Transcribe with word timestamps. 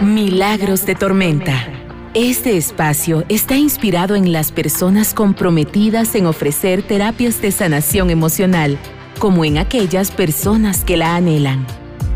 Milagros 0.00 0.86
de 0.86 0.94
Tormenta. 0.94 1.66
Este 2.14 2.56
espacio 2.56 3.24
está 3.28 3.56
inspirado 3.56 4.14
en 4.14 4.32
las 4.32 4.52
personas 4.52 5.12
comprometidas 5.12 6.14
en 6.14 6.26
ofrecer 6.26 6.84
terapias 6.84 7.42
de 7.42 7.50
sanación 7.50 8.08
emocional, 8.08 8.78
como 9.18 9.44
en 9.44 9.58
aquellas 9.58 10.12
personas 10.12 10.84
que 10.84 10.96
la 10.96 11.16
anhelan. 11.16 11.66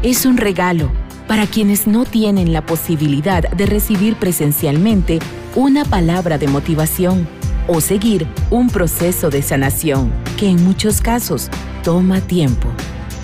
Es 0.04 0.26
un 0.26 0.36
regalo 0.36 0.92
para 1.26 1.48
quienes 1.48 1.88
no 1.88 2.04
tienen 2.04 2.52
la 2.52 2.64
posibilidad 2.64 3.50
de 3.50 3.66
recibir 3.66 4.14
presencialmente 4.14 5.18
una 5.56 5.84
palabra 5.84 6.38
de 6.38 6.46
motivación 6.46 7.26
o 7.66 7.80
seguir 7.80 8.28
un 8.50 8.68
proceso 8.68 9.28
de 9.28 9.42
sanación 9.42 10.12
que 10.38 10.48
en 10.48 10.62
muchos 10.62 11.00
casos 11.00 11.48
toma 11.82 12.20
tiempo. 12.20 12.68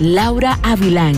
Laura 0.01 0.59
Avilán, 0.63 1.15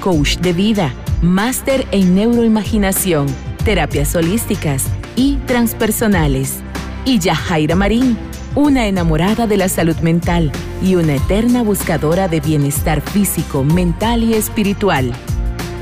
coach 0.00 0.36
de 0.36 0.52
vida 0.52 0.94
máster 1.24 1.86
en 1.90 2.14
neuroimaginación, 2.14 3.26
terapias 3.64 4.14
holísticas 4.14 4.84
y 5.16 5.36
transpersonales. 5.46 6.60
Y 7.04 7.18
Yajaira 7.18 7.74
Marín, 7.74 8.16
una 8.54 8.86
enamorada 8.86 9.46
de 9.46 9.56
la 9.56 9.68
salud 9.68 9.96
mental 9.96 10.52
y 10.82 10.94
una 10.96 11.16
eterna 11.16 11.62
buscadora 11.62 12.28
de 12.28 12.40
bienestar 12.40 13.00
físico, 13.00 13.64
mental 13.64 14.22
y 14.22 14.34
espiritual. 14.34 15.12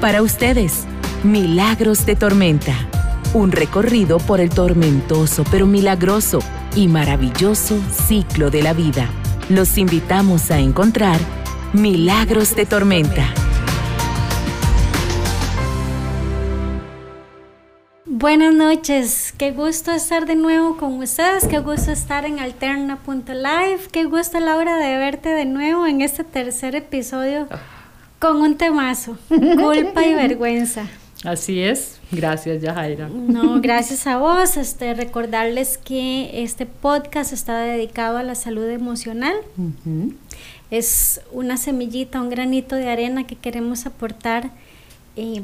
Para 0.01 0.23
ustedes, 0.23 0.85
Milagros 1.25 2.07
de 2.07 2.17
Tormenta. 2.17 2.75
Un 3.35 3.53
recorrido 3.53 4.19
por 4.19 4.41
el 4.41 4.51
tormentoso 4.51 5.45
pero 5.51 5.67
milagroso 5.67 6.41
y 6.77 6.89
maravilloso 6.89 7.81
ciclo 8.07 8.51
de 8.51 8.63
la 8.63 8.73
vida. 8.75 9.09
Los 9.49 9.79
invitamos 9.79 10.51
a 10.51 10.59
encontrar 10.59 11.19
Milagros 11.73 12.55
de 12.55 12.67
Tormenta. 12.67 13.33
Buenas 18.23 18.55
noches, 18.55 19.35
qué 19.37 19.51
gusto 19.51 19.91
estar 19.91 20.27
de 20.27 20.37
nuevo 20.37 20.77
con 20.77 20.93
ustedes, 21.01 21.49
qué 21.49 21.59
gusto 21.59 21.91
estar 21.91 22.25
en 22.25 22.39
alterna.live, 22.39 23.81
qué 23.91 24.05
gusto 24.05 24.39
Laura 24.39 24.77
de 24.77 24.97
verte 24.97 25.31
de 25.31 25.45
nuevo 25.45 25.89
en 25.89 26.03
este 26.03 26.23
tercer 26.23 26.77
episodio 26.77 27.49
con 28.21 28.37
un 28.37 28.57
temazo, 28.57 29.19
culpa 29.29 30.07
y 30.07 30.15
vergüenza. 30.15 30.87
Así 31.25 31.61
es, 31.65 31.99
gracias 32.13 32.63
Yajaira. 32.63 33.09
No, 33.09 33.61
gracias 33.61 34.07
a 34.07 34.19
vos, 34.19 34.57
este, 34.57 34.95
recordarles 34.95 35.77
que 35.77 36.45
este 36.45 36.65
podcast 36.65 37.33
está 37.33 37.59
dedicado 37.59 38.19
a 38.19 38.23
la 38.23 38.37
salud 38.37 38.69
emocional. 38.69 39.35
Es 40.71 41.23
una 41.33 41.57
semillita, 41.57 42.21
un 42.21 42.31
granito 42.31 42.77
de 42.77 42.89
arena 42.89 43.27
que 43.27 43.35
queremos 43.35 43.85
aportar 43.85 44.53
eh, 45.17 45.43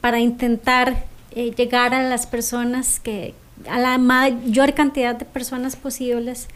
para 0.00 0.20
intentar 0.20 1.10
eh, 1.34 1.52
llegar 1.56 1.94
a 1.94 2.02
las 2.02 2.26
personas 2.26 3.00
que, 3.00 3.34
a 3.68 3.78
la 3.78 3.98
mayor 3.98 4.74
cantidad 4.74 5.14
de 5.14 5.24
personas 5.24 5.76
posibles 5.76 6.48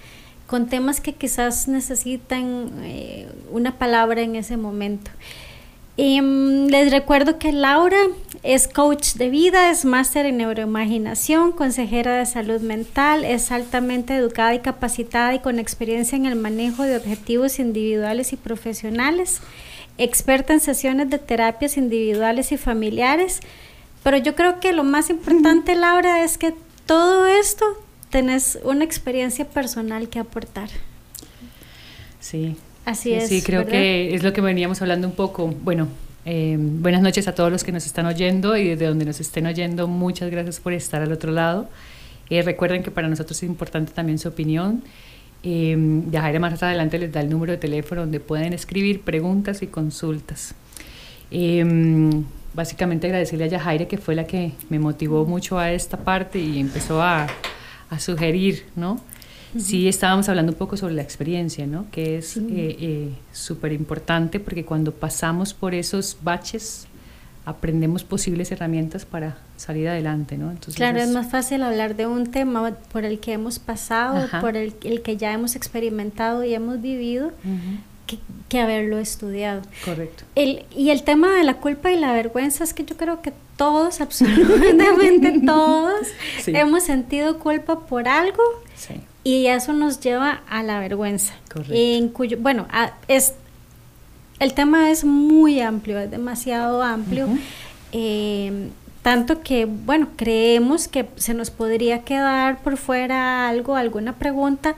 con 0.47 0.69
temas 0.69 1.01
que 1.01 1.13
quizás 1.13 1.69
necesitan 1.69 2.71
eh, 2.83 3.29
una 3.51 3.79
palabra 3.79 4.23
en 4.23 4.37
ese 4.37 4.57
momento. 4.57 5.11
Em, 5.99 6.67
les 6.67 6.93
recuerdo 6.93 7.39
que 7.39 7.53
Laura 7.53 7.97
es 8.43 8.69
coach 8.69 9.15
de 9.15 9.31
vida, 9.31 9.71
es 9.71 9.87
máster 9.87 10.27
en 10.27 10.37
neuroimaginación, 10.37 11.53
consejera 11.53 12.19
de 12.19 12.27
salud 12.27 12.61
mental, 12.61 13.25
es 13.25 13.51
altamente 13.51 14.15
educada 14.15 14.55
y 14.55 14.59
capacitada 14.59 15.35
y 15.35 15.39
con 15.39 15.59
experiencia 15.59 16.17
en 16.17 16.27
el 16.27 16.37
manejo 16.37 16.83
de 16.83 16.99
objetivos 16.99 17.59
individuales 17.59 18.35
y 18.35 18.37
profesionales, 18.37 19.41
experta 19.97 20.53
en 20.53 20.61
sesiones 20.61 21.09
de 21.09 21.19
terapias 21.19 21.79
individuales 21.79 22.53
y 22.53 22.59
familiares, 22.59 23.41
pero 24.07 24.19
yo 24.19 24.37
creo 24.37 24.61
que 24.61 24.73
lo 24.73 24.85
más 24.85 25.11
importante, 25.11 25.75
Laura, 25.75 26.23
es 26.23 26.39
que 26.39 26.55
todo 26.87 27.27
esto 27.27 27.65
tenés 28.09 28.57
una 28.63 28.85
experiencia 28.85 29.49
personal 29.49 30.09
que 30.09 30.21
aportar. 30.21 30.69
Sí. 32.21 32.55
Así 32.85 33.13
es. 33.15 33.29
Sí, 33.29 33.43
creo 33.43 33.67
que 33.67 34.15
es 34.15 34.23
lo 34.23 34.33
que 34.33 34.41
veníamos 34.41 34.81
hablando 34.81 35.09
un 35.09 35.15
poco. 35.17 35.49
Bueno, 35.49 35.89
eh, 36.25 36.57
buenas 36.57 37.03
noches 37.03 37.27
a 37.27 37.35
todos 37.35 37.51
los 37.51 37.65
que 37.65 37.73
nos 37.73 37.85
están 37.85 38.07
oyendo 38.07 38.57
y 38.57 38.69
desde 38.69 38.87
donde 38.87 39.05
nos 39.05 39.19
estén 39.19 39.45
oyendo, 39.45 39.89
muchas 39.89 40.31
gracias 40.31 40.61
por 40.61 40.73
estar 40.73 41.03
al 41.03 41.11
otro 41.11 41.33
lado. 41.33 41.69
Eh, 42.31 42.43
recuerden 42.43 42.85
que 42.85 42.93
para 42.93 43.09
nosotros 43.09 43.37
es 43.43 43.49
importante 43.49 43.91
también 43.91 44.21
su 44.21 44.29
opinión. 44.29 44.85
Eh, 45.43 45.77
Yajaira 46.13 46.39
más 46.39 46.63
adelante 46.63 47.01
les 47.01 47.11
da 47.11 47.23
el 47.23 47.29
número 47.29 47.51
de 47.51 47.59
teléfono 47.59 48.03
donde 48.03 48.21
pueden 48.21 48.53
escribir 48.53 49.01
preguntas 49.01 49.63
y 49.63 49.67
consultas. 49.67 50.55
Eh, 51.33 51.65
básicamente 52.57 53.07
agradecerle 53.07 53.45
a 53.45 53.49
Yajaira 53.49 53.87
que 53.87 53.99
fue 53.99 54.15
la 54.17 54.27
que 54.27 54.53
me 54.71 54.79
motivó 54.79 55.25
mucho 55.27 55.59
a 55.59 55.71
esta 55.71 55.99
parte 55.99 56.41
y 56.41 56.59
empezó 56.59 57.03
a, 57.03 57.29
a 57.91 57.99
sugerir, 58.01 58.65
¿no? 58.75 58.99
Sí, 59.59 59.89
estábamos 59.89 60.29
hablando 60.29 60.53
un 60.53 60.59
poco 60.59 60.77
sobre 60.77 60.95
la 60.95 61.03
experiencia, 61.03 61.67
¿no? 61.67 61.87
Que 61.91 62.19
es 62.19 62.29
súper 62.29 63.73
eh, 63.73 63.75
eh, 63.75 63.75
importante 63.75 64.41
porque 64.41 64.65
cuando 64.65 64.93
pasamos 64.93 65.55
por 65.55 65.75
esos 65.75 66.19
baches 66.23 66.87
aprendemos 67.47 68.03
posibles 68.03 68.51
herramientas 68.51 69.07
para 69.07 69.39
salir 69.57 69.89
adelante, 69.89 70.37
¿no? 70.37 70.51
Entonces 70.51 70.75
claro, 70.77 70.99
es, 70.99 71.09
más 71.11 71.31
fácil 71.31 71.63
hablar 71.63 71.95
de 71.95 72.07
un 72.07 72.27
tema 72.27 72.73
por 72.93 73.05
el 73.05 73.21
que 73.21 73.33
hemos 73.33 73.59
pasado, 73.61 74.29
por 74.41 74.57
el, 74.57 74.75
el, 74.83 75.01
que 75.03 75.17
ya 75.17 75.33
hemos 75.33 75.55
experimentado 75.55 76.43
y 76.43 76.55
hemos 76.55 76.83
vivido, 76.83 77.31
que, 78.07 78.61
haberlo 78.61 78.99
estudiado. 78.99 79.63
Correcto. 79.85 80.25
El, 80.35 80.65
y 80.75 80.91
el 80.91 81.03
tema 81.03 81.35
de 81.35 81.45
la 81.45 81.55
culpa 81.55 81.91
y 81.91 81.99
la 81.99 82.13
vergüenza 82.13 82.65
es 82.65 82.73
que 82.73 82.85
yo 82.85 82.97
creo 82.97 83.21
que 83.21 83.33
todos, 83.57 84.01
absolutamente 84.01 85.41
todos, 85.45 86.07
hemos 86.47 86.85
sentido 86.85 87.39
culpa 87.39 87.81
por 87.81 88.09
algo 88.09 88.43
y 89.25 89.47
eso 89.47 89.73
nos 89.73 90.01
lleva 90.01 90.43
a 90.49 90.63
la 90.63 90.79
vergüenza. 90.81 91.35
Correcto. 91.53 91.75
En 91.75 92.09
cuyo, 92.09 92.39
bueno, 92.41 92.67
es, 93.09 93.35
el 94.39 94.55
tema 94.55 94.91
es 94.91 95.05
muy 95.05 95.61
amplio, 95.61 95.99
es 95.99 96.11
demasiado 96.11 96.83
amplio. 96.83 97.29
Eh, 97.93 98.71
tanto 99.03 99.41
que, 99.41 99.67
bueno, 99.67 100.09
creemos 100.17 100.89
que 100.89 101.09
se 101.15 101.33
nos 101.33 101.51
podría 101.51 102.03
quedar 102.03 102.61
por 102.63 102.77
fuera 102.77 103.49
algo, 103.49 103.77
alguna 103.77 104.15
pregunta 104.15 104.75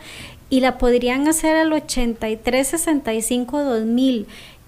y 0.51 0.61
la 0.61 0.79
podrían 0.79 1.29
hacer 1.29 1.57
al 1.57 1.73
83 1.73 2.67
65 2.67 3.63
2000. 3.63 4.27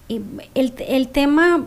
Y 0.09 0.21
el, 0.55 0.75
el 0.79 1.09
tema 1.09 1.67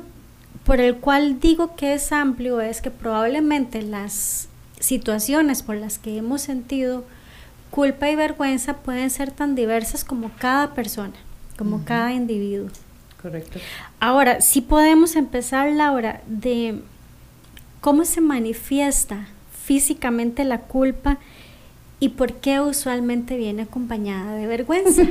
por 0.66 0.80
el 0.80 0.98
cual 0.98 1.40
digo 1.40 1.76
que 1.76 1.94
es 1.94 2.12
amplio 2.12 2.62
es 2.62 2.82
que 2.82 2.92
probablemente 2.92 3.82
las 3.82 4.48
situaciones 4.80 5.64
por 5.64 5.76
las 5.76 5.98
que 5.98 6.18
hemos 6.18 6.42
sentido 6.42 7.04
culpa 7.72 8.10
y 8.10 8.16
vergüenza 8.16 8.78
pueden 8.78 9.10
ser 9.10 9.32
tan 9.32 9.56
diversas 9.56 10.04
como 10.04 10.30
cada 10.38 10.74
persona, 10.74 11.14
como 11.58 11.84
cada 11.86 12.14
individuo. 12.14 12.70
Correcto. 13.22 13.60
Ahora, 14.00 14.42
si 14.42 14.62
podemos 14.62 15.16
empezar, 15.16 15.72
Laura, 15.72 16.22
de 16.28 16.82
cómo 17.82 18.06
se 18.06 18.22
manifiesta 18.22 19.28
físicamente 19.64 20.44
la 20.44 20.60
culpa 20.60 21.18
¿Y 22.00 22.10
por 22.10 22.34
qué 22.34 22.60
usualmente 22.60 23.38
viene 23.38 23.64
acompañada 23.64 24.36
de 24.36 24.48
vergüenza? 24.48 25.04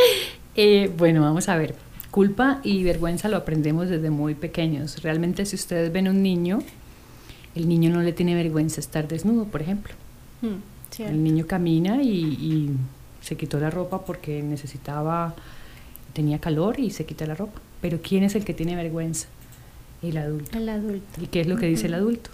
eh, 0.54 0.92
bueno, 0.96 1.22
vamos 1.22 1.48
a 1.48 1.56
ver. 1.56 1.74
Culpa 2.10 2.60
y 2.62 2.82
vergüenza 2.82 3.28
lo 3.28 3.36
aprendemos 3.36 3.88
desde 3.88 4.10
muy 4.10 4.34
pequeños. 4.34 5.02
Realmente 5.02 5.44
si 5.44 5.56
ustedes 5.56 5.92
ven 5.92 6.08
un 6.08 6.22
niño, 6.22 6.60
el 7.54 7.68
niño 7.68 7.90
no 7.90 8.02
le 8.02 8.12
tiene 8.12 8.34
vergüenza 8.34 8.80
estar 8.80 9.08
desnudo, 9.08 9.44
por 9.46 9.60
ejemplo. 9.60 9.94
Mm, 10.42 11.02
el 11.02 11.24
niño 11.24 11.46
camina 11.46 12.02
y, 12.02 12.10
y, 12.10 12.76
se 13.20 13.36
quitó 13.36 13.58
la 13.58 13.70
ropa 13.70 14.04
porque 14.04 14.40
necesitaba, 14.42 15.34
tenía 16.12 16.38
calor 16.38 16.78
y 16.78 16.90
se 16.90 17.04
quita 17.04 17.26
la 17.26 17.34
ropa. 17.34 17.60
Pero 17.80 18.00
¿quién 18.00 18.22
es 18.22 18.36
el 18.36 18.44
que 18.44 18.54
tiene 18.54 18.76
vergüenza? 18.76 19.26
El 20.00 20.16
adulto. 20.16 20.56
El 20.56 20.68
adulto. 20.68 21.20
¿Y 21.20 21.26
qué 21.26 21.40
es 21.40 21.48
lo 21.48 21.56
que 21.56 21.66
dice 21.66 21.86
el 21.86 21.94
adulto? 21.94 22.30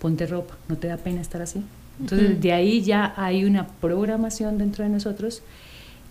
Ponte 0.00 0.26
ropa, 0.26 0.56
¿no 0.68 0.76
te 0.76 0.88
da 0.88 0.96
pena 0.96 1.20
estar 1.20 1.42
así? 1.42 1.62
Entonces, 2.00 2.40
de 2.40 2.52
ahí 2.52 2.80
ya 2.80 3.12
hay 3.16 3.44
una 3.44 3.66
programación 3.66 4.58
dentro 4.58 4.84
de 4.84 4.90
nosotros 4.90 5.42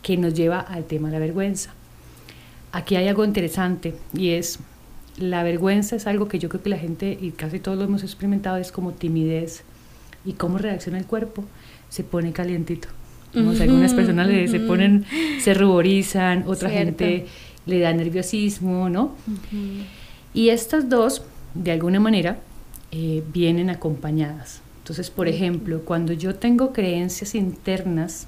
que 0.01 0.17
nos 0.17 0.33
lleva 0.33 0.59
al 0.59 0.85
tema 0.85 1.09
de 1.09 1.13
la 1.15 1.19
vergüenza. 1.19 1.73
Aquí 2.71 2.95
hay 2.95 3.07
algo 3.07 3.25
interesante 3.25 3.95
y 4.13 4.29
es, 4.29 4.59
la 5.17 5.43
vergüenza 5.43 5.95
es 5.95 6.05
algo 6.05 6.27
que 6.27 6.37
yo 6.37 6.47
creo 6.47 6.61
que 6.61 6.69
la 6.69 6.77
gente, 6.77 7.17
y 7.19 7.31
casi 7.31 7.59
todos 7.59 7.77
lo 7.77 7.83
hemos 7.85 8.03
experimentado, 8.03 8.57
es 8.57 8.71
como 8.71 8.91
timidez 8.93 9.63
y 10.23 10.33
cómo 10.33 10.59
reacciona 10.59 10.99
el 10.99 11.05
cuerpo, 11.05 11.43
se 11.89 12.03
pone 12.03 12.31
calientito. 12.31 12.87
algunas 13.33 13.93
personas 13.93 14.27
se 14.49 14.59
ponen, 14.59 15.05
se 15.41 15.53
ruborizan, 15.53 16.43
otra 16.47 16.69
gente 16.69 17.25
le 17.65 17.79
da 17.79 17.91
nerviosismo, 17.93 18.89
¿no? 18.89 19.15
Y 20.33 20.49
estas 20.49 20.87
dos, 20.89 21.23
de 21.55 21.71
alguna 21.71 21.99
manera, 21.99 22.39
eh, 22.91 23.23
vienen 23.33 23.69
acompañadas. 23.69 24.61
Entonces, 24.89 25.11
por 25.11 25.27
ejemplo, 25.27 25.85
cuando 25.85 26.13
yo 26.13 26.33
tengo 26.33 26.73
creencias 26.73 27.35
internas 27.35 28.25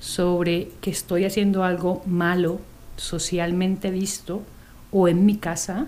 sobre 0.00 0.68
que 0.80 0.90
estoy 0.90 1.24
haciendo 1.24 1.62
algo 1.62 2.02
malo, 2.06 2.58
socialmente 2.96 3.92
visto, 3.92 4.42
o 4.90 5.06
en 5.06 5.24
mi 5.24 5.36
casa, 5.36 5.86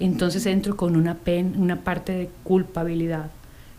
entonces 0.00 0.46
entro 0.46 0.76
con 0.76 0.96
una, 0.96 1.14
pen, 1.14 1.54
una 1.56 1.84
parte 1.84 2.10
de 2.10 2.28
culpabilidad. 2.42 3.30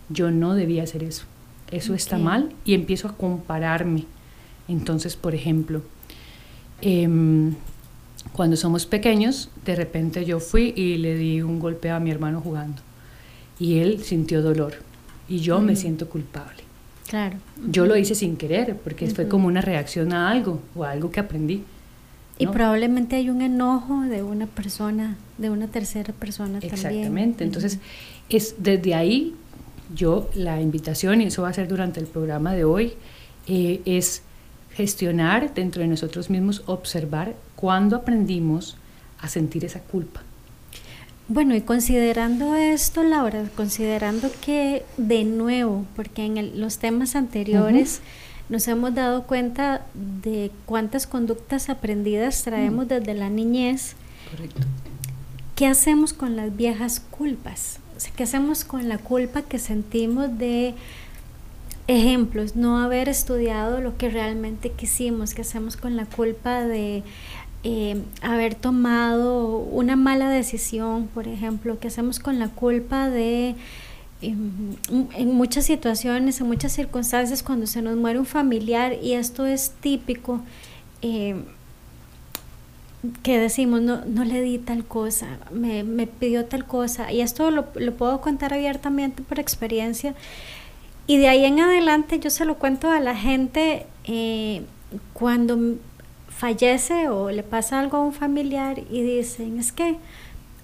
Yo 0.08 0.32
no 0.32 0.54
debía 0.54 0.84
hacer 0.84 1.04
eso. 1.04 1.26
Eso 1.70 1.96
está 1.96 2.18
mal 2.18 2.54
y 2.64 2.74
empiezo 2.74 3.10
a 3.10 3.18
compararme. 3.18 4.06
Entonces, 4.70 5.18
por 5.18 5.36
ejemplo, 5.36 5.82
em, 6.80 7.56
cuando 8.32 8.56
somos 8.56 8.86
pequeños, 8.86 9.50
de 9.66 9.76
repente 9.76 10.24
yo 10.24 10.40
fui 10.40 10.74
y 10.78 10.96
le 10.96 11.18
di 11.18 11.42
un 11.42 11.60
golpe 11.60 11.92
a 11.92 12.00
mi 12.00 12.10
hermano 12.10 12.40
jugando 12.40 12.82
y 13.60 13.80
él 13.80 14.02
sintió 14.02 14.42
dolor 14.42 14.85
y 15.27 15.39
yo 15.39 15.60
me 15.62 15.75
siento 15.75 16.10
culpable. 16.10 16.63
Claro. 17.07 17.38
Yo 17.69 17.86
lo 17.86 17.95
hice 17.95 18.16
sin 18.16 18.36
querer 18.36 18.77
porque 18.77 19.07
fue 19.07 19.27
como 19.27 19.48
una 19.48 19.62
reacción 19.62 20.12
a 20.13 20.30
algo 20.30 20.62
o 20.75 20.83
a 20.83 20.92
algo 20.92 21.12
que 21.12 21.19
aprendí. 21.19 21.63
Y 22.38 22.48
probablemente 22.48 23.16
hay 23.16 23.30
un 23.30 23.42
enojo 23.42 24.01
de 24.01 24.22
una 24.22 24.45
persona, 24.48 25.16
de 25.38 25.50
una 25.50 25.68
tercera 25.68 26.13
persona 26.13 26.60
también. 26.60 26.74
Exactamente. 26.74 27.44
Entonces, 27.45 27.80
es 28.27 28.56
desde 28.57 28.94
ahí 28.94 29.36
yo 29.94 30.30
la 30.33 30.62
invitación, 30.62 31.22
y 31.22 31.25
eso 31.25 31.44
va 31.44 31.50
a 31.50 31.54
ser 31.54 31.68
durante 31.68 32.00
el 32.00 32.07
programa 32.07 32.54
de 32.54 32.63
hoy, 32.63 32.94
eh, 33.48 33.81
es 33.86 34.24
gestionar 34.72 35.54
dentro 35.54 35.81
de 35.81 35.88
nosotros 35.88 36.30
mismos, 36.30 36.63
observar 36.66 37.36
cuándo 37.56 37.95
aprendimos 37.95 38.77
a 39.19 39.27
sentir 39.27 39.63
esa 39.63 39.80
culpa. 39.80 40.24
Bueno, 41.27 41.56
y 41.56 41.62
considerando 41.62 42.56
esto, 42.56 43.04
Laura, 43.04 43.44
considerando 43.56 44.30
que 44.45 44.83
de 44.98 45.24
nuevo, 45.24 45.86
porque 45.95 46.25
en 46.25 46.60
los 46.60 46.77
temas 46.77 47.16
anteriores 47.16 48.01
nos 48.48 48.68
hemos 48.68 48.94
dado 48.94 49.24
cuenta 49.24 49.86
de 49.95 50.51
cuántas 50.68 51.07
conductas 51.07 51.69
aprendidas 51.69 52.44
traemos 52.44 52.88
desde 52.88 53.16
la 53.16 53.30
niñez. 53.30 53.95
Correcto. 54.30 54.62
¿Qué 55.56 55.66
hacemos 55.66 56.13
con 56.13 56.36
las 56.36 56.56
viejas 56.56 57.00
culpas? 57.00 57.80
¿qué 58.16 58.24
hacemos 58.24 58.66
con 58.66 58.89
la 58.89 58.98
culpa 58.98 59.42
que 59.42 59.57
sentimos 59.57 60.38
de 60.38 60.74
ejemplos, 61.88 62.56
no 62.56 62.80
haber 62.80 63.10
estudiado 63.10 63.80
lo 63.80 63.98
que 63.98 64.10
realmente 64.10 64.72
quisimos? 64.72 65.33
¿Qué 65.33 65.42
hacemos 65.42 65.77
con 65.77 65.95
la 65.95 66.06
culpa 66.06 66.62
de 66.62 67.04
eh, 67.67 67.97
haber 68.21 68.53
tomado 68.53 69.57
una 69.57 69.95
mala 69.95 70.29
decisión, 70.29 71.07
por 71.07 71.27
ejemplo? 71.27 71.79
¿Qué 71.79 71.88
hacemos 71.88 72.19
con 72.19 72.38
la 72.38 72.50
culpa 72.50 73.09
de 73.09 73.56
en, 74.21 75.33
muchas 75.33 75.65
situaciones, 75.65 76.39
en 76.39 76.47
muchas 76.47 76.73
circunstancias, 76.73 77.41
cuando 77.41 77.65
se 77.65 77.81
nos 77.81 77.97
muere 77.97 78.19
un 78.19 78.27
familiar, 78.27 78.94
y 79.01 79.13
esto 79.13 79.47
es 79.47 79.71
típico, 79.81 80.41
eh, 81.01 81.35
que 83.23 83.39
decimos, 83.39 83.81
no, 83.81 84.06
no 84.06 84.23
le 84.25 84.41
di 84.41 84.59
tal 84.59 84.85
cosa, 84.85 85.39
me, 85.51 85.83
me 85.83 86.06
pidió 86.06 86.45
tal 86.45 86.65
cosa, 86.65 87.12
y 87.12 87.21
esto 87.21 87.50
lo, 87.50 87.65
lo, 87.73 87.95
puedo 87.95 88.21
contar 88.21 88.53
abiertamente 88.53 89.23
por 89.23 89.39
experiencia, 89.39 90.13
y 91.07 91.17
de 91.17 91.29
ahí 91.29 91.45
en 91.45 91.59
adelante 91.62 92.19
yo 92.19 92.29
se 92.29 92.45
lo 92.45 92.59
cuento 92.59 92.91
a 92.91 93.00
la 93.00 93.15
gente 93.15 93.88
eh, 94.03 94.62
cuando 95.13 95.77
fallece 96.38 97.10
o 97.10 97.32
le 97.32 97.44
pasa 97.44 97.80
algo 97.80 97.98
a 97.98 98.02
un 98.02 98.14
familiar 98.14 98.80
y 98.90 99.02
dicen, 99.02 99.58
es 99.60 99.72
que 99.72 99.98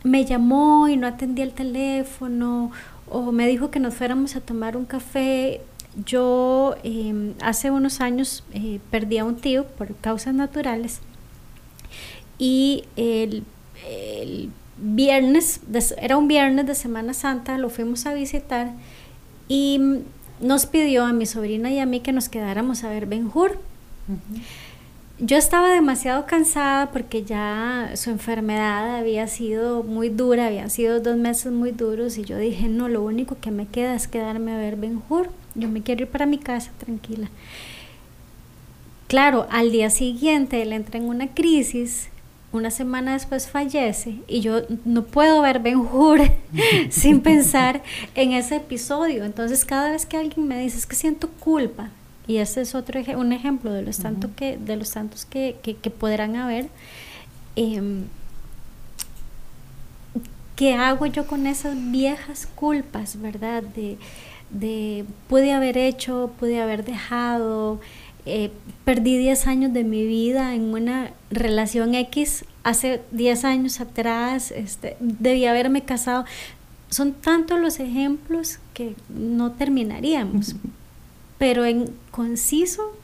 me 0.03 0.25
llamó 0.25 0.87
y 0.87 0.97
no 0.97 1.07
atendí 1.07 1.41
el 1.41 1.53
teléfono 1.53 2.71
o 3.09 3.31
me 3.31 3.47
dijo 3.47 3.71
que 3.71 3.79
nos 3.79 3.93
fuéramos 3.93 4.35
a 4.35 4.41
tomar 4.41 4.75
un 4.75 4.85
café. 4.85 5.61
Yo 6.05 6.75
em, 6.83 7.33
hace 7.41 7.69
unos 7.71 8.01
años 8.01 8.43
eh, 8.53 8.79
perdí 8.89 9.17
a 9.17 9.25
un 9.25 9.35
tío 9.35 9.65
por 9.65 9.93
causas 9.97 10.33
naturales 10.33 11.01
y 12.37 12.85
el, 12.95 13.43
viernes, 14.77 15.61
era 15.97 16.17
un 16.17 16.27
viernes 16.27 16.65
de 16.65 16.75
Semana 16.75 17.13
Santa, 17.13 17.57
lo 17.57 17.69
fuimos 17.69 18.05
a 18.05 18.13
visitar 18.13 18.71
y 19.47 19.79
nos 20.39 20.65
pidió 20.65 21.05
a 21.05 21.13
mi 21.13 21.25
sobrina 21.25 21.69
y 21.71 21.79
a 21.79 21.85
mí 21.85 21.99
que 21.99 22.13
nos 22.13 22.29
quedáramos 22.29 22.83
a 22.83 22.89
ver 22.89 23.05
Ben 23.05 23.29
Hur 23.33 23.59
yo 25.23 25.37
estaba 25.37 25.69
demasiado 25.71 26.25
cansada 26.25 26.91
porque 26.91 27.23
ya 27.23 27.91
su 27.93 28.09
enfermedad 28.09 28.97
había 28.97 29.27
sido 29.27 29.83
muy 29.83 30.09
dura, 30.09 30.47
habían 30.47 30.71
sido 30.71 30.99
dos 30.99 31.15
meses 31.15 31.51
muy 31.51 31.71
duros 31.71 32.17
y 32.17 32.23
yo 32.23 32.37
dije, 32.37 32.67
no, 32.67 32.89
lo 32.89 33.03
único 33.03 33.37
que 33.39 33.51
me 33.51 33.67
queda 33.67 33.93
es 33.93 34.07
quedarme 34.07 34.51
a 34.51 34.57
ver 34.57 34.77
Ben 34.77 34.99
Hur, 35.07 35.29
yo 35.53 35.69
me 35.69 35.83
quiero 35.83 36.03
ir 36.03 36.07
para 36.09 36.25
mi 36.25 36.39
casa 36.39 36.71
tranquila. 36.79 37.29
Claro, 39.07 39.45
al 39.51 39.71
día 39.71 39.91
siguiente 39.91 40.63
él 40.63 40.73
entra 40.73 40.99
en 40.99 41.05
una 41.05 41.27
crisis, 41.27 42.09
una 42.51 42.71
semana 42.71 43.13
después 43.13 43.47
fallece 43.47 44.15
y 44.27 44.41
yo 44.41 44.61
no 44.85 45.03
puedo 45.03 45.43
ver 45.43 45.59
Ben 45.59 45.77
Hur 45.77 46.19
sin 46.89 47.21
pensar 47.21 47.83
en 48.15 48.31
ese 48.31 48.55
episodio. 48.55 49.23
Entonces 49.23 49.65
cada 49.65 49.91
vez 49.91 50.07
que 50.07 50.17
alguien 50.17 50.47
me 50.47 50.59
dice 50.59 50.79
es 50.79 50.87
que 50.87 50.95
siento 50.95 51.29
culpa, 51.39 51.91
y 52.31 52.37
ese 52.37 52.61
es 52.61 52.75
otro 52.75 53.01
un 53.17 53.33
ejemplo 53.33 53.73
de 53.73 53.81
los, 53.81 53.97
tanto 53.97 54.29
que, 54.37 54.57
de 54.57 54.77
los 54.77 54.91
tantos 54.91 55.25
que, 55.25 55.57
que, 55.61 55.89
podrán 55.89 56.37
haber. 56.37 56.69
Em, 57.57 58.05
¿Qué 60.55 60.73
hago 60.75 61.07
yo 61.07 61.27
con 61.27 61.45
esas 61.45 61.75
viejas 61.91 62.47
culpas, 62.55 63.19
verdad? 63.19 63.63
De, 63.63 63.97
de 64.49 65.03
pude 65.27 65.51
haber 65.51 65.77
hecho, 65.77 66.31
pude 66.39 66.61
haber 66.61 66.85
dejado, 66.85 67.81
eh, 68.25 68.49
perdí 68.85 69.17
10 69.17 69.47
años 69.47 69.73
de 69.73 69.83
mi 69.83 70.05
vida 70.05 70.55
en 70.55 70.73
una 70.73 71.11
relación 71.31 71.95
X 71.95 72.45
hace 72.63 73.01
10 73.11 73.43
años 73.43 73.81
atrás, 73.81 74.51
este, 74.51 74.95
debí 75.01 75.47
haberme 75.47 75.81
casado. 75.81 76.23
Son 76.89 77.11
tantos 77.11 77.59
los 77.59 77.81
ejemplos 77.81 78.59
que 78.73 78.95
no 79.09 79.51
terminaríamos. 79.51 80.55
Pero 81.41 81.65
en 81.65 81.89
conciso, 82.11 82.95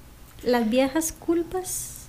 las 0.43 0.69
viejas 0.69 1.11
culpas. 1.11 2.05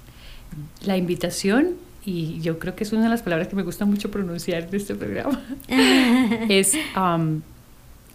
La 0.85 0.99
invitación, 0.99 1.77
y 2.05 2.39
yo 2.43 2.59
creo 2.59 2.77
que 2.77 2.85
es 2.85 2.93
una 2.93 3.05
de 3.05 3.09
las 3.09 3.23
palabras 3.23 3.49
que 3.49 3.57
me 3.57 3.63
gusta 3.63 3.87
mucho 3.87 4.11
pronunciar 4.11 4.65
en 4.65 4.75
este 4.75 4.95
programa, 4.95 5.43
es 6.51 6.75
um, 6.95 7.41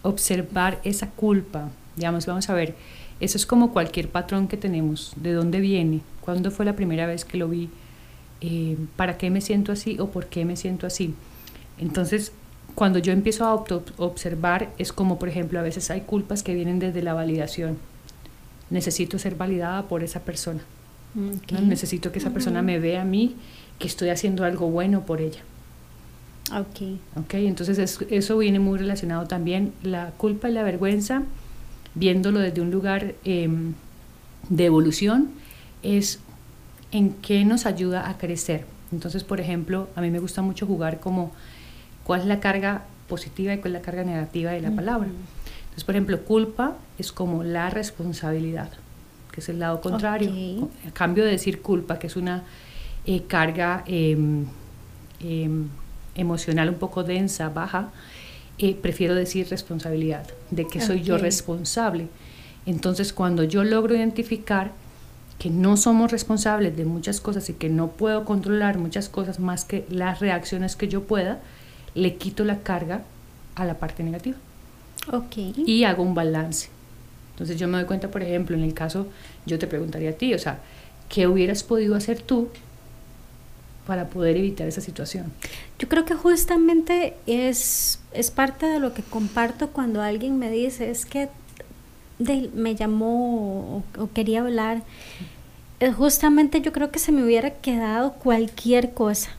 observar 0.04 0.80
esa 0.84 1.10
culpa. 1.10 1.72
Digamos, 1.96 2.28
vamos 2.28 2.48
a 2.52 2.54
ver, 2.54 2.76
eso 3.20 3.36
es 3.36 3.48
como 3.48 3.74
cualquier 3.74 4.10
patrón 4.10 4.48
que 4.48 4.58
tenemos. 4.58 5.14
¿De 5.16 5.34
dónde 5.34 5.60
viene? 5.60 6.02
¿Cuándo 6.22 6.52
fue 6.52 6.66
la 6.66 6.76
primera 6.76 7.08
vez 7.08 7.26
que 7.26 7.40
lo 7.40 7.50
vi? 7.50 7.68
Eh, 8.42 8.78
¿Para 8.96 9.18
qué 9.18 9.32
me 9.32 9.42
siento 9.42 9.72
así 9.72 9.98
o 10.00 10.12
por 10.12 10.28
qué 10.28 10.46
me 10.46 10.56
siento 10.56 10.86
así? 10.86 11.16
Entonces, 11.80 12.32
cuando 12.76 13.00
yo 13.00 13.12
empiezo 13.12 13.46
a 13.46 13.56
observar, 13.56 14.70
es 14.78 14.94
como, 14.94 15.18
por 15.18 15.30
ejemplo, 15.30 15.60
a 15.60 15.64
veces 15.64 15.90
hay 15.90 16.02
culpas 16.02 16.44
que 16.44 16.54
vienen 16.54 16.78
desde 16.78 17.02
la 17.02 17.16
validación 17.16 17.80
necesito 18.70 19.20
ser 19.20 19.36
validada 19.36 19.84
por 19.88 20.04
esa 20.04 20.22
persona. 20.22 20.62
Necesito 21.62 22.12
que 22.12 22.20
esa 22.20 22.32
persona 22.32 22.62
me 22.64 22.80
vea 22.80 23.04
a 23.04 23.06
mí 23.06 23.36
que 23.78 23.88
estoy 23.88 24.10
haciendo 24.10 24.46
algo 24.46 24.70
bueno 24.70 25.06
por 25.06 25.22
ella. 25.22 25.42
Ok. 26.52 27.00
Ok, 27.16 27.34
entonces 27.36 28.00
eso 28.10 28.38
viene 28.38 28.60
muy 28.60 28.80
relacionado 28.80 29.28
también, 29.28 29.74
la 29.84 30.12
culpa 30.18 30.50
y 30.50 30.54
la 30.54 30.64
vergüenza, 30.64 31.24
viéndolo 31.96 32.40
desde 32.40 32.62
un 32.62 32.72
lugar 32.72 33.16
em, 33.24 33.74
de 34.50 34.66
evolución, 34.66 35.30
es 35.84 36.20
en 36.92 37.12
qué 37.12 37.46
nos 37.46 37.66
ayuda 37.66 38.10
a 38.10 38.18
crecer. 38.18 38.66
Entonces, 38.92 39.24
por 39.24 39.40
ejemplo, 39.40 39.90
a 39.96 40.02
mí 40.02 40.12
me 40.12 40.20
gusta 40.20 40.42
mucho 40.42 40.66
jugar 40.66 41.00
como 41.00 41.32
cuál 42.04 42.22
es 42.22 42.28
la 42.28 42.40
carga 42.40 42.84
positiva 43.08 43.54
y 43.54 43.58
cuál 43.58 43.76
es 43.76 43.82
la 43.82 43.86
carga 43.86 44.04
negativa 44.04 44.52
de 44.52 44.62
la 44.62 44.72
palabra. 44.72 45.10
Entonces, 45.74 45.86
por 45.86 45.96
ejemplo, 45.96 46.22
culpa 46.22 46.78
es 47.00 47.12
como 47.12 47.44
la 47.44 47.72
responsabilidad, 47.72 48.70
que 49.32 49.42
es 49.42 49.50
el 49.50 49.58
lado 49.58 49.82
contrario. 49.82 50.70
A 50.88 50.92
cambio 50.92 51.26
de 51.26 51.32
decir 51.32 51.64
culpa, 51.64 51.98
que 51.98 52.06
es 52.06 52.16
una 52.16 52.44
eh, 53.08 53.24
carga 53.24 53.84
em, 53.88 54.46
em, 55.20 55.70
emocional 56.14 56.70
un 56.70 56.76
poco 56.76 57.04
densa, 57.04 57.50
baja, 57.50 57.90
eh, 58.60 58.76
prefiero 58.80 59.16
decir 59.16 59.48
responsabilidad, 59.50 60.28
de 60.52 60.68
que 60.68 60.80
soy 60.80 61.02
yo 61.02 61.18
responsable. 61.18 62.08
Entonces, 62.68 63.12
cuando 63.12 63.44
yo 63.44 63.64
logro 63.64 63.96
identificar 63.96 64.74
que 65.40 65.50
no 65.50 65.76
somos 65.76 66.12
responsables 66.12 66.78
de 66.78 66.86
muchas 66.86 67.20
cosas 67.20 67.50
y 67.50 67.54
que 67.54 67.70
no 67.70 67.88
puedo 67.88 68.26
controlar 68.26 68.78
muchas 68.78 69.10
cosas 69.10 69.40
más 69.40 69.66
que 69.66 69.88
las 69.90 70.20
reacciones 70.20 70.76
que 70.76 70.88
yo 70.88 71.06
pueda, 71.06 71.40
le 71.96 72.16
quito 72.18 72.44
la 72.44 72.60
carga 72.60 73.02
a 73.56 73.66
la 73.66 73.80
parte 73.80 74.04
negativa. 74.04 74.38
Okay. 75.12 75.54
Y 75.66 75.84
hago 75.84 76.04
un 76.04 76.16
balance. 76.16 76.70
Entonces 77.32 77.58
yo 77.58 77.68
me 77.68 77.78
doy 77.78 77.86
cuenta, 77.86 78.12
por 78.12 78.22
ejemplo, 78.22 78.56
en 78.56 78.64
el 78.64 78.74
caso, 78.74 79.08
yo 79.46 79.58
te 79.58 79.68
preguntaría 79.68 80.12
a 80.12 80.14
ti, 80.14 80.34
o 80.34 80.40
sea, 80.40 80.60
¿qué 81.10 81.28
hubieras 81.28 81.64
podido 81.64 81.96
hacer 81.96 82.22
tú 82.22 82.50
para 83.88 84.08
poder 84.08 84.38
evitar 84.38 84.68
esa 84.68 84.82
situación? 84.82 85.34
Yo 85.80 85.90
creo 85.90 86.06
que 86.06 86.14
justamente 86.14 87.16
es, 87.26 88.00
es 88.14 88.32
parte 88.32 88.68
de 88.68 88.80
lo 88.80 88.94
que 88.94 89.02
comparto 89.02 89.70
cuando 89.70 90.02
alguien 90.02 90.38
me 90.38 90.52
dice, 90.52 90.92
es 90.92 91.06
que 91.06 91.30
me 92.54 92.76
llamó 92.76 93.84
o, 93.98 94.10
quería 94.14 94.42
hablar. 94.42 94.84
justamente 95.98 96.62
yo 96.62 96.72
creo 96.72 96.92
que 96.92 97.00
se 97.00 97.12
me 97.12 97.24
hubiera 97.24 97.50
quedado 97.50 98.14
cualquier 98.14 98.94
cosa. 98.94 99.32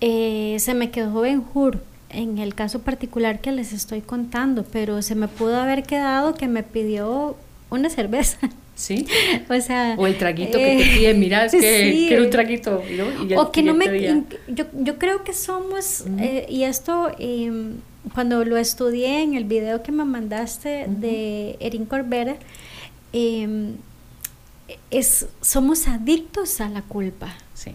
eh, 0.00 0.56
se 0.58 0.74
me 0.74 0.90
quedó 0.90 1.20
Ben 1.20 1.44
Hur 1.54 1.78
en 2.10 2.38
el 2.38 2.54
caso 2.54 2.80
particular 2.80 3.40
que 3.40 3.52
les 3.52 3.72
estoy 3.72 4.00
contando, 4.00 4.64
pero 4.64 5.02
se 5.02 5.14
me 5.14 5.28
pudo 5.28 5.56
haber 5.56 5.82
quedado 5.82 6.34
que 6.34 6.48
me 6.48 6.62
pidió 6.62 7.36
una 7.70 7.90
cerveza. 7.90 8.38
¿Sí? 8.74 9.06
o 9.48 9.60
sea... 9.60 9.94
O 9.98 10.06
el 10.06 10.18
traguito 10.18 10.58
que 10.58 10.64
te 10.64 10.82
eh, 10.82 10.98
piden, 10.98 11.20
mira, 11.20 11.46
es 11.46 11.52
que 11.52 12.04
quiero 12.08 12.24
un 12.24 12.30
traguito, 12.30 12.82
¿no? 12.96 13.40
o 13.40 13.50
que 13.50 13.62
no 13.62 13.74
me... 13.74 14.24
Yo, 14.48 14.64
yo 14.74 14.98
creo 14.98 15.24
que 15.24 15.32
somos, 15.32 16.04
eh, 16.18 16.46
y 16.48 16.64
esto 16.64 17.10
em, 17.18 17.76
cuando 18.14 18.44
lo 18.44 18.56
estudié 18.56 19.22
en 19.22 19.34
el 19.34 19.44
video 19.44 19.82
que 19.82 19.92
me 19.92 20.04
mandaste 20.04 20.86
de 20.88 21.56
Erin 21.60 21.86
Corbera, 21.86 22.36
em, 23.12 23.76
es, 24.90 25.26
somos 25.40 25.88
adictos 25.88 26.60
a 26.60 26.68
la 26.68 26.82
culpa. 26.82 27.34
Sí. 27.54 27.72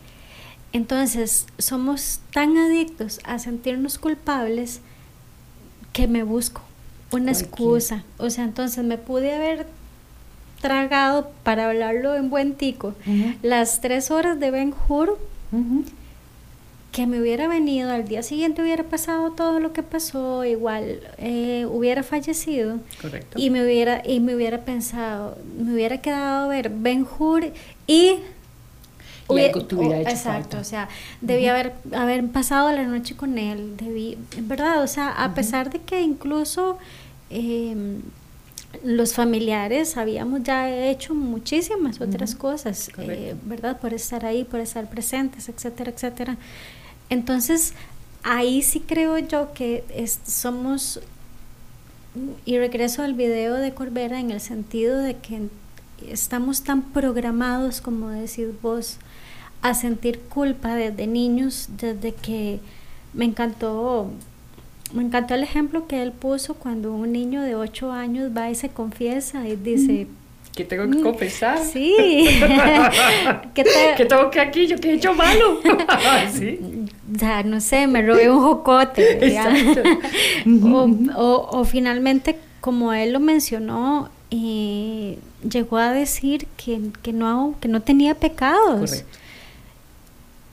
Entonces, 0.74 1.48
somos 1.58 2.20
tan 2.34 2.58
adictos 2.58 3.20
a 3.24 3.40
sentirnos 3.40 3.98
culpables 3.98 4.82
que 5.94 6.08
me 6.08 6.24
busco 6.24 6.62
una 7.12 7.32
excusa. 7.32 8.04
O 8.18 8.30
sea, 8.30 8.46
entonces 8.46 8.84
me 8.84 8.98
pude 8.98 9.34
haber 9.34 9.68
tragado, 10.62 11.32
para 11.44 11.70
hablarlo 11.70 12.16
en 12.16 12.30
buen 12.30 12.54
tico, 12.54 12.94
las 13.42 13.82
tres 13.82 14.12
horas 14.12 14.40
de 14.40 14.52
Ben 14.52 14.74
Hur, 14.88 15.18
que 16.92 17.08
me 17.08 17.20
hubiera 17.20 17.48
venido, 17.48 17.90
al 17.90 18.08
día 18.08 18.22
siguiente 18.22 18.62
hubiera 18.62 18.84
pasado 18.84 19.32
todo 19.32 19.60
lo 19.60 19.74
que 19.74 19.82
pasó, 19.82 20.46
igual 20.46 21.00
eh, 21.18 21.66
hubiera 21.70 22.04
fallecido. 22.04 22.80
Correcto. 23.02 23.40
Y 23.40 23.50
me 23.50 23.64
hubiera, 23.64 24.02
y 24.06 24.20
me 24.20 24.36
hubiera 24.36 24.66
pensado, 24.66 25.38
me 25.58 25.74
hubiera 25.74 26.00
quedado 26.02 26.46
a 26.46 26.48
ver 26.48 26.70
Ben 26.70 27.08
Hur 27.18 27.52
y 27.88 28.18
exacto, 29.38 30.58
o 30.60 30.64
sea, 30.64 30.90
debí 31.22 31.48
haber, 31.48 31.74
haber 31.94 32.28
pasado 32.28 32.72
la 32.72 32.84
noche 32.84 33.16
con 33.16 33.38
él, 33.38 33.76
debí, 33.78 34.18
en 34.38 34.48
verdad, 34.48 34.84
o 34.84 34.88
sea, 34.88 35.10
a 35.10 35.34
pesar 35.34 35.70
de 35.70 35.80
que 35.80 36.02
incluso 36.02 36.78
em, 37.30 38.02
los 38.84 39.14
familiares 39.14 39.98
habíamos 39.98 40.44
ya 40.44 40.70
hecho 40.70 41.14
muchísimas 41.14 42.00
otras 42.00 42.36
cosas, 42.36 42.90
eh, 42.98 43.36
¿verdad? 43.44 43.80
Por 43.80 43.94
estar 43.94 44.26
ahí, 44.26 44.44
por 44.44 44.60
estar 44.60 44.90
presentes, 44.90 45.50
etcétera, 45.50 45.92
etcétera. 45.92 46.38
Entonces, 47.10 47.74
ahí 48.24 48.62
sí 48.62 48.80
creo 48.80 49.18
yo 49.18 49.54
que 49.54 49.84
somos, 50.26 51.02
y 52.46 52.58
regreso 52.58 53.04
al 53.04 53.14
video 53.14 53.56
de 53.56 53.74
Corbera 53.74 54.20
en 54.20 54.32
el 54.32 54.42
sentido 54.42 54.98
de 55.00 55.18
que 55.18 55.50
estamos 56.08 56.64
tan 56.64 56.82
programados, 56.82 57.82
como 57.82 58.10
decís 58.10 58.48
vos, 58.62 58.98
a 59.62 59.74
sentir 59.74 60.20
culpa 60.20 60.76
desde 60.76 61.08
niños, 61.08 61.70
desde 61.78 62.14
que 62.14 62.60
me 63.14 63.26
encantó 63.26 64.12
me 64.94 65.04
encantó 65.04 65.36
el 65.36 65.44
ejemplo 65.44 65.88
que 65.88 66.02
él 66.02 66.12
puso 66.12 66.56
cuando 66.56 66.94
un 66.94 67.12
niño 67.12 67.42
de 67.42 67.56
8 67.56 67.92
años 67.92 68.32
va 68.36 68.50
y 68.50 68.56
se 68.56 68.70
confiesa 68.70 69.48
y 69.48 69.56
dice... 69.56 70.08
Que 70.54 70.66
tengo 70.66 70.90
que 70.92 71.02
confesar. 71.02 71.60
Sí. 71.60 72.26
que, 73.54 73.64
tengo 74.06 74.30
que 74.30 74.42
aquí, 74.42 74.68
yo 74.68 74.78
que 74.78 74.90
he 74.90 74.94
hecho 74.96 75.14
malo. 75.14 75.62
¿Sí? 76.34 76.60
Ya, 77.10 77.42
no 77.44 77.62
sé, 77.62 77.88
me 77.88 78.02
robé 78.02 78.30
un 78.30 78.42
jocote. 78.42 79.40
o, 80.66 81.50
o, 81.52 81.64
finalmente, 81.64 82.36
como 82.60 82.92
él 82.92 83.14
lo 83.14 83.22
mencionó, 83.22 84.10
eh, 84.30 85.20
llegó 85.50 85.78
a 85.78 85.94
decir 85.94 86.48
que, 86.58 86.82
que, 87.02 87.14
no, 87.14 87.56
que 87.62 87.70
no 87.70 87.82
tenía 87.82 88.16
pecados. 88.16 88.92
Correcto 88.92 89.21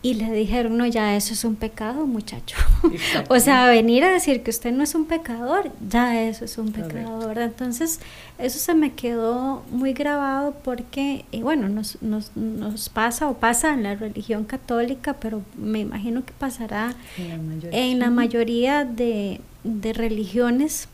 y 0.00 0.14
le 0.14 0.30
dijeron, 0.32 0.76
no, 0.76 0.86
ya 0.86 1.16
eso 1.16 1.32
es 1.32 1.44
un 1.44 1.56
pecado, 1.56 2.06
muchacho. 2.06 2.56
o 3.28 3.40
sea, 3.40 3.66
venir 3.66 4.04
a 4.04 4.12
decir 4.12 4.44
que 4.44 4.50
usted 4.50 4.70
no 4.70 4.84
es 4.84 4.94
un 4.94 5.06
pecador, 5.06 5.72
ya 5.88 6.22
eso 6.22 6.44
es 6.44 6.56
un 6.56 6.70
pecado, 6.70 7.18
¿verdad? 7.26 7.46
Entonces, 7.46 7.98
eso 8.38 8.60
se 8.60 8.74
me 8.74 8.92
quedó 8.92 9.64
muy 9.72 9.94
grabado 9.94 10.54
porque, 10.62 11.24
y 11.32 11.42
bueno, 11.42 11.68
nos, 11.68 12.00
nos, 12.00 12.36
nos, 12.36 12.88
pasa 12.90 13.28
o 13.28 13.34
pasa 13.34 13.74
en 13.74 13.82
la 13.82 13.96
religión 13.96 14.44
católica, 14.44 15.14
pero 15.14 15.42
me 15.56 15.80
imagino 15.80 16.24
que 16.24 16.32
pasará 16.32 16.94
en 17.16 17.98
la 17.98 18.10
mayoría, 18.10 18.84
de, 18.84 19.40
de, 19.64 19.92
religiones 19.92 20.88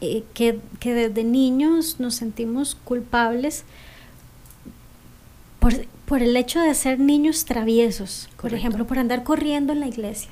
eh, 0.00 0.24
que, 0.34 0.58
que 0.80 0.94
desde 0.94 1.22
niños 1.22 2.00
nos 2.00 2.16
sentimos 2.16 2.74
culpables 2.74 3.64
por, 6.10 6.22
el 6.22 6.36
hecho 6.36 6.60
de 6.60 6.74
ser 6.74 6.98
niños 6.98 7.44
traviesos, 7.44 8.28
por 8.40 8.52
ejemplo, 8.52 8.84
por 8.84 8.98
andar 8.98 9.22
corriendo 9.22 9.72
en 9.72 9.78
la 9.78 9.86
iglesia. 9.86 10.30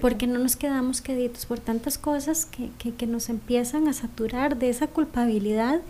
porque 0.00 0.28
no 0.28 0.38
nos 0.38 0.54
quedamos 0.54 1.00
queditos 1.00 1.46
por 1.46 1.58
tantas 1.58 1.98
cosas 1.98 2.46
que, 2.46 2.70
que, 2.92 3.06
nos 3.08 3.28
empiezan 3.28 3.88
a 3.88 3.92
saturar 3.92 4.56
de 4.56 4.70
esa 4.70 4.86
culpabilidad 4.86 5.80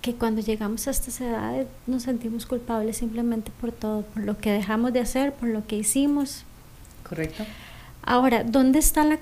que 0.00 0.14
cuando 0.14 0.40
llegamos 0.40 0.86
a 0.86 0.92
estas 0.92 1.20
edades 1.20 1.66
nos 1.88 2.04
sentimos 2.04 2.46
culpables 2.46 2.98
simplemente 2.98 3.50
por 3.60 3.72
todo, 3.72 4.02
por 4.02 4.22
lo 4.22 4.38
que 4.38 4.52
dejamos 4.52 4.92
de 4.92 5.00
hacer, 5.00 5.32
por 5.32 5.48
lo 5.48 5.66
que 5.66 5.76
hicimos. 5.76 6.44
Correcto. 7.08 7.44
Ahora, 8.02 8.44
¿dónde 8.44 8.78
está 8.78 9.04
la, 9.04 9.18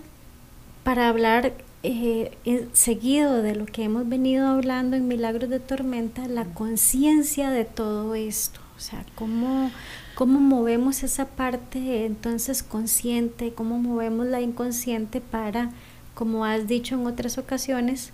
para 0.84 1.08
hablar 1.08 1.54
eh, 1.82 2.32
seguido 2.74 3.42
de 3.42 3.54
lo 3.54 3.64
que 3.64 3.84
hemos 3.84 4.06
venido 4.06 4.48
hablando 4.48 4.96
en 4.96 5.08
Milagros 5.08 5.48
de 5.48 5.60
Tormenta, 5.60 6.28
la 6.28 6.44
conciencia 6.44 7.50
de 7.50 7.64
todo 7.64 8.14
esto? 8.14 8.60
O 8.82 8.84
sea, 8.84 9.04
¿cómo, 9.14 9.70
cómo 10.16 10.40
movemos 10.40 11.04
esa 11.04 11.26
parte 11.26 12.04
entonces 12.04 12.64
consciente, 12.64 13.52
cómo 13.52 13.78
movemos 13.78 14.26
la 14.26 14.40
inconsciente 14.40 15.20
para, 15.20 15.70
como 16.14 16.44
has 16.44 16.66
dicho 16.66 16.96
en 16.96 17.06
otras 17.06 17.38
ocasiones, 17.38 18.10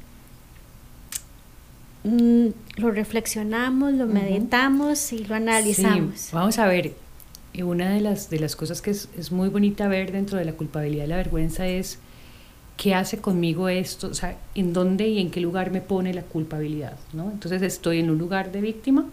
mm, 2.05 2.49
lo 2.77 2.91
reflexionamos, 2.91 3.95
lo 3.95 4.07
meditamos 4.09 5.11
y 5.15 5.25
lo 5.25 5.37
analizamos. 5.37 6.29
vamos 6.33 6.59
a 6.59 6.67
ver, 6.67 6.93
una 7.65 7.89
de 7.89 8.03
las, 8.03 8.29
de 8.29 8.39
las 8.39 8.55
cosas 8.55 8.83
que 8.83 8.91
es, 8.91 9.09
es, 9.17 9.33
muy 9.33 9.49
bonita 9.49 9.89
ver 9.89 10.13
dentro 10.13 10.37
de 10.37 10.45
la 10.45 10.53
culpabilidad 10.53 11.07
y 11.07 11.09
la 11.09 11.17
vergüenza 11.17 11.67
es 11.67 11.99
qué 12.77 12.95
hace 12.95 13.17
conmigo 13.23 13.71
esto, 13.71 14.09
o 14.09 14.15
sea, 14.15 14.37
en 14.55 14.75
dónde 14.75 15.09
y 15.09 15.19
en 15.19 15.31
qué 15.31 15.41
lugar 15.41 15.71
me 15.71 15.81
pone 15.81 16.13
la 16.13 16.25
culpabilidad, 16.25 16.99
¿no? 17.15 17.31
Entonces 17.31 17.63
estoy 17.63 18.01
en 18.01 18.11
un 18.11 18.19
lugar 18.19 18.53
de 18.53 18.61
víctima 18.61 19.07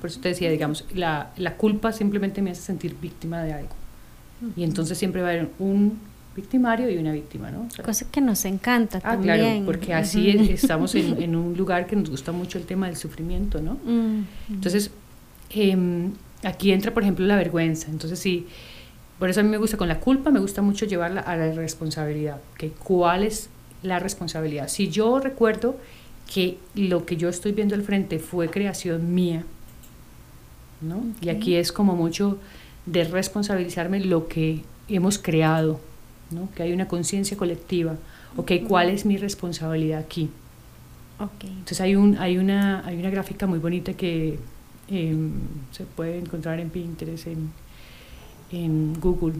por 0.00 0.10
eso 0.10 0.20
te 0.20 0.28
decía, 0.28 0.50
digamos, 0.50 0.84
la, 0.94 1.32
la 1.36 1.56
culpa 1.56 1.92
simplemente 1.92 2.42
me 2.42 2.50
hace 2.50 2.62
sentir 2.62 2.96
víctima 3.00 3.42
de 3.42 3.52
algo. 3.52 3.74
Y 4.56 4.64
entonces 4.64 4.98
siempre 4.98 5.22
va 5.22 5.28
a 5.28 5.30
haber 5.32 5.48
un 5.58 5.98
victimario 6.34 6.90
y 6.90 6.98
una 6.98 7.12
víctima, 7.12 7.50
¿no? 7.50 7.66
Cosa 7.82 8.06
que 8.10 8.20
nos 8.20 8.44
encanta 8.44 8.98
ah, 8.98 9.12
también. 9.12 9.38
claro, 9.38 9.64
porque 9.64 9.94
así 9.94 10.28
estamos 10.50 10.94
en, 10.94 11.22
en, 11.22 11.34
un 11.34 11.56
lugar 11.56 11.86
que 11.86 11.96
nos 11.96 12.10
gusta 12.10 12.32
mucho 12.32 12.58
el 12.58 12.64
tema 12.64 12.86
del 12.86 12.96
sufrimiento, 12.96 13.60
¿no? 13.60 13.78
Entonces, 14.50 14.90
em, 15.50 16.12
aquí 16.42 16.72
entra, 16.72 16.92
por 16.92 17.02
ejemplo, 17.02 17.24
la 17.24 17.36
vergüenza. 17.36 17.90
Entonces, 17.90 18.18
sí, 18.18 18.46
por 19.18 19.30
eso 19.30 19.40
a 19.40 19.42
mí 19.42 19.48
me 19.48 19.56
gusta 19.56 19.78
con 19.78 19.88
la 19.88 19.98
culpa, 20.00 20.30
me 20.30 20.40
gusta 20.40 20.60
mucho 20.60 20.84
llevarla 20.84 21.22
a 21.22 21.36
la 21.36 21.52
responsabilidad. 21.52 22.40
¿okay? 22.54 22.72
¿Cuál 22.84 23.24
es 23.24 23.48
la 23.82 23.98
responsabilidad? 23.98 24.68
Si 24.68 24.88
yo 24.88 25.18
recuerdo 25.18 25.76
que 26.32 26.58
lo 26.74 27.06
que 27.06 27.16
yo 27.16 27.30
estoy 27.30 27.52
viendo 27.52 27.74
al 27.74 27.82
frente 27.82 28.18
fue 28.18 28.50
creación 28.50 29.14
mía, 29.14 29.44
y 31.20 31.28
aquí 31.28 31.56
es 31.56 31.72
como 31.72 31.96
mucho 31.96 32.38
de 32.84 33.04
responsabilizarme 33.04 34.00
lo 34.00 34.28
que 34.28 34.62
hemos 34.88 35.18
creado, 35.18 35.80
¿no? 36.30 36.48
Que 36.54 36.62
hay 36.62 36.72
una 36.72 36.86
conciencia 36.88 37.36
colectiva. 37.36 37.96
Ok, 38.36 38.52
¿cuál 38.68 38.90
es 38.90 39.06
mi 39.06 39.16
responsabilidad 39.16 40.00
aquí? 40.00 40.28
Okay. 41.18 41.48
Entonces 41.50 41.80
hay, 41.80 41.96
un, 41.96 42.18
hay, 42.18 42.36
una, 42.36 42.86
hay 42.86 42.98
una 42.98 43.08
gráfica 43.08 43.46
muy 43.46 43.58
bonita 43.58 43.94
que 43.94 44.38
em, 44.88 45.32
se 45.72 45.84
puede 45.84 46.18
encontrar 46.18 46.60
en 46.60 46.68
Pinterest, 46.68 47.26
en, 47.26 47.50
en 48.52 49.00
Google, 49.00 49.36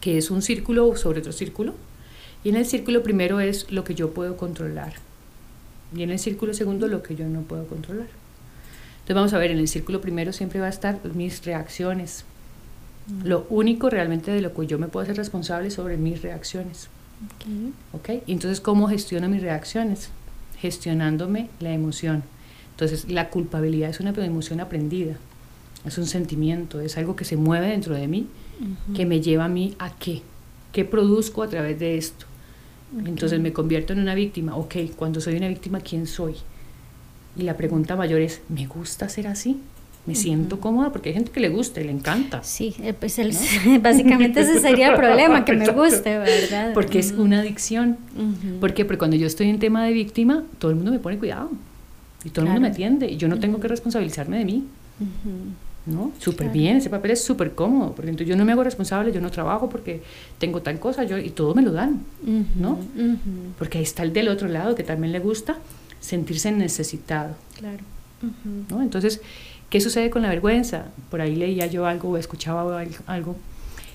que 0.00 0.18
es 0.18 0.30
un 0.30 0.40
círculo 0.40 0.96
sobre 0.96 1.20
otro 1.20 1.32
círculo. 1.32 1.74
Y 2.44 2.50
en 2.50 2.56
el 2.56 2.64
círculo 2.64 3.02
primero 3.02 3.40
es 3.40 3.70
lo 3.72 3.82
que 3.82 3.96
yo 3.96 4.14
puedo 4.14 4.36
controlar. 4.36 4.94
Y 5.94 6.04
en 6.04 6.10
el 6.10 6.20
círculo 6.20 6.54
segundo 6.54 6.86
lo 6.86 7.02
que 7.02 7.16
yo 7.16 7.26
no 7.26 7.42
puedo 7.42 7.66
controlar. 7.66 8.06
Entonces 9.08 9.22
vamos 9.22 9.32
a 9.32 9.38
ver, 9.38 9.52
en 9.52 9.58
el 9.58 9.68
círculo 9.68 10.02
primero 10.02 10.34
siempre 10.34 10.60
va 10.60 10.66
a 10.66 10.68
estar 10.68 11.00
mis 11.14 11.42
reacciones. 11.46 12.26
Lo 13.24 13.46
único 13.48 13.88
realmente 13.88 14.30
de 14.30 14.42
lo 14.42 14.52
que 14.52 14.66
yo 14.66 14.78
me 14.78 14.88
puedo 14.88 15.04
hacer 15.04 15.16
responsable 15.16 15.70
sobre 15.70 15.96
mis 15.96 16.20
reacciones. 16.20 16.90
Okay. 17.94 18.22
Y 18.26 18.32
entonces, 18.32 18.60
¿cómo 18.60 18.86
gestiono 18.86 19.30
mis 19.30 19.40
reacciones? 19.40 20.10
Gestionándome 20.58 21.48
la 21.58 21.72
emoción. 21.72 22.22
Entonces, 22.72 23.10
la 23.10 23.30
culpabilidad 23.30 23.88
es 23.88 24.00
una 24.00 24.10
emoción 24.10 24.60
aprendida. 24.60 25.16
Es 25.86 25.96
un 25.96 26.04
sentimiento, 26.04 26.82
es 26.82 26.98
algo 26.98 27.16
que 27.16 27.24
se 27.24 27.38
mueve 27.38 27.68
dentro 27.68 27.94
de 27.94 28.08
mí, 28.08 28.26
que 28.94 29.06
me 29.06 29.22
lleva 29.22 29.46
a 29.46 29.48
mí 29.48 29.74
a 29.78 29.96
qué. 29.96 30.20
¿Qué 30.70 30.84
produzco 30.84 31.42
a 31.42 31.48
través 31.48 31.78
de 31.78 31.96
esto? 31.96 32.26
Entonces 33.06 33.40
me 33.40 33.54
convierto 33.54 33.94
en 33.94 34.00
una 34.00 34.14
víctima. 34.14 34.54
Ok, 34.54 34.74
cuando 34.96 35.22
soy 35.22 35.38
una 35.38 35.48
víctima, 35.48 35.80
¿quién 35.80 36.06
soy? 36.06 36.34
Y 37.38 37.42
la 37.42 37.56
pregunta 37.56 37.96
mayor 37.96 38.20
es, 38.20 38.42
¿me 38.48 38.66
gusta 38.66 39.08
ser 39.08 39.28
así? 39.28 39.60
me 40.08 40.14
siento 40.14 40.58
cómoda 40.58 40.90
porque 40.90 41.10
hay 41.10 41.14
gente 41.14 41.30
que 41.30 41.38
le 41.38 41.50
gusta 41.50 41.82
y 41.82 41.84
le 41.84 41.92
encanta. 41.92 42.42
Sí, 42.42 42.74
eh, 42.80 42.94
pues 42.98 43.18
el, 43.18 43.36
básicamente 43.82 44.40
ese 44.40 44.58
sería 44.58 44.88
el 44.88 44.96
problema, 44.96 45.44
que 45.44 45.52
me 45.52 45.68
guste, 45.72 46.18
¿verdad? 46.18 46.72
Porque 46.72 46.98
es 46.98 47.12
una 47.12 47.40
adicción. 47.40 47.98
¿Por 48.58 48.72
qué? 48.72 48.86
Porque 48.86 48.98
cuando 48.98 49.18
yo 49.18 49.26
estoy 49.26 49.50
en 49.50 49.58
tema 49.58 49.84
de 49.84 49.92
víctima, 49.92 50.44
todo 50.58 50.70
el 50.70 50.76
mundo 50.78 50.92
me 50.92 50.98
pone 50.98 51.18
cuidado 51.18 51.50
y 52.24 52.30
todo 52.30 52.46
el 52.46 52.52
mundo 52.52 52.62
me 52.62 52.68
atiende 52.68 53.10
y 53.10 53.18
yo 53.18 53.28
no 53.28 53.38
tengo 53.38 53.60
que 53.60 53.68
responsabilizarme 53.68 54.38
de 54.38 54.44
mí. 54.46 54.64
¿no? 55.84 56.12
Súper 56.18 56.50
bien, 56.50 56.78
ese 56.78 56.90
papel 56.90 57.12
es 57.12 57.24
súper 57.24 57.54
cómodo, 57.54 57.94
porque 57.94 58.10
entonces 58.10 58.28
yo 58.28 58.36
no 58.36 58.44
me 58.44 58.52
hago 58.52 58.62
responsable, 58.62 59.10
yo 59.12 59.20
no 59.20 59.30
trabajo 59.30 59.70
porque 59.70 60.02
tengo 60.38 60.60
tal 60.60 60.78
cosa, 60.78 61.04
yo, 61.04 61.16
y 61.16 61.30
todo 61.30 61.54
me 61.54 61.62
lo 61.62 61.72
dan, 61.72 62.00
¿no? 62.56 62.78
Porque 63.58 63.78
ahí 63.78 63.84
está 63.84 64.02
el 64.02 64.12
del 64.12 64.28
otro 64.28 64.48
lado 64.48 64.74
que 64.74 64.84
también 64.84 65.12
le 65.12 65.18
gusta 65.18 65.58
sentirse 66.00 66.52
necesitado. 66.52 67.36
Claro. 67.56 67.82
¿no? 68.68 68.82
Entonces, 68.82 69.20
¿Qué 69.70 69.82
sucede 69.82 70.08
con 70.08 70.22
la 70.22 70.30
vergüenza? 70.30 70.86
Por 71.10 71.20
ahí 71.20 71.36
leía 71.36 71.66
yo 71.66 71.86
algo 71.86 72.10
o 72.10 72.16
escuchaba 72.16 72.82
algo. 73.06 73.36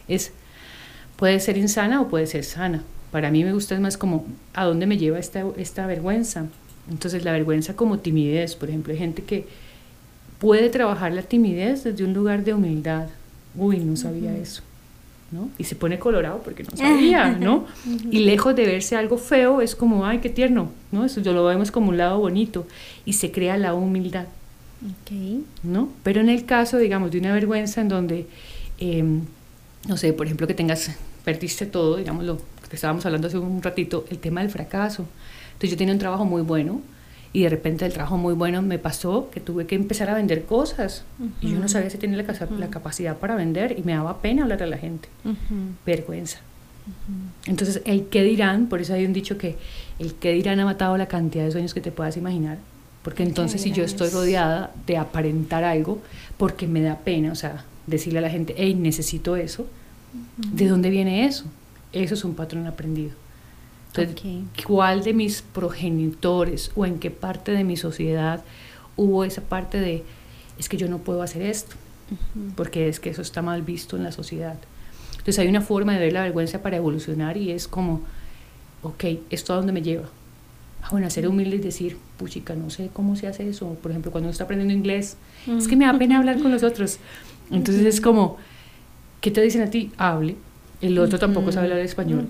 Es, 0.08 0.32
puede 1.16 1.40
ser 1.40 1.58
insana 1.58 2.00
o 2.02 2.10
puede 2.10 2.28
ser 2.28 2.44
sana. 2.44 2.84
Para 3.12 3.32
mí 3.32 3.44
me 3.44 3.54
gusta 3.54 3.80
más 3.80 3.98
como, 3.98 4.26
¿a 4.54 4.66
dónde 4.66 4.86
me 4.86 4.98
lleva 4.98 5.18
esta, 5.18 5.44
esta 5.58 5.88
vergüenza? 5.88 6.46
Entonces 6.90 7.24
la 7.24 7.32
vergüenza 7.32 7.76
como 7.76 8.00
timidez, 8.00 8.56
por 8.56 8.70
ejemplo, 8.70 8.94
hay 8.94 9.00
gente 9.00 9.24
que 9.24 9.48
puede 10.38 10.70
trabajar 10.70 11.12
la 11.14 11.24
timidez 11.24 11.84
desde 11.84 12.04
un 12.04 12.14
lugar 12.14 12.44
de 12.44 12.54
humildad. 12.54 13.08
Uy, 13.56 13.80
no 13.80 13.96
sabía 13.96 14.36
eso. 14.38 14.62
¿No? 15.34 15.50
Y 15.58 15.64
se 15.64 15.76
pone 15.76 15.98
colorado 15.98 16.42
porque 16.44 16.64
no 16.64 16.78
sabía, 16.78 17.30
¿no? 17.40 17.66
Y 18.12 18.20
lejos 18.20 18.56
de 18.56 18.66
verse 18.66 18.96
algo 18.96 19.18
feo, 19.18 19.62
es 19.62 19.76
como, 19.76 20.06
ay, 20.06 20.20
qué 20.20 20.30
tierno, 20.30 20.72
¿no? 20.92 21.04
Eso 21.04 21.22
yo 21.22 21.34
lo 21.34 21.44
vemos 21.44 21.72
como 21.72 21.90
un 21.90 21.98
lado 21.98 22.20
bonito 22.20 22.68
y 23.04 23.14
se 23.14 23.32
crea 23.32 23.58
la 23.58 23.74
humildad. 23.74 24.28
Okay. 25.04 25.44
¿No? 25.64 25.90
Pero 26.04 26.22
en 26.22 26.30
el 26.30 26.46
caso, 26.46 26.78
digamos, 26.78 27.12
de 27.12 27.20
una 27.20 27.34
vergüenza 27.34 27.82
en 27.82 27.90
donde, 27.90 28.28
em, 28.80 29.22
no 29.88 29.98
sé, 29.98 30.14
por 30.14 30.28
ejemplo, 30.28 30.46
que 30.46 30.54
tengas, 30.54 30.92
perdiste 31.24 31.66
todo, 31.66 31.98
digamos, 31.98 32.26
lo 32.26 32.38
que 32.70 32.76
estábamos 32.76 33.06
hablando 33.06 33.28
hace 33.28 33.38
un 33.38 33.62
ratito, 33.64 34.06
el 34.12 34.20
tema 34.20 34.42
del 34.42 34.52
fracaso. 34.52 35.06
Entonces 35.54 35.72
yo 35.72 35.78
tenía 35.78 35.94
un 35.94 36.00
trabajo 36.00 36.26
muy 36.26 36.42
bueno 36.42 36.82
y 37.34 37.44
de 37.44 37.50
repente 37.50 37.86
el 37.86 37.94
trabajo 37.94 38.16
muy 38.18 38.36
bueno 38.36 38.62
me 38.62 38.78
pasó 38.78 39.30
que 39.32 39.40
tuve 39.40 39.66
que 39.66 39.74
empezar 39.74 40.10
a 40.10 40.14
vender 40.14 40.46
cosas 40.46 41.04
y 41.42 41.50
yo 41.50 41.60
no 41.60 41.68
sabía 41.68 41.90
si 41.90 41.98
tenía 41.98 42.18
la, 42.18 42.48
la, 42.60 42.68
capacidad 42.70 43.18
para 43.18 43.36
vender 43.36 43.76
y 43.78 43.82
me 43.82 43.94
daba 43.94 44.22
pena 44.22 44.44
hablar 44.44 44.62
a 44.62 44.68
la 44.68 44.78
gente. 44.78 45.10
Vergüenza. 45.84 46.40
Entonces, 47.48 47.82
el 47.86 48.08
qué 48.08 48.24
dirán, 48.24 48.68
por 48.68 48.82
eso 48.82 48.94
hay 48.94 49.06
un 49.06 49.14
dicho 49.14 49.38
que 49.38 49.58
el 49.98 50.14
qué 50.14 50.32
dirán 50.34 50.60
ha 50.60 50.66
matado 50.66 50.96
la 50.96 51.08
cantidad 51.08 51.44
de 51.44 51.52
sueños 51.52 51.74
que 51.74 51.82
te 51.82 51.92
puedas 51.92 52.18
imaginar. 52.18 52.60
Porque 53.04 53.24
entonces 53.24 53.62
si 53.62 53.72
yo 53.72 53.84
estoy 53.84 54.10
rodeada 54.10 54.72
de 54.88 54.98
aparentar 54.98 55.64
algo, 55.64 56.02
porque 56.38 56.68
me 56.68 56.82
da 56.82 57.00
pena, 57.00 57.32
o 57.32 57.36
sea, 57.36 57.66
decirle 57.88 58.20
a 58.20 58.22
la 58.22 58.30
gente, 58.30 58.54
hey, 58.58 58.76
necesito 58.76 59.36
eso, 59.36 59.68
¿de 60.38 60.68
dónde 60.68 60.90
viene 60.90 61.26
eso? 61.26 61.46
Eso 61.92 62.14
es 62.14 62.24
un 62.24 62.36
patrón 62.36 62.66
aprendido. 62.66 63.12
Entonces, 63.96 64.26
¿cuál 64.66 65.04
de 65.04 65.14
mis 65.14 65.42
progenitores 65.42 66.72
o 66.76 66.86
en 66.86 67.00
qué 67.00 67.12
parte 67.12 67.52
de 67.52 67.64
mi 67.64 67.78
sociedad 67.78 68.44
hubo 68.96 69.24
esa 69.24 69.42
parte 69.42 69.80
de, 69.80 70.04
es 70.58 70.68
que 70.68 70.78
yo 70.78 70.88
no 70.88 71.00
puedo 71.00 71.22
hacer 71.22 71.44
esto? 71.44 71.76
Porque 72.56 72.90
es 72.90 73.00
que 73.00 73.10
eso 73.10 73.22
está 73.22 73.42
mal 73.42 73.62
visto 73.62 73.96
en 73.96 74.04
la 74.04 74.12
sociedad. 74.12 74.58
Entonces 75.12 75.40
hay 75.40 75.48
una 75.48 75.62
forma 75.62 75.94
de 75.94 76.00
ver 76.00 76.14
la 76.14 76.24
vergüenza 76.24 76.62
para 76.62 76.78
evolucionar 76.78 77.38
y 77.38 77.52
es 77.52 77.68
como, 77.68 78.02
ok, 78.82 79.06
¿esto 79.30 79.54
a 79.54 79.58
dónde 79.58 79.72
me 79.72 79.82
lleva? 79.82 80.10
Ah, 80.82 80.90
bueno, 80.92 81.10
ser 81.10 81.28
humilde 81.28 81.56
y 81.56 81.60
decir, 81.60 81.98
puchica, 82.18 82.56
no 82.56 82.70
sé 82.70 82.90
cómo 82.92 83.16
se 83.16 83.28
hace 83.28 83.48
eso. 83.48 83.78
Por 83.82 83.92
ejemplo, 83.92 84.12
cuando 84.12 84.28
uno 84.28 84.32
está 84.32 84.44
aprendiendo 84.44 84.74
inglés, 84.74 85.18
es 85.48 85.68
que 85.68 85.76
me 85.76 85.86
da 85.86 85.98
pena 85.98 86.18
hablar 86.18 86.42
con 86.42 86.52
los 86.52 86.64
otros. 86.64 86.98
Entonces 87.52 87.86
es 87.86 88.02
como, 88.02 88.38
¿qué 89.22 89.32
te 89.32 89.42
dicen 89.42 89.62
a 89.62 89.70
ti? 89.70 89.92
Hable. 89.98 90.36
El 90.82 91.00
otro 91.00 91.18
tampoco 91.20 91.52
sabe 91.52 91.68
hablar 91.68 91.80
español. 91.80 92.28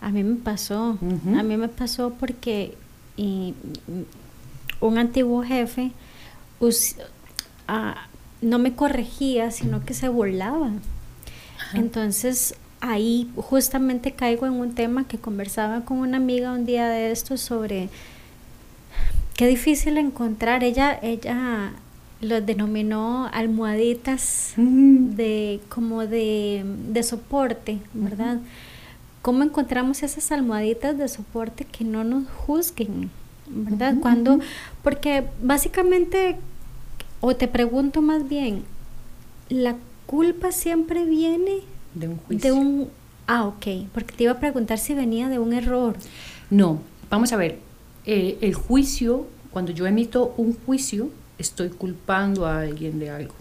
A 0.00 0.10
mí 0.10 0.22
me 0.22 0.36
pasó, 0.36 0.98
a 1.36 1.42
mí 1.42 1.56
me 1.56 1.68
pasó 1.68 2.14
porque 2.18 2.74
un 4.80 4.98
antiguo 4.98 5.42
jefe 5.42 5.90
ah, 7.66 8.06
no 8.40 8.58
me 8.58 8.74
corregía, 8.74 9.50
sino 9.50 9.84
que 9.84 9.94
se 9.94 10.08
burlaba. 10.08 10.70
Entonces 11.74 12.54
ahí 12.80 13.30
justamente 13.36 14.12
caigo 14.12 14.46
en 14.46 14.52
un 14.52 14.74
tema 14.74 15.06
que 15.08 15.18
conversaba 15.18 15.84
con 15.84 15.98
una 15.98 16.18
amiga 16.18 16.52
un 16.52 16.64
día 16.64 16.88
de 16.88 17.10
esto 17.10 17.36
sobre 17.36 17.88
qué 19.34 19.46
difícil 19.46 19.98
encontrar. 19.98 20.62
Ella, 20.62 20.98
ella 21.02 21.72
lo 22.20 22.40
denominó 22.40 23.28
almohaditas 23.32 24.54
de 24.56 25.60
como 25.68 26.06
de, 26.06 26.64
soporte, 27.02 27.78
¿verdad? 27.94 28.38
¿Cómo 29.22 29.42
encontramos 29.42 30.02
esas 30.02 30.30
almohaditas 30.32 30.96
de 30.96 31.08
soporte 31.08 31.64
que 31.64 31.84
no 31.84 32.04
nos 32.04 32.28
juzguen? 32.28 33.10
¿Verdad? 33.46 33.96
Cuando, 34.00 34.40
porque 34.82 35.24
básicamente, 35.42 36.36
o 37.20 37.34
te 37.34 37.48
pregunto 37.48 38.02
más 38.02 38.28
bien, 38.28 38.62
la 39.48 39.76
culpa 40.06 40.52
siempre 40.52 41.04
viene 41.04 41.60
de 41.94 42.08
un 42.08 42.16
juicio. 42.18 42.52
De 42.54 42.58
un, 42.58 42.88
ah, 43.26 43.46
ok, 43.46 43.66
porque 43.92 44.14
te 44.14 44.24
iba 44.24 44.32
a 44.32 44.40
preguntar 44.40 44.78
si 44.78 44.94
venía 44.94 45.28
de 45.28 45.38
un 45.38 45.52
error. 45.52 45.96
No, 46.50 46.80
vamos 47.10 47.32
a 47.32 47.36
ver, 47.36 47.58
eh, 48.04 48.38
el 48.40 48.54
juicio, 48.54 49.26
cuando 49.50 49.72
yo 49.72 49.86
emito 49.86 50.34
un 50.36 50.54
juicio, 50.64 51.10
estoy 51.38 51.70
culpando 51.70 52.46
a 52.46 52.60
alguien 52.60 52.98
de 52.98 53.10
algo. 53.10 53.34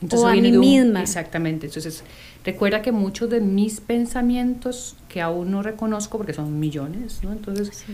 Entonces, 0.00 0.24
o 0.24 0.28
a 0.28 0.34
mí 0.34 0.52
misma. 0.52 1.00
Exactamente. 1.00 1.66
Entonces, 1.66 2.02
recuerda 2.44 2.82
que 2.82 2.92
muchos 2.92 3.30
de 3.30 3.40
mis 3.40 3.80
pensamientos 3.80 4.96
que 5.08 5.20
aún 5.20 5.50
no 5.50 5.62
reconozco, 5.62 6.18
porque 6.18 6.32
son 6.32 6.58
millones, 6.58 7.20
¿no? 7.22 7.32
Entonces, 7.32 7.84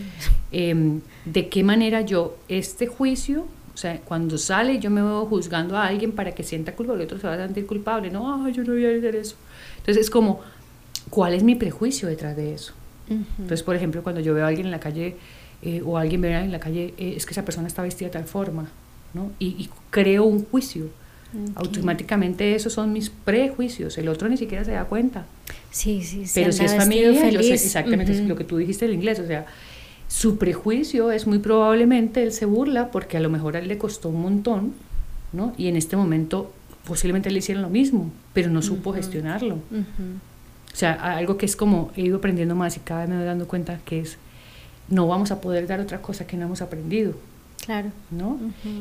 em, 0.51 1.01
¿de 1.25 1.49
qué 1.49 1.63
manera 1.63 2.01
yo 2.01 2.37
este 2.47 2.87
juicio 2.87 3.45
o 3.79 3.81
sea, 3.81 3.97
cuando 4.01 4.37
sale 4.37 4.77
yo 4.79 4.89
me 4.89 5.01
veo 5.01 5.25
juzgando 5.25 5.77
a 5.77 5.85
alguien 5.85 6.11
para 6.11 6.33
que 6.33 6.43
sienta 6.43 6.75
culpa, 6.75 6.95
el 6.95 6.99
otro 6.99 7.17
se 7.17 7.25
va 7.25 7.35
a 7.35 7.37
sentir 7.37 7.65
culpable. 7.65 8.11
No, 8.11 8.49
yo 8.49 8.61
no 8.65 8.73
voy 8.73 8.85
a 8.85 8.89
hacer 8.89 9.15
eso. 9.15 9.37
Entonces 9.77 10.03
es 10.03 10.09
como, 10.09 10.41
¿cuál 11.09 11.33
es 11.33 11.43
mi 11.43 11.55
prejuicio 11.55 12.09
detrás 12.09 12.35
de 12.35 12.53
eso? 12.53 12.73
Entonces, 13.09 13.63
por 13.63 13.77
ejemplo, 13.77 14.03
cuando 14.03 14.19
yo 14.19 14.33
veo 14.33 14.43
a 14.43 14.49
alguien 14.49 14.65
en 14.65 14.71
la 14.71 14.81
calle 14.81 15.15
eh, 15.61 15.81
o 15.85 15.97
alguien 15.97 16.19
ve 16.19 16.33
en 16.33 16.51
la 16.51 16.59
calle, 16.59 16.93
eh, 16.97 17.13
es 17.15 17.25
que 17.25 17.31
esa 17.31 17.45
persona 17.45 17.69
está 17.69 17.81
vestida 17.81 18.09
de 18.09 18.13
tal 18.13 18.25
forma, 18.25 18.69
¿no? 19.13 19.31
Y, 19.39 19.69
creo 19.91 20.25
un 20.25 20.43
juicio. 20.43 20.89
Automáticamente 21.55 22.55
esos 22.55 22.73
son 22.73 22.91
mis 22.91 23.09
prejuicios. 23.09 23.97
El 23.97 24.09
otro 24.09 24.27
ni 24.29 24.37
siquiera 24.37 24.63
se 24.63 24.71
da 24.71 24.85
cuenta. 24.85 25.25
Sí, 25.71 26.01
sí, 26.03 26.25
sí. 26.25 26.31
Pero 26.33 26.51
si 26.51 26.65
es 26.65 26.75
familia, 26.75 27.21
feliz. 27.21 27.51
exactamente 27.51 28.11
es 28.11 28.21
lo 28.21 28.35
que 28.35 28.43
tú 28.43 28.57
dijiste 28.57 28.85
en 28.85 28.93
inglés. 28.93 29.19
O 29.19 29.27
sea, 29.27 29.45
su 30.07 30.37
prejuicio 30.37 31.11
es 31.11 31.27
muy 31.27 31.39
probablemente 31.39 32.23
él 32.23 32.31
se 32.31 32.45
burla 32.45 32.89
porque 32.89 33.17
a 33.17 33.19
lo 33.19 33.29
mejor 33.29 33.55
a 33.55 33.59
él 33.59 33.67
le 33.67 33.77
costó 33.77 34.09
un 34.09 34.21
montón, 34.21 34.73
¿no? 35.33 35.53
Y 35.57 35.67
en 35.67 35.75
este 35.75 35.95
momento 35.95 36.51
posiblemente 36.85 37.29
le 37.29 37.39
hicieron 37.39 37.61
lo 37.61 37.69
mismo, 37.69 38.11
pero 38.33 38.49
no 38.49 38.63
supo 38.63 38.93
gestionarlo. 38.93 39.55
O 39.55 40.75
sea, 40.75 40.93
algo 40.93 41.37
que 41.37 41.45
es 41.45 41.55
como 41.55 41.91
he 41.95 42.01
ido 42.01 42.17
aprendiendo 42.17 42.55
más 42.55 42.77
y 42.77 42.79
cada 42.79 43.01
vez 43.01 43.09
me 43.09 43.17
voy 43.17 43.25
dando 43.25 43.47
cuenta 43.47 43.79
que 43.85 43.99
es 43.99 44.17
no 44.87 45.07
vamos 45.07 45.29
a 45.29 45.39
poder 45.41 45.67
dar 45.67 45.79
otra 45.79 46.01
cosa 46.01 46.25
que 46.25 46.37
no 46.37 46.45
hemos 46.45 46.63
aprendido. 46.63 47.13
Claro. 47.65 47.91
¿No? 48.11 48.39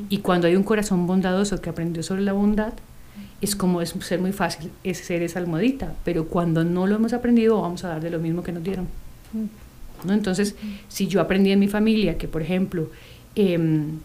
Y 0.08 0.18
cuando 0.18 0.46
hay 0.46 0.56
un 0.56 0.62
corazón 0.62 1.06
bondadoso 1.06 1.60
que 1.60 1.70
aprendió 1.70 2.02
sobre 2.02 2.22
la 2.22 2.32
bondad, 2.32 2.72
es 3.40 3.54
como 3.54 3.80
es 3.80 3.94
ser 4.00 4.20
muy 4.20 4.32
fácil 4.32 4.70
es 4.82 4.98
ser 4.98 5.22
esa 5.22 5.38
almohadita, 5.38 5.94
pero 6.04 6.26
cuando 6.26 6.64
no 6.64 6.86
lo 6.86 6.96
hemos 6.96 7.12
aprendido 7.12 7.60
vamos 7.60 7.84
a 7.84 7.88
dar 7.88 8.00
de 8.00 8.10
lo 8.10 8.18
mismo 8.18 8.42
que 8.42 8.52
nos 8.52 8.62
dieron. 8.62 8.88
¿no? 10.04 10.12
Entonces, 10.12 10.56
si 10.88 11.06
yo 11.06 11.20
aprendí 11.20 11.52
en 11.52 11.58
mi 11.58 11.68
familia 11.68 12.18
que, 12.18 12.28
por 12.28 12.42
ejemplo, 12.42 12.90
em, 13.34 13.98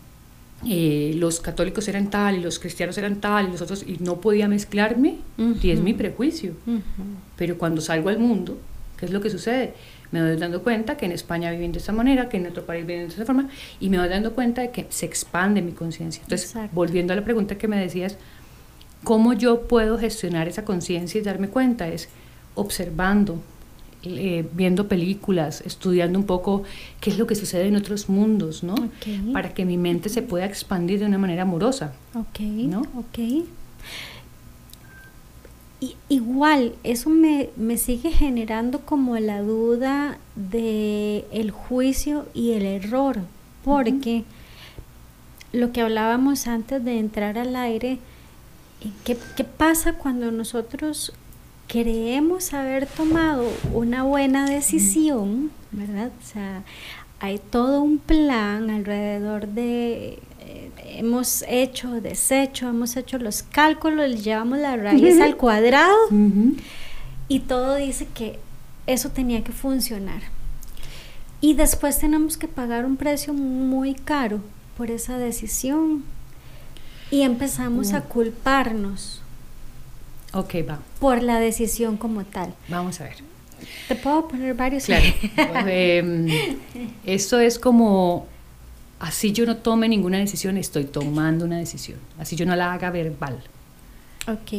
eh, 0.67 1.13
los 1.17 1.39
católicos 1.39 1.87
eran 1.87 2.09
tal 2.09 2.35
y 2.37 2.41
los 2.41 2.59
cristianos 2.59 2.97
eran 2.97 3.17
tal 3.17 3.49
y 3.49 3.51
los 3.51 3.61
otros, 3.61 3.83
y 3.87 3.97
no 3.99 4.21
podía 4.21 4.47
mezclarme, 4.47 5.17
y 5.61 5.71
es 5.71 5.81
mi 5.81 5.93
prejuicio. 5.93 6.53
Pero 7.35 7.57
cuando 7.57 7.81
salgo 7.81 8.09
al 8.09 8.19
mundo, 8.19 8.57
¿qué 8.97 9.05
es 9.05 9.11
lo 9.11 9.21
que 9.21 9.29
sucede? 9.29 9.73
Me 10.13 10.19
doy 10.19 10.37
dando 10.37 10.61
cuenta 10.61 10.95
que 10.95 11.07
en 11.07 11.11
España 11.11 11.49
viven 11.49 11.71
de 11.71 11.79
esta 11.79 11.91
manera, 11.91 12.29
que 12.29 12.37
en 12.37 12.45
otro 12.45 12.63
país 12.63 12.85
viven 12.85 13.07
de 13.07 13.13
esta 13.13 13.25
forma, 13.25 13.49
y 13.79 13.89
me 13.89 13.97
doy 13.97 14.09
dando 14.09 14.33
cuenta 14.33 14.61
de 14.61 14.69
que 14.69 14.85
se 14.89 15.07
expande 15.07 15.63
mi 15.63 15.71
conciencia. 15.71 16.21
Entonces, 16.21 16.53
volviendo 16.71 17.13
a 17.13 17.15
la 17.15 17.23
pregunta 17.23 17.57
que 17.57 17.67
me 17.67 17.79
decías, 17.79 18.19
¿cómo 19.03 19.33
yo 19.33 19.63
puedo 19.63 19.97
gestionar 19.97 20.47
esa 20.47 20.63
conciencia 20.65 21.19
y 21.19 21.23
darme 21.23 21.47
cuenta? 21.47 21.87
Es 21.87 22.09
observando, 22.53 23.41
eh, 24.03 24.45
viendo 24.53 24.87
películas, 24.87 25.63
estudiando 25.65 26.19
un 26.19 26.25
poco 26.25 26.61
qué 27.01 27.09
es 27.09 27.17
lo 27.17 27.25
que 27.25 27.33
sucede 27.33 27.65
en 27.65 27.75
otros 27.75 28.07
mundos, 28.07 28.63
¿no? 28.63 28.75
Para 29.33 29.55
que 29.55 29.65
mi 29.65 29.77
mente 29.77 30.09
se 30.09 30.21
pueda 30.21 30.45
expandir 30.45 30.99
de 30.99 31.07
una 31.07 31.17
manera 31.17 31.41
amorosa. 31.41 31.95
Ok, 32.13 32.39
¿no? 32.39 32.81
Ok. 32.95 33.47
Igual, 36.09 36.75
eso 36.83 37.09
me, 37.09 37.49
me, 37.55 37.77
sigue 37.77 38.11
generando 38.11 38.81
como 38.81 39.17
la 39.17 39.41
duda 39.41 40.17
de 40.35 41.25
el 41.31 41.51
juicio 41.51 42.25
y 42.33 42.51
el 42.51 42.65
error, 42.65 43.19
porque 43.63 44.23
lo 45.51 45.71
que 45.71 45.81
hablábamos 45.81 46.47
antes 46.47 46.83
de 46.83 46.99
entrar 46.99 47.37
al 47.37 47.55
aire, 47.55 47.99
¿qué, 49.03 49.17
qué 49.35 49.43
pasa 49.43 49.93
cuando 49.93 50.31
nosotros 50.31 51.13
creemos 51.67 52.53
haber 52.53 52.85
tomado 52.87 53.47
una 53.73 54.03
buena 54.03 54.45
decisión, 54.45 55.51
¿verdad? 55.71 56.11
O 56.21 56.25
sea, 56.25 56.63
hay 57.19 57.39
todo 57.39 57.81
un 57.81 57.99
plan 57.99 58.69
alrededor 58.69 59.47
de 59.47 60.19
eh, 60.53 60.71
hemos 60.99 61.43
hecho, 61.47 62.01
deshecho, 62.01 62.69
hemos 62.69 62.95
hecho 62.95 63.17
los 63.17 63.41
cálculos, 63.43 64.23
llevamos 64.23 64.59
la 64.59 64.77
raíz 64.77 65.19
al 65.19 65.35
cuadrado 65.35 65.97
y 67.27 67.39
todo 67.39 67.75
dice 67.75 68.07
que 68.13 68.39
eso 68.85 69.09
tenía 69.09 69.43
que 69.43 69.51
funcionar. 69.51 70.21
Y 71.41 71.55
después 71.55 71.97
tenemos 71.97 72.37
que 72.37 72.47
pagar 72.47 72.85
un 72.85 72.97
precio 72.97 73.33
muy 73.33 73.95
caro 73.95 74.41
por 74.77 74.91
esa 74.91 75.17
decisión 75.17 76.03
y 77.09 77.23
empezamos 77.23 77.93
a 77.93 78.01
culparnos. 78.01 79.21
Ok, 80.33 80.55
va. 80.69 80.79
Por 80.99 81.21
la 81.23 81.39
decisión 81.39 81.97
como 81.97 82.23
tal. 82.25 82.53
Vamos 82.69 83.01
a 83.01 83.05
ver. 83.05 83.17
Te 83.87 83.95
puedo 83.95 84.27
poner 84.27 84.53
varios. 84.55 84.85
Claro. 84.85 85.05
Esto 87.05 87.39
es 87.39 87.59
como, 87.59 88.27
así 89.03 89.33
yo 89.33 89.45
no 89.45 89.57
tome 89.57 89.89
ninguna 89.89 90.17
decisión, 90.17 90.55
estoy 90.55 90.85
tomando 90.85 91.43
una 91.43 91.57
decisión. 91.57 91.99
Así 92.17 92.37
yo 92.37 92.45
no 92.45 92.55
la 92.55 92.71
haga 92.71 92.89
verbal. 92.89 93.43
Ok. 94.25 94.53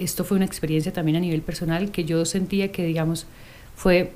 esto 0.00 0.24
fue 0.24 0.36
una 0.36 0.44
experiencia 0.44 0.92
también 0.92 1.18
a 1.18 1.20
nivel 1.20 1.42
personal 1.42 1.92
que 1.92 2.04
yo 2.04 2.24
sentía 2.24 2.72
que, 2.72 2.84
digamos, 2.84 3.26
fue 3.76 4.12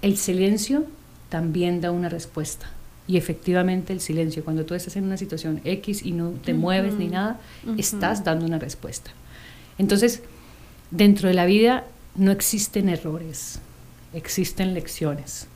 el 0.00 0.16
silencio 0.16 0.86
también 1.28 1.82
da 1.82 1.90
una 1.90 2.08
respuesta. 2.08 2.70
Y 3.06 3.18
efectivamente 3.18 3.92
el 3.92 4.00
silencio, 4.00 4.42
cuando 4.42 4.64
tú 4.64 4.74
estás 4.74 4.96
en 4.96 5.04
una 5.04 5.18
situación 5.18 5.60
X 5.64 6.02
y 6.06 6.12
no 6.12 6.30
te 6.30 6.54
mueves 6.54 6.94
ni 6.94 7.08
nada, 7.08 7.40
estás 7.76 8.24
dando 8.24 8.46
una 8.46 8.58
respuesta. 8.58 9.10
Entonces, 9.76 10.22
dentro 10.90 11.28
de 11.28 11.34
la 11.34 11.44
vida 11.44 11.84
no 12.14 12.32
existen 12.32 12.88
errores, 12.88 13.60
existen 14.14 14.72
lecciones. 14.72 15.46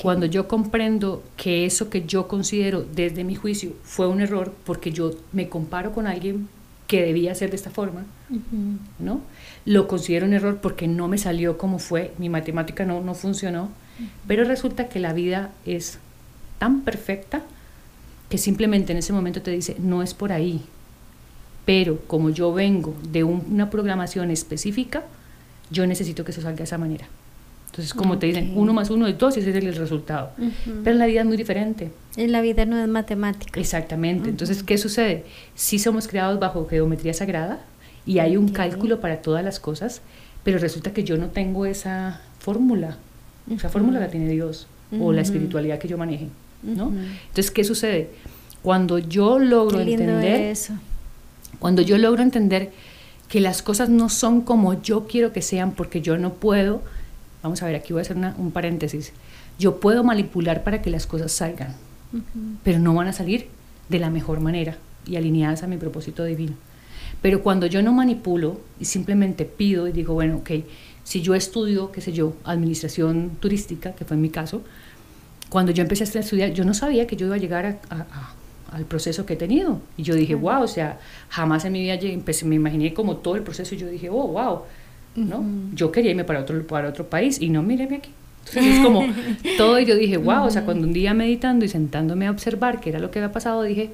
Cuando 0.00 0.26
yo 0.26 0.46
comprendo 0.46 1.22
que 1.36 1.66
eso 1.66 1.90
que 1.90 2.04
yo 2.04 2.28
considero 2.28 2.82
desde 2.82 3.24
mi 3.24 3.34
juicio 3.34 3.72
fue 3.82 4.06
un 4.06 4.20
error 4.20 4.54
porque 4.64 4.92
yo 4.92 5.12
me 5.32 5.48
comparo 5.48 5.92
con 5.92 6.06
alguien 6.06 6.48
que 6.86 7.02
debía 7.02 7.34
ser 7.34 7.50
de 7.50 7.56
esta 7.56 7.70
forma, 7.70 8.04
¿no? 8.98 9.20
Lo 9.64 9.88
considero 9.88 10.26
un 10.26 10.34
error 10.34 10.58
porque 10.60 10.86
no 10.86 11.08
me 11.08 11.18
salió 11.18 11.58
como 11.58 11.78
fue, 11.78 12.12
mi 12.18 12.28
matemática 12.28 12.84
no, 12.84 13.00
no 13.00 13.14
funcionó, 13.14 13.70
pero 14.26 14.44
resulta 14.44 14.88
que 14.88 15.00
la 15.00 15.12
vida 15.12 15.50
es 15.64 15.98
tan 16.58 16.82
perfecta 16.82 17.42
que 18.28 18.38
simplemente 18.38 18.92
en 18.92 18.98
ese 18.98 19.12
momento 19.12 19.42
te 19.42 19.50
dice, 19.50 19.76
no 19.78 20.02
es 20.02 20.14
por 20.14 20.32
ahí. 20.32 20.62
Pero 21.64 22.00
como 22.06 22.30
yo 22.30 22.52
vengo 22.52 22.94
de 23.10 23.24
una 23.24 23.70
programación 23.70 24.30
específica, 24.30 25.04
yo 25.70 25.86
necesito 25.86 26.24
que 26.24 26.32
eso 26.32 26.42
salga 26.42 26.58
de 26.58 26.64
esa 26.64 26.78
manera. 26.78 27.06
Entonces, 27.74 27.92
como 27.92 28.18
te 28.18 28.26
dicen, 28.26 28.52
uno 28.54 28.72
más 28.72 28.88
uno 28.90 29.08
es 29.08 29.18
dos 29.18 29.36
y 29.36 29.40
ese 29.40 29.50
es 29.50 29.56
el 29.56 29.74
resultado. 29.74 30.30
Pero 30.64 30.92
en 30.92 30.98
la 31.00 31.06
vida 31.06 31.22
es 31.22 31.26
muy 31.26 31.36
diferente. 31.36 31.90
En 32.16 32.30
la 32.30 32.40
vida 32.40 32.66
no 32.66 32.78
es 32.78 32.86
matemática. 32.86 33.58
Exactamente. 33.58 34.28
Entonces, 34.30 34.62
¿qué 34.62 34.78
sucede? 34.78 35.24
Sí 35.56 35.80
somos 35.80 36.06
creados 36.06 36.38
bajo 36.38 36.68
geometría 36.68 37.12
sagrada 37.14 37.58
y 38.06 38.20
hay 38.20 38.36
un 38.36 38.50
cálculo 38.50 39.00
para 39.00 39.22
todas 39.22 39.44
las 39.44 39.58
cosas, 39.58 40.02
pero 40.44 40.58
resulta 40.58 40.92
que 40.92 41.02
yo 41.02 41.16
no 41.16 41.30
tengo 41.30 41.66
esa 41.66 42.20
fórmula. 42.38 42.96
Esa 43.50 43.68
fórmula 43.68 43.98
la 43.98 44.06
tiene 44.06 44.28
Dios 44.28 44.68
o 45.00 45.12
la 45.12 45.22
espiritualidad 45.22 45.80
que 45.80 45.88
yo 45.88 45.98
maneje. 45.98 46.28
¿no? 46.62 46.92
Entonces, 47.28 47.50
¿qué 47.50 47.64
sucede? 47.64 48.10
Cuando 48.62 48.98
yo 48.98 49.40
logro 49.40 49.80
entender 49.80 50.42
eso. 50.42 50.74
Cuando 51.58 51.82
yo 51.82 51.98
logro 51.98 52.22
entender 52.22 52.70
que 53.28 53.40
las 53.40 53.62
cosas 53.62 53.88
no 53.88 54.10
son 54.10 54.42
como 54.42 54.80
yo 54.80 55.08
quiero 55.08 55.32
que 55.32 55.42
sean 55.42 55.72
porque 55.72 56.00
yo 56.00 56.16
no 56.18 56.34
puedo, 56.34 56.82
vamos 57.44 57.62
a 57.62 57.66
ver, 57.66 57.76
aquí 57.76 57.92
voy 57.92 58.00
a 58.00 58.02
hacer 58.02 58.16
un 58.16 58.50
paréntesis, 58.52 59.12
yo 59.58 59.78
puedo 59.78 60.02
manipular 60.02 60.64
para 60.64 60.80
que 60.80 60.90
las 60.90 61.06
cosas 61.06 61.30
salgan, 61.30 61.74
pero 62.64 62.78
no 62.78 62.94
van 62.94 63.06
a 63.06 63.12
salir 63.12 63.48
de 63.90 63.98
la 63.98 64.08
mejor 64.08 64.40
manera 64.40 64.78
y 65.06 65.16
alineadas 65.16 65.62
a 65.62 65.66
mi 65.66 65.76
propósito 65.76 66.24
divino. 66.24 66.54
Pero 67.20 67.42
cuando 67.42 67.66
yo 67.66 67.82
no 67.82 67.92
manipulo 67.92 68.60
y 68.80 68.86
simplemente 68.86 69.44
pido 69.44 69.86
y 69.86 69.92
digo, 69.92 70.14
bueno, 70.14 70.38
ok, 70.38 70.50
si 71.04 71.20
yo 71.20 71.34
estudio, 71.34 71.92
qué 71.92 72.00
sé 72.00 72.12
yo, 72.12 72.34
administración 72.44 73.32
turística, 73.40 73.92
que 73.92 74.06
fue 74.06 74.16
en 74.16 74.22
mi 74.22 74.30
caso, 74.30 74.62
cuando 75.50 75.70
yo 75.70 75.82
empecé 75.82 76.04
a 76.04 76.20
estudiar, 76.20 76.54
yo 76.54 76.64
no 76.64 76.72
sabía 76.72 77.06
que 77.06 77.16
yo 77.16 77.26
iba 77.26 77.34
a 77.34 77.38
llegar 77.38 77.78
al 78.72 78.84
proceso 78.86 79.26
que 79.26 79.34
he 79.34 79.36
tenido. 79.36 79.80
Y 79.98 80.02
yo 80.02 80.14
dije, 80.14 80.34
wow, 80.34 80.62
o 80.62 80.68
sea, 80.68 80.98
jamás 81.28 81.66
en 81.66 81.74
mi 81.74 81.82
vida 81.82 81.94
empecé, 81.94 82.46
me 82.46 82.54
imaginé 82.54 82.94
como 82.94 83.18
todo 83.18 83.36
el 83.36 83.42
proceso 83.42 83.74
y 83.74 83.78
yo 83.78 83.86
dije, 83.86 84.08
oh, 84.08 84.28
wow, 84.28 84.62
¿no? 85.16 85.44
Yo 85.74 85.92
quería 85.92 86.10
irme 86.10 86.24
para 86.24 86.40
otro, 86.40 86.66
para 86.66 86.88
otro 86.88 87.08
país 87.08 87.40
y 87.40 87.48
no, 87.48 87.62
míreme 87.62 87.96
aquí. 87.96 88.10
Entonces 88.46 88.76
es 88.76 88.84
como 88.84 89.04
todo 89.56 89.78
y 89.80 89.86
yo 89.86 89.96
dije, 89.96 90.16
wow, 90.16 90.44
o 90.44 90.50
sea, 90.50 90.64
cuando 90.64 90.86
un 90.86 90.92
día 90.92 91.14
meditando 91.14 91.64
y 91.64 91.68
sentándome 91.68 92.26
a 92.26 92.30
observar 92.30 92.80
qué 92.80 92.90
era 92.90 92.98
lo 92.98 93.10
que 93.10 93.18
había 93.18 93.32
pasado, 93.32 93.62
dije, 93.62 93.90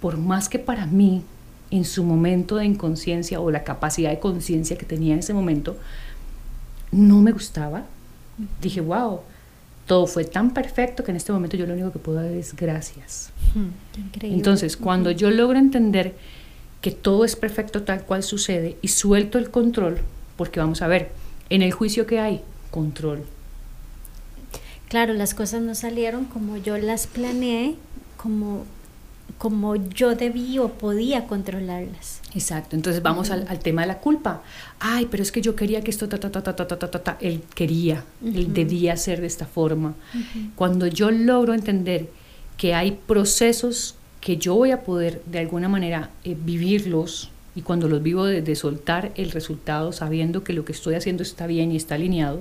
por 0.00 0.16
más 0.16 0.48
que 0.48 0.58
para 0.58 0.86
mí, 0.86 1.22
en 1.70 1.84
su 1.84 2.04
momento 2.04 2.56
de 2.56 2.66
inconsciencia 2.66 3.40
o 3.40 3.50
la 3.50 3.64
capacidad 3.64 4.10
de 4.10 4.20
conciencia 4.20 4.76
que 4.76 4.86
tenía 4.86 5.14
en 5.14 5.20
ese 5.20 5.34
momento, 5.34 5.76
no 6.92 7.20
me 7.20 7.32
gustaba, 7.32 7.84
dije, 8.60 8.80
wow, 8.80 9.20
todo 9.86 10.06
fue 10.06 10.24
tan 10.24 10.54
perfecto 10.54 11.04
que 11.04 11.10
en 11.10 11.16
este 11.16 11.32
momento 11.32 11.56
yo 11.56 11.66
lo 11.66 11.74
único 11.74 11.92
que 11.92 11.98
puedo 11.98 12.22
dar 12.22 12.30
es 12.30 12.54
gracias. 12.54 13.30
Entonces, 14.22 14.76
cuando 14.76 15.10
yo 15.10 15.30
logro 15.30 15.58
entender 15.58 16.14
que 16.80 16.90
todo 16.90 17.24
es 17.24 17.34
perfecto 17.34 17.82
tal 17.82 18.04
cual 18.04 18.22
sucede 18.22 18.76
y 18.82 18.88
suelto 18.88 19.38
el 19.38 19.50
control, 19.50 19.98
porque 20.36 20.60
vamos 20.60 20.82
a 20.82 20.86
ver, 20.86 21.12
en 21.50 21.62
el 21.62 21.72
juicio 21.72 22.06
que 22.06 22.20
hay, 22.20 22.42
control. 22.70 23.24
Claro, 24.88 25.14
las 25.14 25.34
cosas 25.34 25.62
no 25.62 25.74
salieron 25.74 26.24
como 26.24 26.56
yo 26.56 26.78
las 26.78 27.06
planeé, 27.06 27.76
como 28.16 28.64
como 29.38 29.76
yo 29.76 30.14
debía 30.14 30.62
o 30.62 30.68
podía 30.68 31.26
controlarlas. 31.26 32.20
Exacto, 32.34 32.76
entonces 32.76 33.02
vamos 33.02 33.30
al, 33.30 33.58
tema 33.60 33.82
de 33.82 33.88
la 33.88 33.98
culpa. 33.98 34.42
Ay, 34.78 35.08
pero 35.10 35.22
es 35.22 35.32
que 35.32 35.40
yo 35.40 35.56
quería 35.56 35.82
que 35.82 35.90
esto, 35.90 36.08
ta, 36.08 36.18
ta, 36.18 36.30
ta, 36.30 36.42
ta, 36.42 36.54
ta, 36.54 36.66
ta, 36.66 36.78
ta, 36.78 37.02
ta. 37.02 37.16
él 37.20 37.42
quería, 37.54 38.04
él 38.24 38.52
debía 38.52 38.96
ser 38.96 39.20
de 39.20 39.26
esta 39.26 39.46
forma. 39.46 39.94
Cuando 40.56 40.86
yo 40.86 41.10
logro 41.10 41.54
entender 41.54 42.08
que 42.56 42.74
hay 42.74 42.92
procesos 42.92 43.96
que 44.20 44.36
yo 44.36 44.54
voy 44.54 44.70
a 44.70 44.82
poder 44.82 45.22
de 45.26 45.40
alguna 45.40 45.68
manera 45.68 46.10
eh, 46.24 46.36
vivirlos 46.38 47.30
y 47.54 47.62
cuando 47.62 47.88
los 47.88 48.02
vivo 48.02 48.24
de, 48.24 48.54
soltar 48.56 49.12
el 49.16 49.30
resultado 49.30 49.92
sabiendo 49.92 50.44
que 50.44 50.52
lo 50.52 50.64
que 50.64 50.72
estoy 50.72 50.94
haciendo 50.94 51.22
está 51.22 51.46
bien 51.46 51.72
y 51.72 51.76
está 51.76 51.94
alineado, 51.94 52.40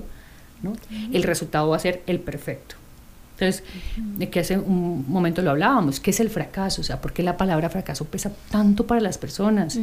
¿no? 0.62 0.74
el 1.12 1.24
resultado 1.24 1.70
va 1.70 1.76
a 1.76 1.80
ser 1.80 2.02
el 2.08 2.20
perfecto. 2.20 2.76
Entonces, 3.34 3.64
de 3.98 4.30
que 4.30 4.40
hace 4.40 4.58
un 4.58 5.06
momento 5.08 5.42
lo 5.42 5.52
hablábamos, 5.52 6.00
¿qué 6.00 6.12
es 6.12 6.20
el 6.20 6.30
fracaso? 6.30 6.82
O 6.82 6.84
sea, 6.84 7.02
¿por 7.02 7.14
qué 7.14 7.24
la 7.24 7.36
palabra 7.36 7.70
fracaso 7.70 8.06
pesa 8.06 8.32
tanto 8.52 8.86
para 8.86 9.02
las 9.02 9.18
personas? 9.18 9.80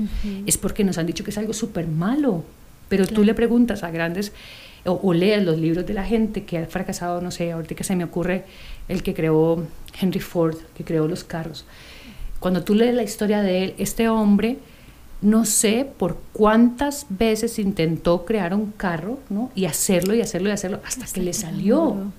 Es 0.47 0.57
porque 0.57 0.85
nos 0.85 0.99
han 0.99 1.07
dicho 1.07 1.25
que 1.25 1.31
es 1.31 1.39
algo 1.39 1.53
súper 1.53 1.87
malo, 1.87 2.45
pero 2.89 3.07
tú 3.07 3.25
le 3.25 3.35
preguntas 3.35 3.83
a 3.83 3.91
grandes, 3.91 4.33
o, 4.85 5.13
lees 5.13 5.45
los 5.45 5.59
libros 5.59 5.85
de 5.85 5.93
la 5.93 6.05
gente 6.05 6.45
que 6.45 6.59
ha 6.59 6.67
fracasado, 6.67 7.21
no 7.21 7.31
sé, 7.31 7.53
ahorita 7.53 7.75
que 7.75 7.85
se 7.85 7.97
me 7.97 8.05
ocurre 8.05 8.45
el 8.89 9.03
que 9.03 9.15
creó 9.15 9.67
Henry 10.01 10.21
Ford, 10.21 10.57
que 10.75 10.85
creó 10.85 11.07
los 11.07 11.25
carros. 11.25 11.67
Cuando 12.39 12.63
tú 12.65 12.75
lees 12.75 12.95
la 12.95 13.03
historia 13.03 13.43
de 13.43 13.65
él, 13.65 13.75
este 13.77 14.09
hombre, 14.09 14.59
no 15.23 15.45
sé 15.45 15.87
por 15.99 16.19
cuántas 16.33 17.07
veces 17.11 17.59
intentó 17.59 18.25
crear 18.25 18.55
un 18.55 18.73
carro, 18.73 19.19
¿no? 19.29 19.51
Y 19.55 19.67
hacerlo 19.67 20.15
y 20.15 20.21
hacerlo 20.21 20.49
y 20.49 20.53
hacerlo 20.53 20.81
hasta, 20.87 21.07
que 21.07 21.21
le 21.21 21.33
salió. 21.33 22.13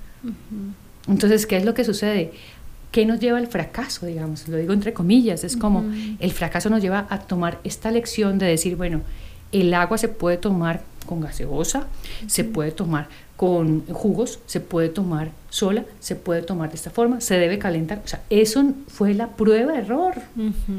Entonces, 1.07 1.45
¿qué 1.47 1.57
es 1.57 1.65
lo 1.65 1.73
que 1.73 1.83
sucede? 1.83 2.31
¿Qué 2.91 3.05
nos 3.05 3.19
lleva 3.19 3.37
al 3.37 3.47
fracaso, 3.47 4.05
digamos? 4.05 4.47
Lo 4.47 4.57
digo 4.57 4.73
entre 4.73 4.93
comillas, 4.93 5.43
es 5.43 5.57
como 5.57 5.83
el 6.19 6.31
fracaso 6.31 6.69
nos 6.69 6.81
lleva 6.81 7.07
a 7.09 7.19
tomar 7.19 7.59
esta 7.63 7.89
lección 7.89 8.37
de 8.37 8.45
decir, 8.45 8.75
bueno, 8.75 9.01
el 9.51 9.73
agua 9.73 9.97
se 9.97 10.07
puede 10.07 10.37
tomar 10.37 10.83
con 11.05 11.21
gaseosa, 11.21 11.87
se 12.27 12.43
puede 12.43 12.71
tomar 12.71 13.07
con 13.35 13.85
jugos, 13.87 14.39
se 14.45 14.59
puede 14.59 14.89
tomar 14.89 15.31
sola, 15.49 15.83
se 15.99 16.15
puede 16.15 16.43
tomar 16.43 16.69
de 16.69 16.75
esta 16.75 16.91
forma, 16.91 17.21
se 17.21 17.39
debe 17.39 17.57
calentar. 17.57 18.01
O 18.05 18.07
sea, 18.07 18.21
eso 18.29 18.63
fue 18.87 19.15
la 19.15 19.29
prueba 19.29 19.75
error. 19.77 20.13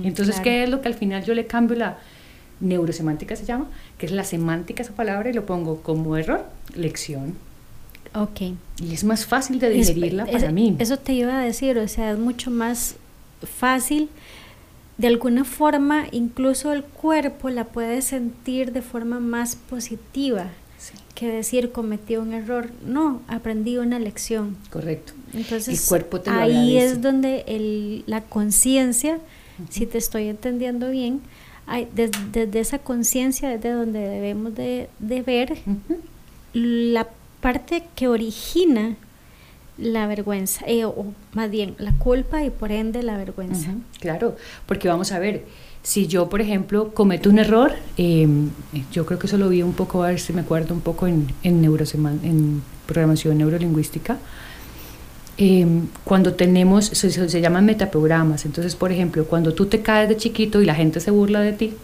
Entonces, 0.05 0.39
¿qué 0.41 0.63
es 0.63 0.71
lo 0.71 0.81
que 0.81 0.89
al 0.89 0.95
final 0.95 1.25
yo 1.25 1.35
le 1.35 1.47
cambio 1.47 1.77
la 1.77 1.99
neurosemántica 2.63 3.37
se 3.37 3.45
llama, 3.45 3.69
que 3.99 4.07
es 4.07 4.13
la 4.13 4.25
semántica 4.25 4.83
esa 4.83 4.95
palabra 4.95 5.29
y 5.29 5.33
lo 5.33 5.45
pongo 5.45 5.83
como 5.83 6.17
error, 6.17 6.47
lección. 6.75 7.35
Ok. 8.15 8.41
Y 8.81 8.93
es 8.93 9.05
más 9.05 9.27
fácil 9.27 9.59
de 9.59 9.71
digerirla 9.71 10.27
para 10.27 10.53
mí. 10.53 10.77
Eso 10.79 10.99
te 10.99 11.13
iba 11.13 11.39
a 11.39 11.43
decir, 11.43 11.79
o 11.79 11.89
sea, 11.89 12.13
es 12.13 12.19
mucho 12.19 12.51
más 12.51 12.97
fácil. 13.43 14.09
De 14.99 15.07
alguna 15.07 15.45
forma, 15.45 16.07
incluso 16.13 16.73
el 16.73 16.85
cuerpo 16.85 17.51
la 17.51 17.65
puede 17.65 18.03
sentir 18.03 18.73
de 18.73 18.83
forma 18.83 19.19
más 19.21 19.57
positiva. 19.57 20.51
que 21.15 21.29
decir 21.29 21.73
cometí 21.73 22.17
un 22.17 22.33
error. 22.33 22.71
No, 22.87 23.23
aprendí 23.29 23.79
una 23.79 23.99
lección. 23.99 24.57
Correcto. 24.71 25.13
Entonces, 25.33 25.83
el 25.83 25.89
cuerpo 25.89 26.21
te 26.21 26.31
ahí 26.31 26.77
es 26.77 27.01
donde 27.01 27.45
el, 27.47 28.05
la 28.07 28.23
conciencia, 28.23 29.19
si 29.71 29.87
te 29.87 29.99
estoy 29.99 30.29
entendiendo 30.29 30.91
bien, 30.91 31.21
hay, 31.67 31.89
desde, 31.95 32.61
esa 32.61 32.79
conciencia 32.79 33.53
es 33.55 33.63
de 33.63 33.71
donde 33.71 34.01
debemos 34.01 34.55
de, 34.55 34.89
ver 35.01 35.59
la 36.53 37.09
parte 37.41 37.85
que 37.95 38.09
origina 38.09 38.97
la 39.79 40.07
vergüenza, 40.07 40.65
eh, 40.67 40.85
o 40.85 41.07
más 41.33 41.51
bien 41.51 41.75
la 41.79 41.93
culpa 41.93 42.45
y 42.45 42.51
por 42.51 42.73
ende 42.73 43.03
la 43.03 43.17
vergüenza. 43.17 43.71
claro, 44.01 44.37
porque 44.67 44.89
vamos 44.89 45.13
a 45.13 45.19
ver, 45.19 45.45
si 45.83 46.07
yo, 46.07 46.29
por 46.29 46.41
ejemplo, 46.41 46.93
cometo 46.95 47.31
un 47.31 47.39
error, 47.39 47.73
em, 47.97 48.51
yo 48.93 49.07
creo 49.07 49.19
que 49.19 49.27
eso 49.27 49.39
lo 49.39 49.49
vi 49.49 49.63
un 49.63 49.73
poco, 49.73 50.05
a 50.05 50.09
ver 50.09 50.21
si 50.21 50.33
me 50.33 50.43
acuerdo 50.43 50.75
un 50.75 50.81
poco 50.81 51.07
en, 51.07 51.29
en, 51.43 51.65
en 51.65 52.63
programación 52.87 53.39
neurolingüística, 53.39 54.19
em, 55.39 55.89
cuando 56.05 56.35
tenemos, 56.35 56.87
se, 56.87 57.11
se, 57.11 57.41
llaman 57.41 57.65
metaprogramas, 57.65 58.45
entonces, 58.45 58.77
por 58.77 58.93
ejemplo, 58.93 59.25
cuando 59.25 59.55
tú 59.55 59.67
te 59.67 59.83
caes 59.83 60.09
de 60.09 60.17
chiquito 60.17 60.61
y 60.61 60.67
la 60.67 60.75
gente 60.75 61.01
se 61.01 61.11
burla 61.11 61.41
de 61.41 61.53
ti, 61.53 61.75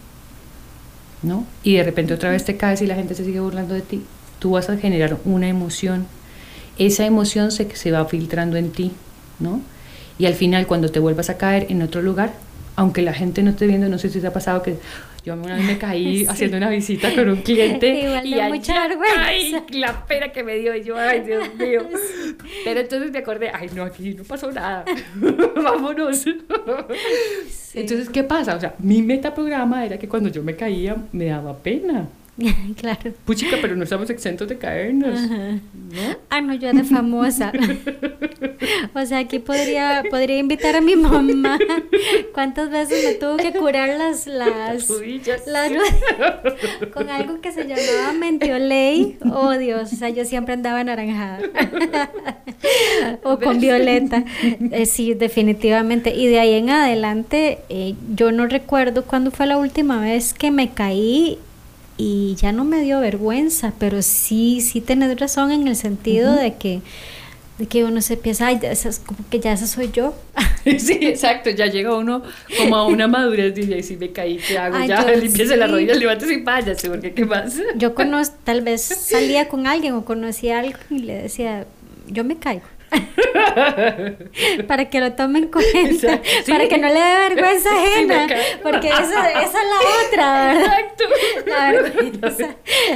¿no? 1.23 1.45
Y 1.63 1.75
de 1.75 1.83
repente 1.83 2.13
otra 2.13 2.29
vez 2.29 2.45
te 2.45 2.57
caes 2.57 2.81
y 2.81 2.87
la 2.87 2.95
gente 2.95 3.15
se 3.15 3.25
sigue 3.25 3.39
burlando 3.39 3.73
de 3.73 3.81
ti, 3.81 4.03
tú 4.39 4.51
vas 4.51 4.69
a 4.69 4.77
generar 4.77 5.17
una 5.25 5.47
emoción, 5.47 6.05
esa 6.77 7.05
emoción 7.05 7.51
se, 7.51 7.75
se 7.75 7.91
va 7.91 8.05
filtrando 8.05 8.57
en 8.57 8.71
ti, 8.71 8.91
¿no? 9.39 9.61
Y 10.17 10.25
al 10.25 10.33
final, 10.33 10.67
cuando 10.67 10.89
te 10.89 10.99
vuelvas 10.99 11.29
a 11.29 11.37
caer 11.37 11.67
en 11.69 11.81
otro 11.81 12.01
lugar, 12.01 12.33
aunque 12.75 13.01
la 13.01 13.13
gente 13.13 13.43
no 13.43 13.51
esté 13.51 13.67
viendo, 13.67 13.89
no 13.89 13.97
sé 13.97 14.09
si 14.09 14.21
te 14.21 14.27
ha 14.27 14.33
pasado 14.33 14.61
que 14.63 14.77
yo 15.29 15.43
una 15.43 15.55
vez 15.55 15.65
me 15.65 15.77
caí 15.77 16.25
haciendo 16.29 16.57
una 16.57 16.69
visita 16.69 17.13
con 17.13 17.29
un 17.29 17.41
cliente 17.41 17.87
y 18.23 18.35
mucha 18.41 18.87
vergüenza. 18.87 19.63
la 19.71 20.05
pena 20.05 20.29
que 20.29 20.43
me 20.43 20.55
dio 20.55 20.75
y 20.75 20.83
yo, 20.83 20.97
ay, 20.97 21.21
Dios 21.21 21.47
mío. 21.59 21.87
Pero 22.63 22.79
entonces 22.79 23.11
me 23.11 23.19
acordé, 23.19 23.51
ay, 23.53 23.69
no, 23.75 23.83
aquí 23.83 24.13
no 24.13 24.23
pasó 24.23 24.51
nada. 24.51 24.85
Vámonos. 25.55 26.25
Entonces, 27.73 28.09
¿qué 28.09 28.23
pasa? 28.23 28.55
O 28.55 28.59
sea, 28.59 28.73
mi 28.79 29.01
metaprograma 29.01 29.85
era 29.85 29.97
que 29.97 30.07
cuando 30.07 30.29
yo 30.29 30.41
me 30.43 30.55
caía 30.55 30.97
me 31.11 31.25
daba 31.25 31.57
pena. 31.57 32.07
claro. 32.77 33.13
Puchica, 33.25 33.57
pero 33.61 33.75
no 33.75 33.83
estamos 33.83 34.09
exentos 34.09 34.47
de 34.47 34.57
caernos. 34.57 35.19
¿no? 35.21 36.17
Ah, 36.29 36.41
no, 36.41 36.53
yo 36.53 36.71
de 36.71 36.83
famosa. 36.83 37.51
o 38.93 39.05
sea, 39.05 39.19
aquí 39.19 39.39
podría, 39.39 40.03
podría 40.09 40.37
invitar 40.37 40.75
a 40.75 40.81
mi 40.81 40.95
mamá. 40.95 41.59
¿Cuántas 42.33 42.69
veces 42.69 43.03
me 43.05 43.13
tuvo 43.15 43.37
que 43.37 43.51
curar 43.53 43.89
las, 43.97 44.27
las, 44.27 44.89
las, 45.47 45.71
con 46.93 47.09
algo 47.09 47.41
que 47.41 47.51
se 47.51 47.65
llamaba 47.65 48.13
mentioley? 48.13 49.17
Oh, 49.31 49.57
Dios, 49.57 49.91
o 49.93 49.95
sea, 49.95 50.09
yo 50.09 50.25
siempre 50.25 50.53
andaba 50.53 50.83
naranjada. 50.83 51.39
o 53.23 53.39
con 53.39 53.59
violeta. 53.59 54.23
Eh, 54.71 54.85
sí, 54.85 55.13
definitivamente. 55.13 56.15
Y 56.15 56.27
de 56.27 56.39
ahí 56.39 56.53
en 56.53 56.69
adelante, 56.69 57.59
eh, 57.69 57.95
yo 58.15 58.31
no 58.31 58.47
recuerdo 58.47 59.03
cuándo 59.03 59.31
fue 59.31 59.45
la 59.47 59.57
última 59.57 59.99
vez 59.99 60.33
que 60.33 60.51
me 60.51 60.69
caí 60.69 61.37
y 61.99 62.35
ya 62.35 62.53
no 62.53 62.63
me 62.63 62.81
dio 62.81 63.01
vergüenza, 63.01 63.73
pero 63.77 64.01
sí, 64.01 64.61
sí 64.61 64.79
tenés 64.79 65.19
razón 65.19 65.51
en 65.51 65.67
el 65.67 65.75
sentido 65.75 66.33
de 66.33 66.55
que 66.55 66.81
de 67.57 67.67
que 67.67 67.83
uno 67.83 68.01
se 68.01 68.15
piensa, 68.15 68.47
ay, 68.47 68.59
como 69.05 69.19
que 69.29 69.41
ya 69.41 69.51
esa 69.51 69.67
soy 69.67 69.91
yo. 69.91 70.15
sí, 70.77 70.97
exacto, 71.01 71.49
ya 71.49 71.65
llega 71.65 71.93
uno 71.93 72.23
como 72.57 72.77
a 72.77 72.87
una 72.87 73.09
madurez, 73.09 73.53
dice, 73.53 73.77
y 73.77 73.83
si 73.83 73.97
me 73.97 74.13
caí, 74.13 74.37
¿qué 74.37 74.57
hago? 74.57 74.81
ya, 74.85 75.03
limpiese 75.15 75.57
la 75.57 75.67
rodilla, 75.67 75.93
levántese 75.93 76.35
y 76.35 76.41
váyase, 76.41 76.89
porque 76.89 77.13
¿qué 77.13 77.25
más? 77.25 77.59
yo 77.75 77.93
conozco, 77.93 78.37
tal 78.45 78.61
vez 78.61 78.81
salía 78.81 79.49
con 79.49 79.67
alguien 79.67 79.93
o 79.93 80.05
conocía 80.05 80.55
a 80.55 80.59
alguien 80.61 80.77
y 80.89 80.99
le 80.99 81.23
decía, 81.23 81.67
yo 82.07 82.23
me 82.23 82.37
caigo. 82.37 82.63
Para 84.67 84.89
que 84.89 84.99
lo 84.99 85.13
tomen 85.13 85.43
en 85.43 85.49
cuenta, 85.49 86.21
para 86.47 86.67
que 86.67 86.77
no 86.77 86.87
le 86.87 86.93
dé 86.93 87.29
vergüenza 87.29 87.69
ajena, 87.69 88.27
porque 88.63 88.87
esa, 88.89 89.29
esa, 89.29 89.41
es 89.41 89.53
la 89.53 90.07
otra, 90.07 90.47
¿verdad? 90.47 90.79
Exacto. 90.79 91.03
La 91.45 91.71
vergüenza, 91.71 92.55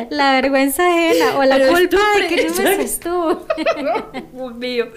la 0.09 0.31
vergüenza 0.41 0.87
ajena 0.87 1.37
o 1.37 1.43
la 1.43 1.67
culpa 1.67 1.97
de 2.19 2.27
que 2.27 2.47
no 2.47 2.63
me 2.63 2.83
estuvo. 2.83 3.45
Dios 4.33 4.55
mío. 4.55 4.87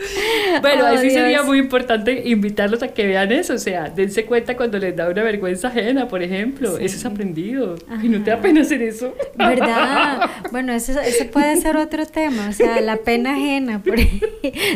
Bueno, 0.61 0.85
oh, 0.85 0.87
así 0.87 1.11
sería 1.11 1.43
muy 1.43 1.59
importante 1.59 2.23
invitarlos 2.29 2.83
a 2.83 2.89
que 2.89 3.07
vean 3.07 3.33
eso, 3.33 3.55
o 3.55 3.59
sea, 3.59 3.89
dense 3.89 4.25
cuenta 4.25 4.57
cuando 4.57 4.79
les 4.79 4.95
da 4.95 5.09
una 5.09 5.23
vergüenza 5.23 5.69
ajena, 5.69 6.09
por 6.09 6.23
ejemplo, 6.23 6.79
eso 6.79 6.97
es 6.97 7.05
aprendido. 7.05 7.77
Y 8.03 8.09
no 8.09 8.23
te 8.23 8.31
da 8.31 8.41
pena 8.41 8.63
hacer 8.63 8.83
eso. 8.83 9.15
¿Verdad? 9.37 10.31
Bueno, 10.51 10.73
eso, 10.73 10.99
eso 11.01 11.27
puede 11.27 11.57
ser 11.57 11.77
otro 11.77 12.07
tema, 12.07 12.49
o 12.49 12.53
sea, 12.53 12.81
la 12.81 12.97
pena 12.97 13.33
ajena, 13.33 13.83
por 13.83 13.97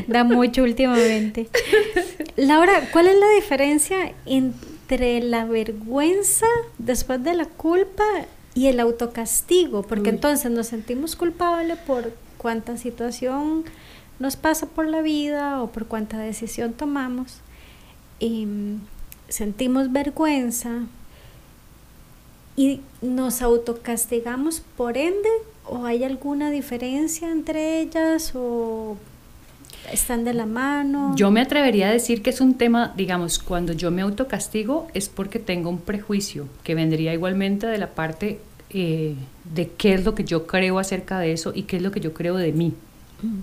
da 0.06 0.24
mucho 0.24 0.49
últimamente. 0.58 1.48
Laura, 2.36 2.88
¿cuál 2.92 3.08
es 3.08 3.16
la 3.18 3.28
diferencia 3.30 4.12
entre 4.26 5.20
la 5.20 5.44
vergüenza 5.44 6.46
después 6.78 7.22
de 7.22 7.34
la 7.34 7.44
culpa 7.44 8.04
y 8.54 8.66
el 8.66 8.80
autocastigo? 8.80 9.82
Porque 9.82 10.10
entonces 10.10 10.50
nos 10.50 10.68
sentimos 10.68 11.16
culpables 11.16 11.78
por 11.78 12.12
cuánta 12.38 12.76
situación 12.76 13.64
nos 14.18 14.36
pasa 14.36 14.66
por 14.66 14.86
la 14.86 15.02
vida 15.02 15.62
o 15.62 15.70
por 15.70 15.86
cuánta 15.86 16.18
decisión 16.18 16.72
tomamos. 16.72 17.38
Y 18.18 18.46
sentimos 19.28 19.92
vergüenza 19.92 20.86
y 22.56 22.80
nos 23.00 23.42
autocastigamos 23.42 24.62
por 24.76 24.96
ende 24.98 25.28
o 25.64 25.86
hay 25.86 26.04
alguna 26.04 26.50
diferencia 26.50 27.30
entre 27.30 27.80
ellas 27.80 28.32
o 28.34 28.96
están 29.92 30.24
de 30.24 30.34
la 30.34 30.46
mano. 30.46 31.14
Yo 31.16 31.30
me 31.30 31.40
atrevería 31.40 31.88
a 31.88 31.92
decir 31.92 32.22
que 32.22 32.30
es 32.30 32.40
un 32.40 32.54
tema, 32.54 32.92
digamos, 32.96 33.38
cuando 33.38 33.72
yo 33.72 33.90
me 33.90 34.02
autocastigo 34.02 34.88
es 34.94 35.08
porque 35.08 35.38
tengo 35.38 35.70
un 35.70 35.78
prejuicio 35.78 36.46
que 36.62 36.74
vendría 36.74 37.12
igualmente 37.12 37.66
de 37.66 37.78
la 37.78 37.90
parte 37.90 38.40
eh, 38.70 39.14
de 39.52 39.68
qué 39.68 39.94
es 39.94 40.04
lo 40.04 40.14
que 40.14 40.24
yo 40.24 40.46
creo 40.46 40.78
acerca 40.78 41.18
de 41.18 41.32
eso 41.32 41.52
y 41.54 41.64
qué 41.64 41.76
es 41.76 41.82
lo 41.82 41.90
que 41.90 42.00
yo 42.00 42.12
creo 42.12 42.36
de 42.36 42.52
mí. 42.52 42.72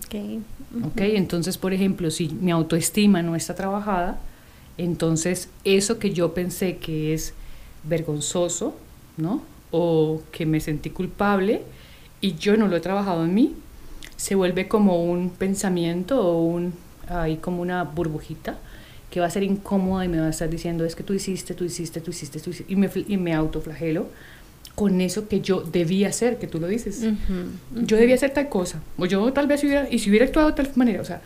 Okay. 0.05 0.41
ok. 0.83 1.01
Entonces, 1.01 1.57
por 1.57 1.73
ejemplo, 1.73 2.09
si 2.11 2.29
mi 2.29 2.51
autoestima 2.51 3.21
no 3.21 3.35
está 3.35 3.53
trabajada, 3.53 4.19
entonces 4.77 5.49
eso 5.63 5.99
que 5.99 6.11
yo 6.11 6.33
pensé 6.33 6.77
que 6.77 7.13
es 7.13 7.33
vergonzoso, 7.83 8.75
¿no? 9.17 9.43
O 9.71 10.21
que 10.31 10.45
me 10.45 10.59
sentí 10.59 10.89
culpable 10.89 11.63
y 12.21 12.35
yo 12.35 12.57
no 12.57 12.67
lo 12.67 12.75
he 12.75 12.79
trabajado 12.79 13.25
en 13.25 13.33
mí, 13.33 13.55
se 14.17 14.35
vuelve 14.35 14.67
como 14.67 15.03
un 15.03 15.29
pensamiento 15.29 16.21
o 16.21 16.41
un, 16.43 16.73
ahí 17.07 17.37
como 17.37 17.61
una 17.61 17.83
burbujita 17.83 18.57
que 19.09 19.21
va 19.21 19.27
a 19.27 19.29
ser 19.29 19.43
incómoda 19.43 20.03
y 20.03 20.09
me 20.09 20.19
va 20.19 20.27
a 20.27 20.29
estar 20.29 20.49
diciendo 20.49 20.83
es 20.83 20.95
que 20.95 21.03
tú 21.03 21.13
hiciste, 21.13 21.53
tú 21.53 21.63
hiciste, 21.63 22.01
tú 22.01 22.11
hiciste, 22.11 22.39
tú 22.39 22.49
hiciste 22.49 22.73
y, 22.73 22.75
me, 22.75 22.89
y 23.07 23.17
me 23.17 23.33
autoflagelo 23.33 24.07
con 24.75 25.01
eso 25.01 25.27
que 25.27 25.41
yo 25.41 25.61
debía 25.61 26.09
hacer, 26.09 26.37
que 26.37 26.45
tú 26.45 26.59
lo 26.59 26.67
dices. 26.67 27.03
Yo 27.73 27.97
debía 27.97 28.13
hacer 28.13 28.29
tal 28.29 28.47
cosa, 28.47 28.79
o 28.99 29.07
yo 29.07 29.33
tal 29.33 29.47
vez 29.47 29.63
hubiera, 29.63 29.87
y 29.89 29.97
si 29.97 30.11
hubiera 30.11 30.25
actuado 30.25 30.51
de 30.51 30.53
tal 30.53 30.71
manera, 30.75 31.01
o 31.01 31.03
sea, 31.03 31.21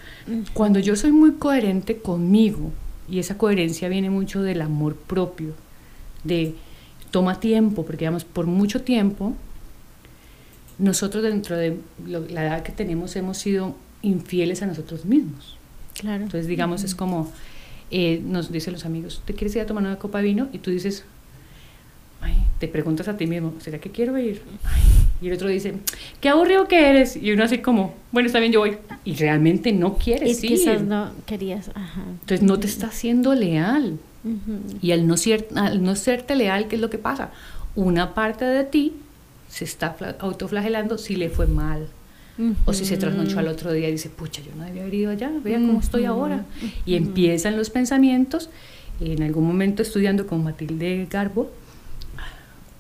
cuando 0.54 0.80
yo 0.80 0.96
soy 0.96 1.12
muy 1.12 1.34
coherente 1.34 1.98
conmigo, 1.98 2.72
y 3.10 3.20
esa 3.20 3.38
coherencia 3.38 3.90
viene 3.90 4.10
mucho 4.10 4.42
del 4.42 4.62
amor 4.62 4.96
propio, 4.96 5.54
de 6.24 6.56
toma 7.12 7.42
tiempo, 7.42 7.84
porque 7.84 8.06
digamos, 8.06 8.24
por 8.24 8.46
mucho 8.46 8.84
tiempo 8.84 9.36
nosotros 10.82 11.24
dentro 11.24 11.56
de 11.56 11.78
la 12.08 12.44
edad 12.44 12.64
que 12.64 12.72
tenemos 12.72 13.16
hemos 13.16 13.38
sido 13.38 13.76
infieles 14.02 14.64
a 14.64 14.66
nosotros 14.66 15.06
mismos. 15.06 15.58
Claro. 15.94 16.24
Entonces, 16.24 16.48
digamos, 16.48 16.84
es 16.84 16.96
como, 16.96 17.32
eh, 17.92 18.20
nos 18.26 18.52
dicen 18.52 18.74
los 18.74 18.86
amigos, 18.86 19.22
¿te 19.26 19.34
quieres 19.34 19.56
ir 19.56 19.62
a 19.62 19.68
tomar 19.68 19.84
una 19.84 20.00
copa 20.00 20.18
de 20.18 20.24
vino? 20.26 20.50
Y 20.52 20.58
tú 20.58 20.72
dices, 20.72 21.06
ay, 22.20 22.34
te 22.60 22.68
preguntas 22.68 23.08
a 23.08 23.16
ti 23.16 23.28
mismo, 23.28 23.54
¿será 23.60 23.78
que 23.78 23.92
quiero 23.92 24.18
ir? 24.18 24.42
y 25.22 25.28
el 25.28 25.34
otro 25.34 25.50
dice, 25.50 25.76
qué 26.20 26.30
aburrido 26.30 26.68
que 26.68 26.90
eres. 26.90 27.16
Y 27.16 27.32
uno 27.32 27.44
así 27.44 27.60
como, 27.60 27.94
bueno, 28.12 28.26
está 28.26 28.40
bien, 28.40 28.52
yo 28.52 28.62
voy. 28.62 28.78
Y 29.06 29.14
realmente 29.16 29.72
no 29.74 29.98
quieres 29.98 30.44
y 30.44 30.48
quizás 30.48 30.82
no 30.82 31.12
querías, 31.28 31.70
ajá. 31.76 32.02
Entonces 32.22 32.42
no 32.42 32.60
te 32.60 32.66
estás 32.66 32.96
siendo 32.96 33.36
leal. 33.36 34.00
Y 34.82 34.92
al 34.92 35.08
no, 35.08 35.18
ser, 35.18 35.48
al 35.56 35.84
no 35.84 35.96
serte 35.96 36.36
leal, 36.36 36.68
¿qué 36.68 36.76
es 36.76 36.82
lo 36.82 36.90
que 36.90 36.98
pasa? 36.98 37.32
Una 37.76 38.14
parte 38.16 38.46
de 38.46 38.64
ti 38.64 38.94
se 39.52 39.66
está 39.66 39.96
autoflagelando 40.20 40.98
si 40.98 41.16
le 41.18 41.30
fue 41.30 41.46
mal. 41.46 41.88
O 42.66 42.74
si 42.74 42.86
se 42.86 42.98
trasnochó 42.98 43.38
al 43.38 43.50
otro 43.50 43.72
día 43.72 43.88
y 43.88 43.92
dice, 43.92 44.10
pucha, 44.10 44.42
yo 44.42 44.52
no 44.56 44.64
debía 44.64 44.82
haber 44.82 44.94
ido 44.96 45.12
allá, 45.12 45.32
vea 45.44 45.60
cómo 45.60 45.80
estoy 45.80 46.06
ahora. 46.06 46.46
Y 46.86 46.96
empiezan 46.96 47.56
los 47.56 47.70
pensamientos. 47.70 48.50
En 49.00 49.22
algún 49.22 49.46
momento 49.46 49.84
estudiando 49.84 50.26
con 50.26 50.44
Matilde 50.44 51.08
Garbo, 51.10 51.52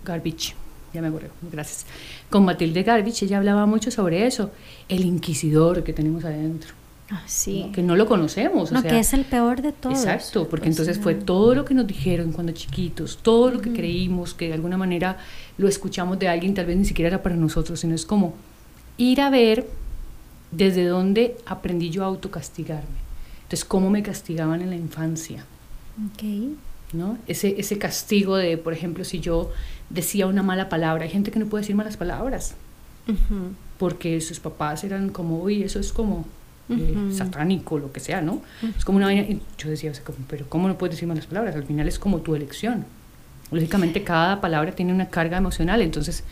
Garbich, 0.03 0.55
ya 0.93 1.01
me 1.01 1.09
acuerdo, 1.09 1.29
gracias. 1.51 1.85
Con 2.29 2.45
Matilde 2.45 2.81
Garbich, 2.81 3.21
ella 3.23 3.37
hablaba 3.37 3.65
mucho 3.65 3.91
sobre 3.91 4.25
eso, 4.25 4.51
el 4.87 5.03
inquisidor 5.03 5.83
que 5.83 5.93
tenemos 5.93 6.23
adentro. 6.25 6.73
Ah, 7.11 7.21
sí. 7.25 7.69
que 7.73 7.83
no 7.83 7.97
lo 7.97 8.07
conocemos. 8.07 8.71
No, 8.71 8.81
que 8.81 8.99
es 8.99 9.13
el 9.13 9.25
peor 9.25 9.61
de 9.61 9.73
todos. 9.73 9.99
Exacto, 9.99 10.47
porque 10.47 10.67
pues 10.67 10.79
entonces 10.79 11.03
fue 11.03 11.13
todo 11.13 11.53
lo 11.53 11.65
que 11.65 11.73
nos 11.73 11.85
dijeron 11.85 12.31
cuando 12.31 12.53
chiquitos, 12.53 13.19
todo 13.21 13.51
lo 13.51 13.59
que 13.59 13.73
creímos, 13.73 14.33
que 14.33 14.47
de 14.47 14.53
alguna 14.53 14.77
manera 14.77 15.17
lo 15.57 15.67
escuchamos 15.67 16.17
de 16.19 16.29
alguien, 16.29 16.53
tal 16.53 16.67
vez 16.67 16.77
ni 16.77 16.85
siquiera 16.85 17.09
era 17.09 17.21
para 17.21 17.35
nosotros, 17.35 17.81
sino 17.81 17.93
es 17.95 18.05
como 18.05 18.33
ir 18.97 19.19
a 19.19 19.29
ver 19.29 19.67
desde 20.51 20.85
dónde 20.85 21.35
aprendí 21.45 21.89
yo 21.89 22.03
a 22.03 22.07
autocastigarme. 22.07 23.01
Entonces, 23.43 23.65
cómo 23.65 23.89
me 23.89 24.01
castigaban 24.03 24.61
en 24.61 24.69
la 24.69 24.77
infancia. 24.77 25.45
Okay. 26.13 26.55
¿no? 26.93 27.17
Ese, 27.27 27.59
ese 27.59 27.77
castigo 27.77 28.37
de, 28.37 28.57
por 28.57 28.73
ejemplo, 28.73 29.03
si 29.03 29.19
yo 29.19 29.51
decía 29.89 30.27
una 30.27 30.43
mala 30.43 30.69
palabra, 30.69 31.03
hay 31.03 31.09
gente 31.09 31.31
que 31.31 31.39
no 31.39 31.47
puede 31.47 31.63
decir 31.63 31.75
malas 31.75 31.97
palabras, 31.97 32.55
porque 33.77 34.21
sus 34.21 34.39
papás 34.39 34.83
eran 34.83 35.09
como, 35.09 35.41
uy, 35.41 35.63
eso 35.63 35.79
es 35.79 35.91
como 35.91 36.25
eh, 36.71 37.13
satánico, 37.13 37.79
lo 37.79 37.91
que 37.91 37.99
sea, 37.99 38.21
¿no? 38.21 38.41
Es 38.77 38.85
como 38.85 38.97
una 38.97 39.07
vaina, 39.07 39.21
y 39.21 39.41
yo 39.57 39.69
decía, 39.69 39.91
pero 40.27 40.45
¿cómo 40.49 40.67
no 40.67 40.77
puedes 40.77 40.95
decir 40.95 41.07
malas 41.07 41.25
palabras? 41.25 41.55
Al 41.55 41.63
final 41.63 41.87
es 41.87 41.99
como 41.99 42.19
tu 42.19 42.35
elección. 42.35 42.85
Lógicamente 43.51 44.03
cada 44.03 44.39
palabra 44.41 44.71
tiene 44.71 44.93
una 44.93 45.09
carga 45.09 45.37
emocional, 45.37 45.81
entonces, 45.81 46.23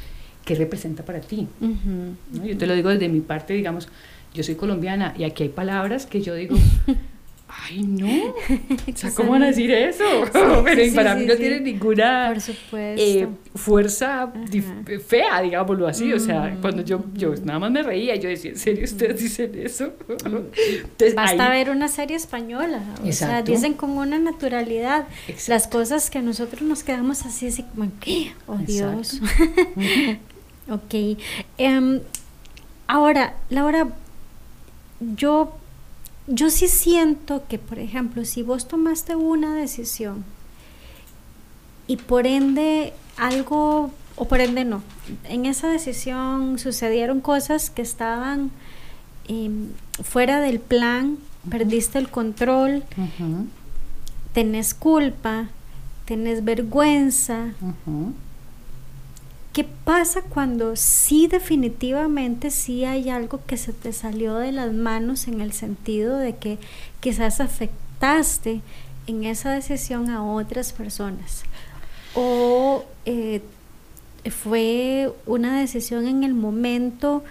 ¿qué 0.46 0.56
representa 0.56 1.04
para 1.04 1.20
ti? 1.20 1.48
Yo 2.46 2.58
te 2.58 2.66
lo 2.66 2.74
digo 2.76 2.90
desde 2.90 3.10
mi 3.10 3.20
parte, 3.20 3.54
digamos, 3.54 3.90
yo 4.34 4.44
soy 4.44 4.56
colombiana 4.56 5.14
y 5.18 5.24
aquí 5.24 5.44
hay 5.44 5.50
palabras 5.50 6.06
que 6.06 6.22
yo 6.22 6.34
digo, 6.36 6.56
ay 7.62 7.84
no, 7.84 8.08
o 8.08 8.96
sea, 8.96 9.12
¿cómo 9.16 9.32
van 9.32 9.44
a 9.44 9.48
decir 9.48 9.72
eso? 9.72 10.04
Pero 10.32 10.64
para 10.96 11.16
mí 11.16 11.26
no 11.26 11.36
tiene 11.36 11.60
ninguna 11.60 12.34
eh, 12.74 13.28
fuerza 13.56 14.32
fea, 15.08 15.42
digámoslo 15.42 15.88
así, 15.88 16.14
o 16.14 16.20
sea, 16.20 16.44
mm. 16.44 16.62
cuando 16.62 16.84
yo, 16.84 17.04
yo 17.14 17.34
nada 17.44 17.60
más 17.60 17.72
me 17.72 17.84
reía, 17.84 18.16
yo 18.16 18.30
decía, 18.30 18.52
¿en 18.52 18.58
serio 18.58 18.84
ustedes 18.84 19.16
mm. 19.16 19.24
dicen 19.24 19.52
eso? 19.62 19.94
Entonces, 20.10 21.16
Basta 21.16 21.50
ver 21.50 21.70
una 21.70 21.88
serie 21.88 22.18
española, 22.18 22.82
o 23.04 23.12
sea, 23.12 23.42
dicen 23.42 23.74
con 23.74 23.92
una 23.92 24.20
naturalidad 24.20 25.08
las 25.48 25.68
cosas 25.68 26.10
que 26.10 26.22
nosotros 26.22 26.62
nos 26.62 26.84
quedamos 26.84 27.26
así, 27.26 27.48
así 27.48 27.64
como, 27.64 27.92
¿qué? 28.00 28.34
Oh 28.48 28.58
Dios. 28.58 29.20
ok. 30.70 31.18
Um, 31.58 32.00
ahora, 32.88 33.36
Laura, 33.50 33.88
yo 35.00 35.54
yo 36.30 36.50
sí 36.52 36.68
siento 36.68 37.44
que, 37.50 37.58
por 37.58 37.80
ejemplo, 37.80 38.24
si 38.24 38.44
vos 38.44 38.68
tomaste 38.68 39.16
una 39.16 39.56
decisión 39.56 40.24
y 41.88 41.98
por 41.98 42.28
ende 42.28 42.94
algo, 43.18 43.92
o 44.16 44.26
por 44.26 44.40
ende 44.40 44.64
no, 44.64 44.84
en 45.24 45.48
esa 45.48 45.68
decisión 45.70 46.60
sucedieron 46.60 47.20
cosas 47.20 47.72
que 47.72 47.82
estaban 47.82 48.52
em, 49.28 49.70
fuera 50.04 50.40
del 50.40 50.60
plan, 50.60 51.18
perdiste 51.50 51.98
el 51.98 52.10
control, 52.10 52.84
tenés 54.34 54.76
culpa, 54.76 55.50
tenés 56.06 56.44
vergüenza. 56.44 57.54
¿Qué 59.54 59.64
pasa 59.64 60.22
cuando 60.22 60.76
sí 60.76 61.28
definitivamente 61.28 62.52
sí 62.52 62.86
hay 62.86 63.10
algo 63.10 63.42
que 63.48 63.58
se 63.58 63.74
te 63.74 63.94
salió 63.94 64.36
de 64.36 64.52
las 64.52 64.72
manos 64.74 65.28
en 65.28 65.42
el 65.42 65.54
sentido 65.54 66.18
de 66.18 66.36
que 66.36 66.60
quizás 67.00 67.42
afectaste 67.42 68.62
en 69.08 69.24
esa 69.24 69.52
decisión 69.52 70.10
a 70.12 70.24
otras 70.24 70.72
personas? 70.72 71.44
¿O 72.14 72.86
eh, 73.06 73.42
fue 74.30 75.12
una 75.26 75.60
decisión 75.60 76.08
en 76.08 76.24
el 76.24 76.36
momento 76.36 77.24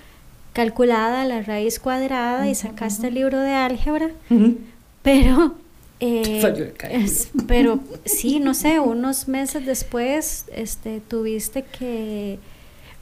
calculada 0.52 1.22
a 1.22 1.24
la 1.24 1.42
raíz 1.42 1.78
cuadrada 1.78 2.48
y 2.48 2.54
sacaste 2.56 3.08
el 3.08 3.14
libro 3.14 3.38
de 3.38 3.52
álgebra? 3.52 4.10
Pero 5.02 5.54
eh, 6.00 6.72
pero 7.46 7.80
sí, 8.04 8.38
no 8.38 8.54
sé, 8.54 8.78
unos 8.78 9.26
meses 9.26 9.66
después 9.66 10.46
este, 10.54 11.00
tuviste 11.00 11.64
que 11.64 12.38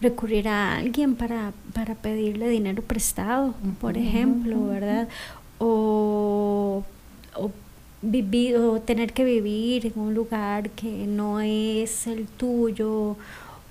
recurrir 0.01 0.49
a 0.49 0.77
alguien 0.77 1.15
para, 1.15 1.53
para 1.75 1.95
pedirle 1.95 2.49
dinero 2.49 2.83
prestado, 2.83 3.55
por 3.81 3.99
ejemplo, 3.99 4.67
¿verdad? 4.67 5.09
O, 5.59 6.85
o, 7.35 7.51
vivir, 8.01 8.57
o 8.57 8.81
tener 8.81 9.13
que 9.13 9.25
vivir 9.25 9.87
en 9.87 9.99
un 9.99 10.15
lugar 10.15 10.71
que 10.71 11.07
no 11.07 11.41
es 11.41 12.07
el 12.07 12.27
tuyo, 12.27 13.17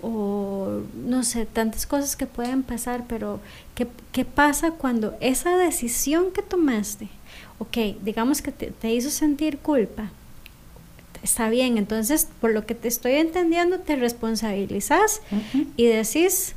o 0.02 0.82
no 1.04 1.24
sé, 1.24 1.48
tantas 1.48 1.88
cosas 1.88 2.16
que 2.16 2.28
pueden 2.28 2.62
pasar, 2.62 3.06
pero 3.08 3.40
¿qué, 3.74 3.88
qué 4.12 4.24
pasa 4.24 4.72
cuando 4.72 5.16
esa 5.20 5.58
decisión 5.58 6.32
que 6.32 6.44
tomaste? 6.44 7.08
Ok, 7.60 7.78
digamos 8.04 8.42
que 8.42 8.52
te, 8.52 8.94
hizo 8.94 9.10
sentir 9.10 9.58
culpa, 9.60 10.12
está 11.24 11.50
bien, 11.50 11.78
entonces 11.78 12.28
por 12.42 12.52
lo 12.52 12.66
que 12.66 12.76
te 12.76 12.88
estoy 12.88 13.14
entendiendo 13.14 13.80
te 13.80 13.96
responsabilizas 13.96 15.22
y 15.78 15.86
decís, 15.86 16.56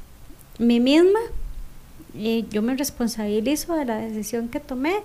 mi 0.58 0.80
misma, 0.80 1.20
y 2.14 2.46
yo 2.50 2.62
me 2.62 2.74
responsabilizo 2.74 3.74
de 3.74 3.84
la 3.84 3.96
decisión 3.98 4.48
que 4.48 4.60
tomé, 4.60 4.96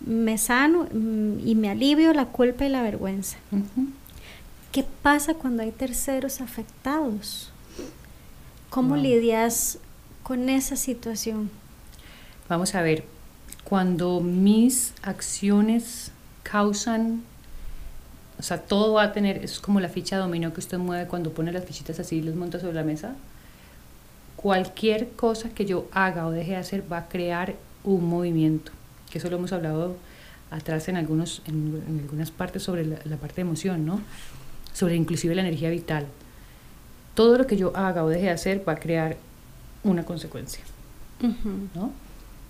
me 0.00 0.36
sano 0.36 0.86
mm, 0.92 1.46
y 1.46 1.54
me 1.54 1.70
alivio 1.70 2.12
la 2.12 2.26
culpa 2.26 2.66
y 2.66 2.68
la 2.68 2.82
vergüenza. 2.82 3.38
¿Qué 4.72 4.84
pasa 5.02 5.34
cuando 5.34 5.62
hay 5.62 5.70
terceros 5.70 6.40
afectados? 6.40 7.50
¿Cómo 8.68 8.96
lidias 8.96 9.78
con 10.22 10.48
esa 10.48 10.76
situación? 10.76 11.50
Vamos 12.48 12.74
a 12.74 12.82
ver, 12.82 13.04
cuando 13.68 14.20
mis 14.20 14.92
acciones 15.02 16.12
causan, 16.44 17.24
o 18.38 18.42
sea, 18.42 18.60
todo 18.60 18.92
va 18.92 19.02
a 19.02 19.12
tener, 19.12 19.38
es 19.38 19.58
como 19.58 19.80
la 19.80 19.88
ficha 19.88 20.18
dominó 20.18 20.52
que 20.52 20.60
usted 20.60 20.78
mueve 20.78 21.08
cuando 21.08 21.32
pone 21.32 21.50
las 21.50 21.64
fichitas 21.64 21.98
así 21.98 22.18
y 22.18 22.22
los 22.22 22.36
monta 22.36 22.60
sobre 22.60 22.74
la 22.74 22.84
mesa. 22.84 23.16
Cualquier 24.36 25.08
cosa 25.10 25.48
que 25.50 25.64
yo 25.64 25.88
haga 25.90 26.28
o 26.28 26.30
deje 26.30 26.52
de 26.52 26.58
hacer 26.58 26.92
va 26.92 26.98
a 26.98 27.08
crear 27.08 27.56
un 27.82 28.08
movimiento, 28.08 28.70
que 29.10 29.18
eso 29.18 29.28
lo 29.30 29.36
hemos 29.36 29.52
hablado 29.52 29.96
atrás 30.52 30.86
en, 30.86 30.96
algunos, 30.96 31.42
en, 31.46 32.00
algunas 32.04 32.30
partes 32.30 32.62
sobre 32.62 32.86
la, 32.86 33.16
parte 33.16 33.36
de 33.36 33.42
emoción, 33.42 33.84
¿no? 33.84 34.00
Sobre 34.74 34.94
inclusive 34.94 35.34
la 35.34 35.40
energía 35.40 35.70
vital. 35.70 36.06
Todo 37.16 37.36
lo 37.36 37.48
que 37.48 37.56
yo 37.56 37.76
haga 37.76 38.04
o 38.04 38.08
deje 38.08 38.26
de 38.26 38.30
hacer 38.30 38.68
va 38.68 38.74
a 38.74 38.76
crear 38.76 39.16
una 39.82 40.04
consecuencia, 40.04 40.62
¿no? 41.74 42.05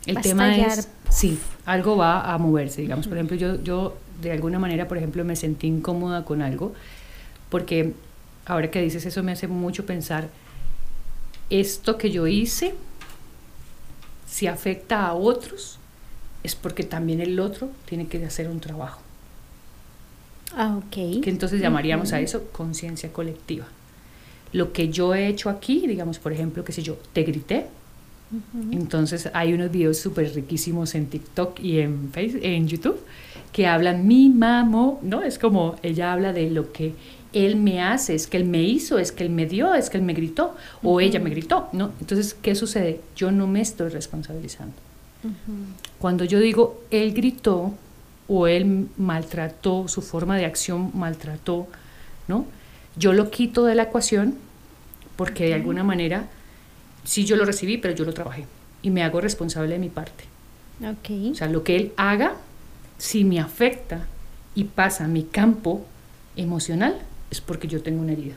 El 0.06 0.20
tema 0.20 0.56
es, 0.56 0.88
sí, 1.10 1.38
algo 1.64 1.96
va 1.96 2.32
a 2.32 2.38
moverse, 2.38 2.80
digamos. 2.80 3.08
Por 3.08 3.16
ejemplo, 3.16 3.36
yo, 3.36 3.62
yo 3.62 3.96
de 4.20 4.32
alguna 4.32 4.58
manera, 4.58 4.88
por 4.88 4.96
ejemplo, 4.96 5.24
me 5.24 5.36
sentí 5.36 5.66
incómoda 5.66 6.24
con 6.24 6.42
algo, 6.42 6.74
porque 7.50 7.92
ahora 8.44 8.70
que 8.70 8.80
dices 8.80 9.04
eso 9.04 9.22
me 9.22 9.32
hace 9.32 9.48
mucho 9.48 9.84
pensar, 9.84 10.28
esto 11.50 11.98
que 11.98 12.10
yo 12.10 12.26
hice, 12.26 12.74
si 14.28 14.46
afecta 14.46 15.06
a 15.06 15.14
otros, 15.14 15.78
es 16.42 16.54
porque 16.54 16.84
también 16.84 17.20
el 17.20 17.38
otro 17.40 17.70
tiene 17.86 18.06
que 18.06 18.24
hacer 18.24 18.48
un 18.48 18.60
trabajo. 18.60 19.00
Ah, 20.54 20.76
ok. 20.76 21.22
Que 21.22 21.30
entonces 21.30 21.60
llamaríamos 21.60 22.12
a 22.12 22.20
eso 22.20 22.44
conciencia 22.52 23.12
colectiva. 23.12 23.66
Lo 24.52 24.72
que 24.72 24.88
yo 24.88 25.14
he 25.14 25.26
hecho 25.26 25.50
aquí, 25.50 25.86
digamos, 25.86 26.18
por 26.18 26.32
ejemplo, 26.32 26.64
que 26.64 26.72
si 26.72 26.82
yo 26.82 26.96
te 27.12 27.24
grité, 27.24 27.66
entonces 28.72 29.30
hay 29.34 29.52
unos 29.52 29.70
videos 29.70 29.98
súper 29.98 30.34
riquísimos 30.34 30.94
en 30.94 31.06
TikTok 31.06 31.60
y 31.60 31.78
en, 31.78 32.10
Facebook, 32.12 32.40
en 32.42 32.66
YouTube 32.66 32.98
que 33.52 33.66
hablan 33.66 34.06
mi 34.06 34.28
mamo, 34.28 34.98
¿no? 35.02 35.22
Es 35.22 35.38
como 35.38 35.76
ella 35.82 36.12
habla 36.12 36.32
de 36.32 36.50
lo 36.50 36.72
que 36.72 36.94
él 37.32 37.56
me 37.56 37.82
hace, 37.82 38.14
es 38.14 38.26
que 38.26 38.36
él 38.36 38.44
me 38.44 38.62
hizo, 38.62 38.98
es 38.98 39.12
que 39.12 39.24
él 39.24 39.30
me 39.30 39.46
dio, 39.46 39.74
es 39.74 39.90
que 39.90 39.98
él 39.98 40.02
me 40.02 40.12
gritó 40.12 40.56
o 40.82 41.00
ella 41.00 41.20
me 41.20 41.30
gritó, 41.30 41.68
¿no? 41.72 41.92
Entonces, 42.00 42.34
¿qué 42.34 42.54
sucede? 42.54 43.00
Yo 43.14 43.30
no 43.30 43.46
me 43.46 43.60
estoy 43.60 43.90
responsabilizando. 43.90 44.74
Cuando 45.98 46.24
yo 46.24 46.38
digo 46.38 46.82
él 46.90 47.12
gritó 47.14 47.74
o 48.28 48.46
él 48.46 48.88
maltrató, 48.96 49.88
su 49.88 50.02
forma 50.02 50.36
de 50.36 50.44
acción 50.44 50.90
maltrató, 50.94 51.66
¿no? 52.28 52.46
Yo 52.96 53.12
lo 53.12 53.30
quito 53.30 53.64
de 53.64 53.74
la 53.74 53.84
ecuación 53.84 54.34
porque 55.16 55.46
de 55.46 55.54
alguna 55.54 55.84
manera 55.84 56.28
sí 57.06 57.24
yo 57.24 57.36
lo 57.36 57.46
recibí, 57.46 57.78
pero 57.78 57.94
yo 57.94 58.04
lo 58.04 58.12
trabajé 58.12 58.44
y 58.82 58.90
me 58.90 59.02
hago 59.02 59.20
responsable 59.20 59.72
de 59.72 59.78
mi 59.78 59.88
parte. 59.88 60.24
Okay. 60.98 61.30
O 61.30 61.34
sea, 61.34 61.48
lo 61.48 61.64
que 61.64 61.76
él 61.76 61.92
haga, 61.96 62.34
si 62.98 63.24
me 63.24 63.40
afecta 63.40 64.06
y 64.54 64.64
pasa 64.64 65.06
a 65.06 65.08
mi 65.08 65.22
campo 65.22 65.86
emocional, 66.36 66.98
es 67.30 67.40
porque 67.40 67.68
yo 67.68 67.82
tengo 67.82 68.02
una 68.02 68.12
herida. 68.12 68.34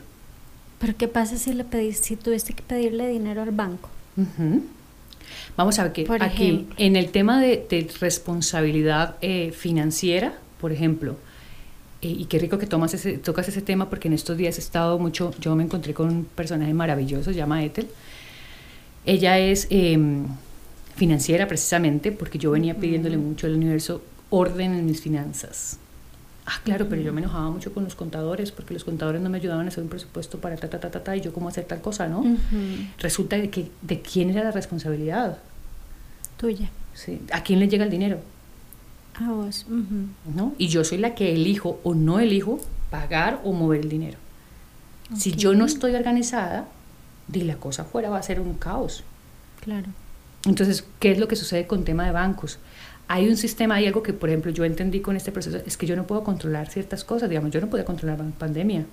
Pero 0.78 0.94
¿qué 0.96 1.08
pasa 1.08 1.36
si 1.36 1.52
le 1.52 1.64
pedís, 1.64 1.98
si 1.98 2.16
tuviste 2.16 2.54
que 2.54 2.62
pedirle 2.62 3.08
dinero 3.08 3.42
al 3.42 3.50
banco? 3.50 3.90
Vamos 5.56 5.78
a 5.78 5.84
ver 5.84 5.92
que 5.92 6.06
aquí 6.20 6.66
en 6.78 6.96
el 6.96 7.10
tema 7.10 7.40
de, 7.40 7.88
responsabilidad 8.00 9.16
eh, 9.20 9.52
financiera, 9.52 10.32
por 10.60 10.72
ejemplo, 10.72 11.16
eh, 12.02 12.08
y 12.08 12.24
qué 12.24 12.38
rico 12.38 12.56
que 12.56 12.66
tomas 12.66 12.94
ese, 12.94 13.18
tocas 13.18 13.46
ese 13.48 13.60
tema 13.60 13.90
porque 13.90 14.08
en 14.08 14.14
estos 14.14 14.38
días 14.38 14.56
he 14.56 14.60
estado 14.60 14.98
mucho, 14.98 15.34
yo 15.38 15.54
me 15.54 15.62
encontré 15.62 15.92
con 15.92 16.08
un 16.08 16.24
personaje 16.24 16.72
maravilloso, 16.72 17.30
se 17.30 17.36
llama 17.36 17.62
Ethel, 17.62 17.88
ella 19.06 19.38
es 19.38 19.66
em, 19.70 20.26
financiera 20.96 21.46
precisamente 21.48 22.12
porque 22.12 22.38
yo 22.38 22.50
venía 22.50 22.76
pidiéndole 22.76 23.16
mucho 23.16 23.46
al 23.46 23.54
universo 23.54 24.02
orden 24.30 24.74
en 24.74 24.86
mis 24.86 25.00
finanzas. 25.00 25.78
Ah, 26.46 26.60
claro, 26.64 26.88
pero 26.88 27.00
yo 27.02 27.12
me 27.12 27.20
enojaba 27.20 27.50
mucho 27.50 27.72
con 27.72 27.84
los 27.84 27.94
contadores 27.94 28.50
porque 28.50 28.74
los 28.74 28.84
contadores 28.84 29.20
no 29.20 29.30
me 29.30 29.38
ayudaban 29.38 29.66
a 29.66 29.68
hacer 29.68 29.84
un 29.84 29.90
presupuesto 29.90 30.38
para 30.38 30.56
ta, 30.56 30.68
ta, 30.68 30.80
ta, 30.80 30.90
ta, 30.90 31.04
ta 31.04 31.16
y 31.16 31.20
yo 31.20 31.32
cómo 31.32 31.48
hacer 31.48 31.64
tal 31.64 31.80
cosa, 31.80 32.08
¿no? 32.08 32.24
Resulta 32.98 33.40
que 33.48 33.70
de 33.82 34.00
quién 34.00 34.30
era 34.30 34.42
la 34.42 34.50
responsabilidad. 34.50 35.38
Tuya. 36.38 36.70
¿sí? 36.94 37.20
¿A 37.32 37.42
quién 37.42 37.60
le 37.60 37.68
llega 37.68 37.84
el 37.84 37.90
dinero? 37.90 38.18
A 39.14 39.30
vos. 39.30 39.66
¿no? 40.34 40.54
Y 40.58 40.68
yo 40.68 40.82
soy 40.82 40.98
la 40.98 41.14
que 41.14 41.34
elijo 41.34 41.78
o 41.82 41.94
no 41.94 42.20
elijo 42.20 42.58
pagar 42.90 43.40
o 43.44 43.52
mover 43.52 43.80
el 43.80 43.88
dinero. 43.88 44.18
Si 45.16 45.32
yo 45.32 45.54
no 45.54 45.64
estoy 45.66 45.94
organizada, 45.94 46.68
di 47.30 47.42
la 47.42 47.56
cosa 47.56 47.82
afuera 47.82 48.10
va 48.10 48.18
a 48.18 48.22
ser 48.22 48.40
un 48.40 48.54
caos. 48.54 49.04
Claro. 49.60 49.88
Entonces, 50.46 50.84
¿qué 50.98 51.12
es 51.12 51.18
lo 51.18 51.28
que 51.28 51.36
sucede 51.36 51.66
con 51.66 51.84
tema 51.84 52.04
de 52.06 52.12
bancos? 52.12 52.58
Hay 53.08 53.28
un 53.28 53.36
sistema, 53.36 53.74
hay 53.74 53.86
algo 53.86 54.02
que, 54.02 54.12
por 54.12 54.28
ejemplo, 54.28 54.52
yo 54.52 54.64
entendí 54.64 55.00
con 55.00 55.16
este 55.16 55.32
proceso, 55.32 55.58
es 55.66 55.76
que 55.76 55.86
yo 55.86 55.96
no 55.96 56.06
puedo 56.06 56.22
controlar 56.24 56.70
ciertas 56.70 57.04
cosas. 57.04 57.28
Digamos, 57.28 57.50
yo 57.50 57.60
no 57.60 57.68
podía 57.68 57.84
controlar 57.84 58.18
la 58.18 58.30
pandemia. 58.30 58.86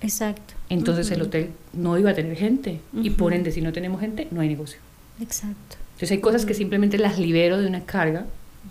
Exacto. 0.00 0.54
Entonces, 0.68 1.10
el 1.10 1.22
hotel 1.22 1.50
no 1.72 1.98
iba 1.98 2.10
a 2.10 2.14
tener 2.14 2.36
gente. 2.36 2.80
Y 2.94 3.10
por 3.10 3.34
ende, 3.34 3.52
si 3.52 3.60
no 3.60 3.72
tenemos 3.72 4.00
gente, 4.00 4.28
no 4.30 4.40
hay 4.40 4.48
negocio. 4.48 4.80
Exacto. 5.20 5.76
Entonces, 5.92 6.12
hay 6.12 6.20
cosas 6.20 6.46
que 6.46 6.54
simplemente 6.54 6.96
las 6.96 7.18
libero 7.18 7.58
de 7.58 7.66
una 7.66 7.84
carga, 7.84 8.24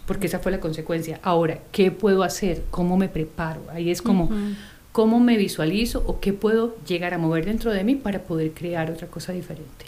porque 0.07 0.27
esa 0.27 0.39
fue 0.39 0.51
la 0.51 0.59
consecuencia. 0.59 1.19
Ahora, 1.21 1.59
¿qué 1.71 1.91
puedo 1.91 2.23
hacer? 2.23 2.63
¿Cómo 2.71 2.97
me 2.97 3.09
preparo? 3.09 3.61
Ahí 3.71 3.91
es 3.91 4.01
como. 4.01 4.31
¿Cómo 4.91 5.19
me 5.19 5.37
visualizo 5.37 6.03
o 6.07 6.19
qué 6.19 6.33
puedo 6.33 6.75
llegar 6.85 7.13
a 7.13 7.17
mover 7.17 7.45
dentro 7.45 7.71
de 7.71 7.83
mí 7.83 7.95
para 7.95 8.19
poder 8.23 8.51
crear 8.53 8.89
otra 8.91 9.07
cosa 9.07 9.33
diferente? 9.33 9.85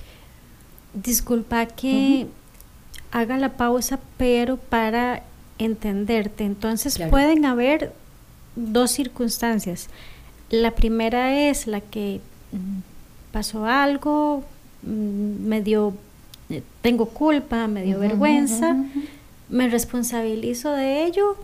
Disculpa 0.93 1.65
que 1.65 2.27
haga 3.11 3.37
la 3.37 3.53
pausa, 3.53 3.99
pero 4.17 4.57
para 4.57 5.23
entenderte. 5.57 6.43
Entonces 6.43 6.95
Claro. 6.95 7.11
pueden 7.11 7.45
haber 7.45 7.93
dos 8.55 8.91
circunstancias. 8.91 9.87
La 10.49 10.71
primera 10.71 11.49
es 11.49 11.67
la 11.67 11.81
que 11.81 12.19
mm, 12.51 12.79
pasó 13.31 13.65
algo, 13.65 14.43
mm, 14.83 15.47
me 15.47 15.61
dio, 15.61 15.93
eh, 16.49 16.61
tengo 16.81 17.07
culpa, 17.07 17.67
me 17.67 17.83
dio 17.83 17.99
vergüenza, 17.99 18.75
me 19.49 19.69
responsabilizo 19.69 20.71
de 20.71 21.05
ello, 21.05 21.37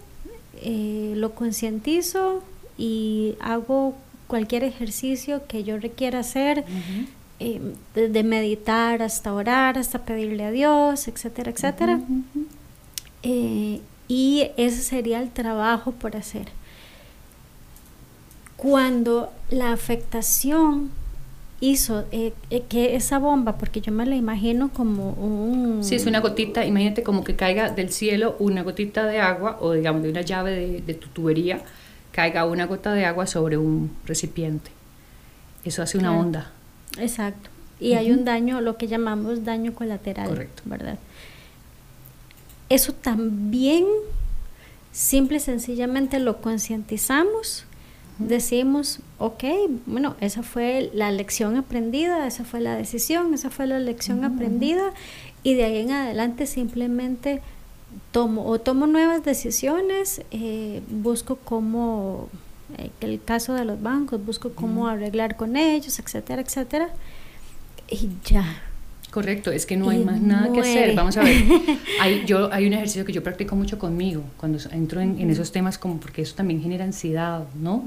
eh, 0.61 1.13
lo 1.15 1.33
concientizo 1.33 2.43
y 2.77 3.35
hago 3.39 3.95
cualquier 4.27 4.63
ejercicio 4.63 5.47
que 5.47 5.63
yo 5.63 5.77
requiera 5.79 6.19
hacer, 6.19 6.59
Ujú. 6.59 7.07
eh, 7.39 7.61
desde 7.95 8.23
meditar 8.23 9.01
hasta 9.01 9.33
orar, 9.33 9.77
hasta 9.77 9.99
pedirle 9.99 10.43
a 10.43 10.51
Dios, 10.51 11.07
etcétera, 11.07 11.51
etcétera. 11.51 11.99
Eh, 13.23 13.79
y 14.07 14.47
ese 14.57 14.81
sería 14.81 15.21
el 15.21 15.29
trabajo 15.31 15.91
por 15.91 16.15
hacer. 16.15 16.47
Cuando 18.55 19.31
la 19.49 19.71
afectación 19.71 20.91
hizo 21.59 22.05
eh, 22.11 22.33
eh, 22.49 22.63
que 22.69 22.95
esa 22.95 23.19
bomba, 23.19 23.57
porque 23.57 23.81
yo 23.81 23.91
me 23.91 24.05
la 24.05 24.15
imagino 24.15 24.69
como 24.69 25.11
un... 25.11 25.83
Sí, 25.83 25.95
es 25.95 26.05
una 26.05 26.19
gotita, 26.19 26.65
imagínate 26.65 27.03
como 27.03 27.23
que 27.23 27.35
caiga 27.35 27.69
del 27.71 27.91
cielo 27.91 28.35
una 28.39 28.63
gotita 28.63 29.05
de 29.05 29.19
agua 29.19 29.57
o 29.61 29.73
digamos 29.73 30.03
de 30.03 30.09
una 30.09 30.21
llave 30.21 30.51
de, 30.51 30.81
de 30.81 30.93
tu 30.93 31.07
tubería, 31.09 31.61
caiga 32.17 32.45
una 32.45 32.65
gota 32.65 32.93
de 32.93 33.05
agua 33.05 33.27
sobre 33.27 33.57
un 33.59 33.91
recipiente. 34.07 34.71
Eso 35.63 35.83
hace 35.83 35.99
una 35.99 36.07
Claro. 36.09 36.23
onda. 36.23 36.51
Exacto. 36.97 37.51
Y 37.79 37.93
hay 37.93 38.11
un 38.11 38.25
daño, 38.25 38.59
lo 38.59 38.75
que 38.75 38.87
llamamos 38.87 39.45
daño 39.45 39.75
colateral. 39.75 40.27
Correcto. 40.27 40.63
¿Verdad? 40.65 40.97
Eso 42.69 42.91
también, 42.93 43.85
simple 44.91 45.37
y 45.37 45.39
sencillamente 45.41 46.17
lo 46.17 46.41
concientizamos. 46.41 47.65
Decimos, 48.17 48.99
ok, 49.19 49.43
bueno, 49.85 50.15
esa 50.19 50.41
fue 50.41 50.89
la 50.95 51.11
lección 51.11 51.55
aprendida, 51.55 52.25
esa 52.25 52.43
fue 52.45 52.61
la 52.61 52.75
decisión, 52.75 53.31
esa 53.35 53.51
fue 53.51 53.67
la 53.67 53.77
lección 53.77 54.25
aprendida, 54.25 54.91
y 55.43 55.53
de 55.53 55.65
ahí 55.65 55.77
en 55.81 55.91
adelante 55.91 56.47
simplemente 56.47 57.43
tomo 58.11 58.45
o 58.47 58.59
tomo 58.59 58.87
nuevas 58.87 59.23
decisiones, 59.23 60.21
eh, 60.31 60.81
busco 60.89 61.37
cómo, 61.37 62.29
eh, 62.77 62.89
el 63.01 63.21
caso 63.23 63.53
de 63.53 63.65
los 63.65 63.81
bancos, 63.81 64.23
busco 64.25 64.51
cómo 64.53 64.87
arreglar 64.87 65.35
con 65.35 65.55
ellos, 65.55 65.99
etcétera, 65.99 66.41
etcétera, 66.41 66.89
y 67.89 68.09
ya. 68.25 68.63
Correcto, 69.11 69.51
es 69.51 69.65
que 69.65 69.77
no 69.77 69.89
hay 69.89 70.03
más 70.03 70.21
nada 70.21 70.51
que 70.51 70.59
hacer. 70.59 70.93
Vamos 70.93 71.15
a 71.17 71.23
ver, 71.23 71.37
hay, 72.01 72.25
yo, 72.25 72.51
hay 72.51 72.67
un 72.67 72.73
ejercicio 72.73 73.05
que 73.05 73.13
yo 73.13 73.23
practico 73.23 73.55
mucho 73.55 73.79
conmigo 73.79 74.21
cuando 74.35 74.59
entro 74.71 74.99
en, 74.99 75.19
en 75.19 75.29
esos 75.29 75.51
temas, 75.51 75.77
como 75.77 75.99
porque 75.99 76.21
eso 76.21 76.35
también 76.35 76.61
genera 76.61 76.83
ansiedad, 76.83 77.45
¿no? 77.55 77.85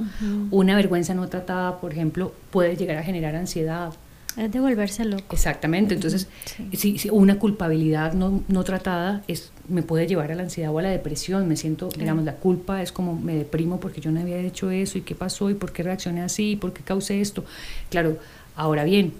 Una 0.50 0.74
vergüenza 0.74 1.14
no 1.14 1.28
tratada, 1.28 1.78
por 1.78 1.92
ejemplo, 1.92 2.32
puede 2.50 2.76
llegar 2.76 2.96
a 2.96 3.02
generar 3.02 3.36
ansiedad. 3.36 3.92
Es 4.36 4.52
de 4.52 4.60
volverse 4.60 5.04
loco. 5.04 5.34
Exactamente, 5.34 5.94
entonces, 5.94 6.28
Sí. 6.44 6.68
si, 6.76 6.98
si 6.98 7.10
una 7.10 7.38
culpabilidad 7.38 8.12
no, 8.12 8.42
no 8.48 8.62
tratada 8.64 9.22
es, 9.26 9.50
me 9.68 9.82
puede 9.82 10.06
llevar 10.06 10.30
a 10.30 10.34
la 10.36 10.44
ansiedad 10.44 10.72
o 10.72 10.78
a 10.78 10.82
la 10.82 10.90
depresión. 10.90 11.48
Me 11.48 11.56
siento, 11.56 11.88
Claro. 11.88 12.00
digamos, 12.00 12.24
la 12.24 12.36
culpa 12.36 12.80
es 12.82 12.92
como 12.92 13.16
me 13.18 13.34
deprimo 13.34 13.80
porque 13.80 14.00
yo 14.00 14.10
no 14.12 14.20
había 14.20 14.38
hecho 14.38 14.70
eso 14.70 14.98
y 14.98 15.00
qué 15.02 15.14
pasó 15.14 15.50
y 15.50 15.54
por 15.54 15.72
qué 15.72 15.82
reaccioné 15.82 16.22
así 16.22 16.52
y 16.52 16.56
por 16.56 16.72
qué 16.72 16.82
causé 16.82 17.20
esto. 17.20 17.44
Claro, 17.90 18.18
ahora 18.56 18.84
bien, 18.84 19.12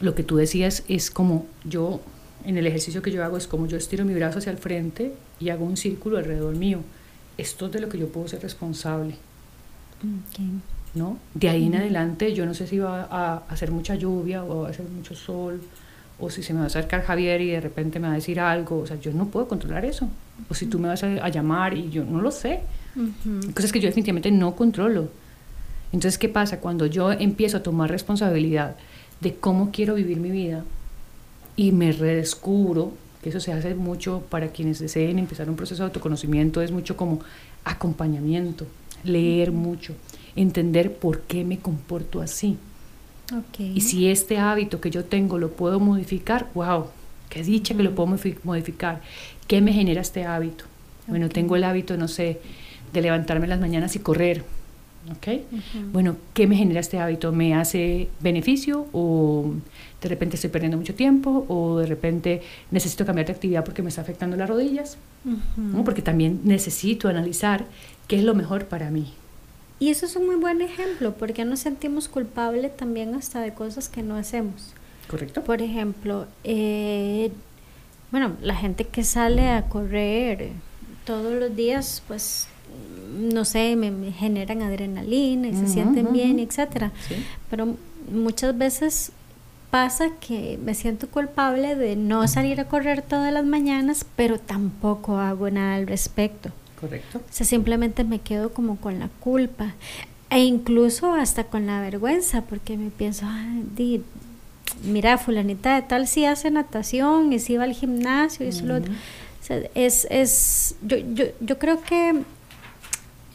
lo 0.00 0.14
que 0.14 0.22
tú 0.24 0.36
decías 0.36 0.84
es 0.88 1.10
como 1.10 1.46
yo, 1.64 2.00
en 2.44 2.56
el 2.58 2.66
ejercicio 2.66 3.02
que 3.02 3.10
yo 3.12 3.24
hago, 3.24 3.36
es 3.38 3.46
como 3.46 3.66
yo 3.66 3.76
estiro 3.78 4.04
mi 4.04 4.14
brazo 4.14 4.38
hacia 4.40 4.52
el 4.52 4.58
frente 4.58 5.12
y 5.40 5.48
hago 5.50 5.64
un 5.64 5.76
círculo 5.78 6.18
alrededor 6.18 6.54
mío. 6.56 6.80
Esto 7.38 7.66
es 7.66 7.72
de 7.72 7.80
lo 7.80 7.88
que 7.88 7.98
yo 7.98 8.08
puedo 8.08 8.28
ser 8.28 8.42
responsable. 8.42 9.14
Ok. 10.02 10.40
¿No? 10.94 11.18
De 11.34 11.48
ahí 11.48 11.66
en 11.66 11.76
adelante 11.76 12.34
yo 12.34 12.46
no 12.46 12.54
sé 12.54 12.66
si 12.66 12.78
va 12.78 13.08
a 13.10 13.42
hacer 13.48 13.70
mucha 13.70 13.94
lluvia 13.94 14.44
o 14.44 14.62
va 14.62 14.68
a 14.68 14.70
hacer 14.70 14.86
mucho 14.86 15.14
sol 15.14 15.60
o 16.20 16.30
si 16.30 16.42
se 16.42 16.52
me 16.52 16.58
va 16.58 16.64
a 16.64 16.66
acercar 16.66 17.02
Javier 17.02 17.40
y 17.40 17.50
de 17.50 17.60
repente 17.60 17.98
me 17.98 18.06
va 18.06 18.12
a 18.12 18.16
decir 18.16 18.40
algo, 18.40 18.80
o 18.80 18.86
sea, 18.86 19.00
yo 19.00 19.12
no 19.12 19.26
puedo 19.26 19.48
controlar 19.48 19.84
eso. 19.84 20.08
O 20.48 20.54
si 20.54 20.66
tú 20.66 20.78
me 20.78 20.88
vas 20.88 21.02
a, 21.02 21.28
llamar 21.28 21.76
y 21.76 21.90
yo 21.90 22.04
no 22.04 22.20
lo 22.20 22.30
sé. 22.30 22.60
Cosas 23.54 23.72
que 23.72 23.80
yo 23.80 23.86
definitivamente 23.86 24.30
no 24.30 24.54
controlo. 24.54 25.08
Entonces, 25.92 26.18
¿qué 26.18 26.28
pasa? 26.28 26.60
Cuando 26.60 26.86
yo 26.86 27.10
empiezo 27.12 27.56
a 27.56 27.62
tomar 27.62 27.90
responsabilidad 27.90 28.76
de 29.20 29.34
cómo 29.34 29.70
quiero 29.72 29.94
vivir 29.94 30.18
mi 30.18 30.30
vida 30.30 30.64
y 31.56 31.72
me 31.72 31.92
redescubro, 31.92 32.92
que 33.22 33.30
eso 33.30 33.40
se 33.40 33.52
hace 33.52 33.74
mucho 33.74 34.22
para 34.30 34.48
quienes 34.48 34.78
deseen 34.78 35.18
empezar 35.18 35.48
un 35.48 35.56
proceso 35.56 35.82
de 35.82 35.88
autoconocimiento, 35.88 36.62
es 36.62 36.70
mucho 36.70 36.96
como 36.96 37.20
acompañamiento, 37.64 38.66
leer 39.04 39.52
mucho, 39.52 39.94
entender 40.36 40.94
por 40.94 41.20
qué 41.22 41.44
me 41.44 41.58
comporto 41.58 42.20
así. 42.20 42.56
Y 43.58 43.80
si 43.82 44.08
este 44.08 44.38
hábito 44.38 44.80
que 44.80 44.90
yo 44.90 45.04
tengo 45.04 45.38
lo 45.38 45.52
puedo 45.52 45.78
modificar, 45.78 46.48
wow, 46.54 46.86
qué 47.28 47.42
dicha 47.44 47.76
que 47.76 47.82
lo 47.84 47.94
puedo 47.94 48.08
modifi- 48.16 48.38
modificar. 48.42 49.00
¿Qué 49.46 49.60
me 49.60 49.72
genera 49.72 50.00
este 50.00 50.24
hábito? 50.24 50.64
Bueno, 51.06 51.26
Ok. 51.26 51.32
tengo 51.32 51.54
el 51.56 51.62
hábito, 51.64 51.96
no 51.96 52.08
sé, 52.08 52.40
de 52.92 53.00
levantarme 53.02 53.44
en 53.46 53.50
las 53.50 53.60
mañanas 53.60 53.94
y 53.94 54.00
correr. 54.00 54.42
¿Ok? 55.12 55.28
Bueno, 55.92 56.16
¿qué 56.34 56.46
me 56.46 56.56
genera 56.56 56.80
este 56.80 56.98
hábito? 56.98 57.32
¿Me 57.32 57.54
hace 57.54 58.08
beneficio 58.20 58.86
o 58.92 59.54
de 60.02 60.08
repente 60.08 60.34
estoy 60.36 60.50
perdiendo 60.50 60.76
mucho 60.76 60.94
tiempo 60.94 61.46
o 61.48 61.78
de 61.78 61.86
repente 61.86 62.42
necesito 62.70 63.06
cambiar 63.06 63.26
de 63.28 63.32
actividad 63.32 63.64
porque 63.64 63.82
me 63.82 63.88
está 63.88 64.02
afectando 64.02 64.36
las 64.36 64.48
rodillas? 64.48 64.98
¿no? 65.56 65.84
Porque 65.84 66.02
también 66.02 66.40
necesito 66.44 67.08
analizar 67.08 67.64
qué 68.08 68.16
es 68.18 68.24
lo 68.24 68.34
mejor 68.34 68.66
para 68.66 68.90
mí. 68.90 69.12
Y 69.80 69.88
eso 69.88 70.04
es 70.04 70.14
un 70.14 70.26
muy 70.26 70.36
buen 70.36 70.60
ejemplo, 70.60 71.14
porque 71.14 71.44
nos 71.46 71.60
sentimos 71.60 72.06
culpables 72.06 72.76
también 72.76 73.14
hasta 73.14 73.40
de 73.40 73.54
cosas 73.54 73.88
que 73.88 74.02
no 74.02 74.14
hacemos. 74.14 74.74
¿Correcto? 75.08 75.42
Por 75.42 75.62
ejemplo, 75.62 76.26
eh, 76.44 77.32
bueno, 78.10 78.36
la 78.42 78.54
gente 78.54 78.84
que 78.84 79.02
sale 79.04 79.48
a 79.48 79.62
correr 79.68 80.50
todos 81.06 81.32
los 81.32 81.56
días, 81.56 82.02
pues, 82.06 82.46
no 83.18 83.46
sé, 83.46 83.74
me, 83.74 83.90
me 83.90 84.12
generan 84.12 84.60
adrenalina 84.60 85.48
y 85.48 85.56
se 85.56 85.66
sienten 85.66 86.12
bien, 86.12 86.38
etcétera. 86.38 86.92
Sí. 87.08 87.14
Pero 87.48 87.74
muchas 88.12 88.56
veces 88.56 89.12
pasa 89.70 90.10
que 90.20 90.58
me 90.62 90.74
siento 90.74 91.08
culpable 91.08 91.74
de 91.74 91.96
no 91.96 92.28
salir 92.28 92.60
a 92.60 92.68
correr 92.68 93.00
todas 93.00 93.32
las 93.32 93.46
mañanas, 93.46 94.04
pero 94.14 94.38
tampoco 94.38 95.16
hago 95.16 95.48
nada 95.50 95.76
al 95.76 95.86
respecto. 95.86 96.50
Correcto. 96.80 97.18
O 97.18 97.32
sea, 97.32 97.46
simplemente 97.46 98.04
me 98.04 98.20
quedo 98.20 98.52
como 98.52 98.76
con 98.76 98.98
la 98.98 99.08
culpa. 99.20 99.74
E 100.30 100.44
incluso 100.44 101.12
hasta 101.12 101.44
con 101.44 101.66
la 101.66 101.80
vergüenza, 101.80 102.42
porque 102.42 102.76
me 102.76 102.90
pienso, 102.90 103.26
"Ay, 103.28 103.64
di, 103.76 104.02
mira, 104.84 105.18
fulanita 105.18 105.74
de 105.74 105.82
tal 105.82 106.06
sí 106.06 106.24
hace 106.24 106.50
natación 106.50 107.32
y 107.32 107.38
sí 107.40 107.56
va 107.56 107.64
al 107.64 107.72
gimnasio 107.72 108.46
y 108.46 108.50
eso 108.50 108.64
lo 108.64 108.76
otro". 108.76 108.92
Ujú. 108.92 109.00
O 109.42 109.44
sea, 109.44 109.60
es, 109.74 110.06
es, 110.10 110.76
yo, 110.82 110.98
yo, 110.98 111.24
yo 111.40 111.58
creo 111.58 111.82
que, 111.82 112.22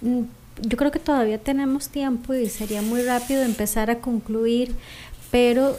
yo 0.02 0.78
creo 0.78 0.92
que 0.92 1.00
todavía 1.00 1.38
tenemos 1.38 1.90
tiempo 1.90 2.34
y 2.34 2.48
sería 2.48 2.82
muy 2.82 3.02
rápido 3.02 3.44
empezar 3.44 3.90
a 3.90 4.00
concluir, 4.00 4.74
pero 5.32 5.78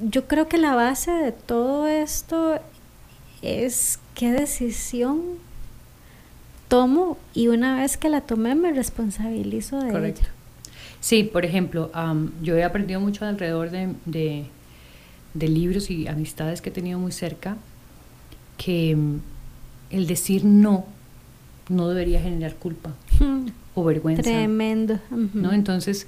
yo 0.00 0.26
creo 0.28 0.48
que 0.48 0.58
la 0.58 0.74
base 0.74 1.10
de 1.10 1.32
todo 1.32 1.86
esto 1.86 2.58
es 3.40 3.98
qué 4.14 4.30
decisión 4.32 5.22
tomo 6.72 7.18
y 7.34 7.48
una 7.48 7.76
vez 7.76 7.98
que 7.98 8.08
la 8.08 8.22
tomé 8.22 8.54
me 8.54 8.72
responsabilizo 8.72 9.78
de 9.80 9.92
Correcto. 9.92 10.22
ella. 10.22 10.30
Sí, 11.00 11.24
por 11.24 11.44
ejemplo, 11.44 11.90
am, 11.92 12.32
yo 12.42 12.56
he 12.56 12.64
aprendido 12.64 12.98
mucho 12.98 13.26
alrededor 13.26 13.70
de, 13.70 13.92
de- 14.06 14.46
de 15.34 15.48
libros 15.48 15.90
y 15.90 16.06
amistades 16.08 16.62
que 16.62 16.70
he 16.70 16.72
tenido 16.72 16.98
muy 16.98 17.12
cerca, 17.12 17.56
que 18.56 18.96
mm, 18.96 19.16
el 19.90 20.06
decir 20.06 20.44
no 20.46 20.84
no 21.68 21.88
debería 21.88 22.20
generar 22.22 22.54
culpa 22.56 22.90
o 23.74 23.84
vergüenza. 23.84 24.22
Tremendo. 24.22 24.98
¿no? 25.34 25.52
Entonces, 25.52 26.06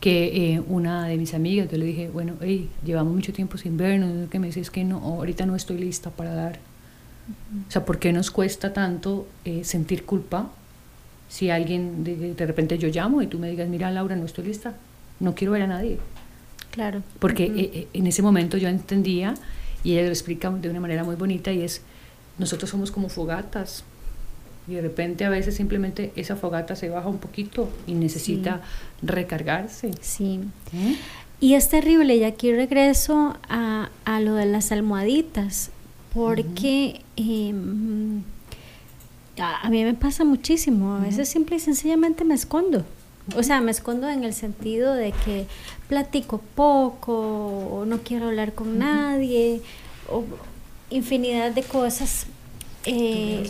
que 0.00 0.54
eh, 0.54 0.62
una 0.66 1.06
de 1.06 1.16
mis 1.16 1.32
amigas, 1.34 1.68
yo 1.70 1.78
le 1.78 1.84
dije, 1.86 2.10
bueno, 2.10 2.34
hey, 2.40 2.68
llevamos 2.84 3.14
mucho 3.14 3.32
tiempo 3.32 3.56
sin 3.56 3.76
vernos, 3.76 4.28
que 4.30 4.38
me 4.40 4.48
dice, 4.48 4.60
es 4.60 4.70
que 4.70 4.82
no, 4.84 4.98
ahorita 4.98 5.46
no 5.46 5.54
estoy 5.54 5.78
lista 5.78 6.10
para 6.10 6.34
dar. 6.34 6.58
O 7.68 7.70
sea, 7.70 7.84
¿por 7.84 7.98
qué 7.98 8.12
nos 8.12 8.30
cuesta 8.30 8.72
tanto 8.72 9.26
eh, 9.44 9.64
sentir 9.64 10.04
culpa 10.04 10.50
si 11.28 11.50
alguien 11.50 12.04
de, 12.04 12.34
de, 12.34 12.46
repente 12.46 12.76
yo 12.78 12.88
llamo 12.88 13.22
y 13.22 13.26
tú 13.26 13.38
me 13.38 13.50
digas, 13.50 13.68
mira 13.68 13.90
Laura, 13.90 14.16
no 14.16 14.26
estoy 14.26 14.44
lista, 14.44 14.74
no 15.20 15.34
quiero 15.34 15.52
ver 15.52 15.62
a 15.62 15.66
nadie? 15.66 15.98
Claro. 16.72 17.02
Porque 17.18 17.44
eh, 17.44 17.88
en 17.92 18.06
ese 18.06 18.22
momento 18.22 18.56
yo 18.56 18.68
entendía, 18.68 19.34
y 19.84 19.92
ella 19.92 20.02
lo 20.02 20.08
explica 20.08 20.50
de 20.50 20.68
una 20.68 20.80
manera 20.80 21.04
muy 21.04 21.14
bonita, 21.14 21.52
y 21.52 21.62
es, 21.62 21.82
nosotros 22.38 22.70
somos 22.70 22.90
como 22.90 23.08
fogatas, 23.08 23.84
y 24.66 24.74
de 24.74 24.80
repente 24.80 25.24
a 25.24 25.30
veces 25.30 25.54
simplemente 25.54 26.12
esa 26.16 26.36
fogata 26.36 26.74
se 26.76 26.88
baja 26.88 27.08
un 27.08 27.18
poquito 27.18 27.68
y 27.86 27.94
necesita 27.94 28.62
recargarse. 29.02 29.90
Sí. 30.00 30.40
¿Eh? 30.72 30.96
Y 31.40 31.54
es 31.54 31.68
terrible, 31.68 32.16
y 32.16 32.24
aquí 32.24 32.52
regreso 32.52 33.36
a, 33.48 33.90
a 34.04 34.20
lo 34.20 34.34
de 34.34 34.46
las 34.46 34.72
almohaditas, 34.72 35.70
porque 36.14 37.00
em, 37.16 38.22
a, 39.38 39.68
mí 39.70 39.84
me 39.84 39.94
pasa 39.94 40.24
muchísimo, 40.24 40.94
a 40.94 41.00
veces 41.00 41.28
simple 41.28 41.56
y 41.56 41.60
sencillamente 41.60 42.24
me 42.24 42.34
escondo. 42.34 42.84
O 43.36 43.42
sea, 43.42 43.60
me 43.60 43.70
escondo 43.70 44.08
en 44.08 44.24
el 44.24 44.34
sentido 44.34 44.94
de 44.94 45.12
que 45.24 45.46
platico 45.88 46.38
poco, 46.54 47.12
o 47.12 47.84
no 47.86 47.98
quiero 47.98 48.26
hablar 48.26 48.52
con 48.52 48.78
nadie, 48.78 49.62
o 50.10 50.24
infinidad 50.90 51.52
de 51.52 51.62
cosas 51.62 52.26
eh, 52.84 53.48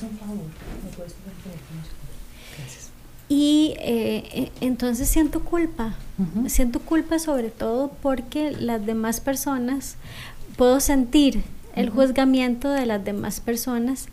y 3.28 3.74
eh, 3.78 4.24
eh, 4.30 4.52
entonces 4.60 5.08
siento 5.08 5.42
culpa, 5.42 5.94
siento 6.48 6.80
culpa 6.80 7.18
sobre 7.18 7.48
todo 7.48 7.90
porque 8.02 8.50
las 8.50 8.84
demás 8.84 9.20
personas, 9.20 9.96
puedo 10.56 10.80
sentir 10.80 11.42
el 11.74 11.90
juzgamiento 11.90 12.70
de 12.70 12.86
las 12.86 13.04
demás 13.04 13.40
personas 13.40 14.08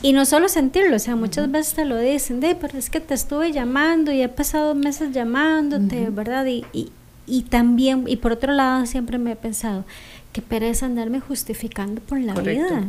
y 0.00 0.12
no 0.12 0.24
solo 0.24 0.48
sentirlo, 0.48 0.96
o 0.96 0.98
sea, 0.98 1.16
muchas 1.16 1.50
veces 1.50 1.74
te 1.74 1.84
lo 1.84 1.98
dicen, 1.98 2.38
de, 2.38 2.54
pero 2.54 2.78
es 2.78 2.88
que 2.88 3.00
te 3.00 3.14
estuve 3.14 3.50
llamando 3.52 4.12
y 4.12 4.22
he 4.22 4.28
pasado 4.28 4.74
meses 4.74 5.12
llamándote, 5.12 6.10
¿verdad? 6.10 6.46
Y, 6.46 6.64
y, 6.72 6.92
y, 7.26 7.42
también, 7.42 8.04
y 8.06 8.16
por 8.16 8.32
otro 8.32 8.52
lado 8.52 8.86
siempre 8.86 9.18
me 9.18 9.32
he 9.32 9.36
pensado, 9.36 9.84
que 10.32 10.40
pereza 10.40 10.86
andarme 10.86 11.18
justificando 11.18 12.00
por 12.00 12.20
la 12.20 12.34
vida. 12.34 12.84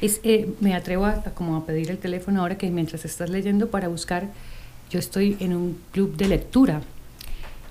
Es, 0.00 0.20
eh, 0.22 0.52
me 0.60 0.74
atrevo 0.74 1.04
a, 1.06 1.22
como 1.34 1.56
a 1.56 1.66
pedir 1.66 1.90
el 1.90 1.98
teléfono 1.98 2.40
ahora 2.40 2.56
que 2.56 2.70
mientras 2.70 3.04
estás 3.04 3.28
leyendo 3.28 3.68
para 3.68 3.88
buscar, 3.88 4.28
yo 4.88 5.00
estoy 5.00 5.36
en 5.40 5.54
un 5.54 5.78
club 5.90 6.16
de 6.16 6.28
lectura 6.28 6.82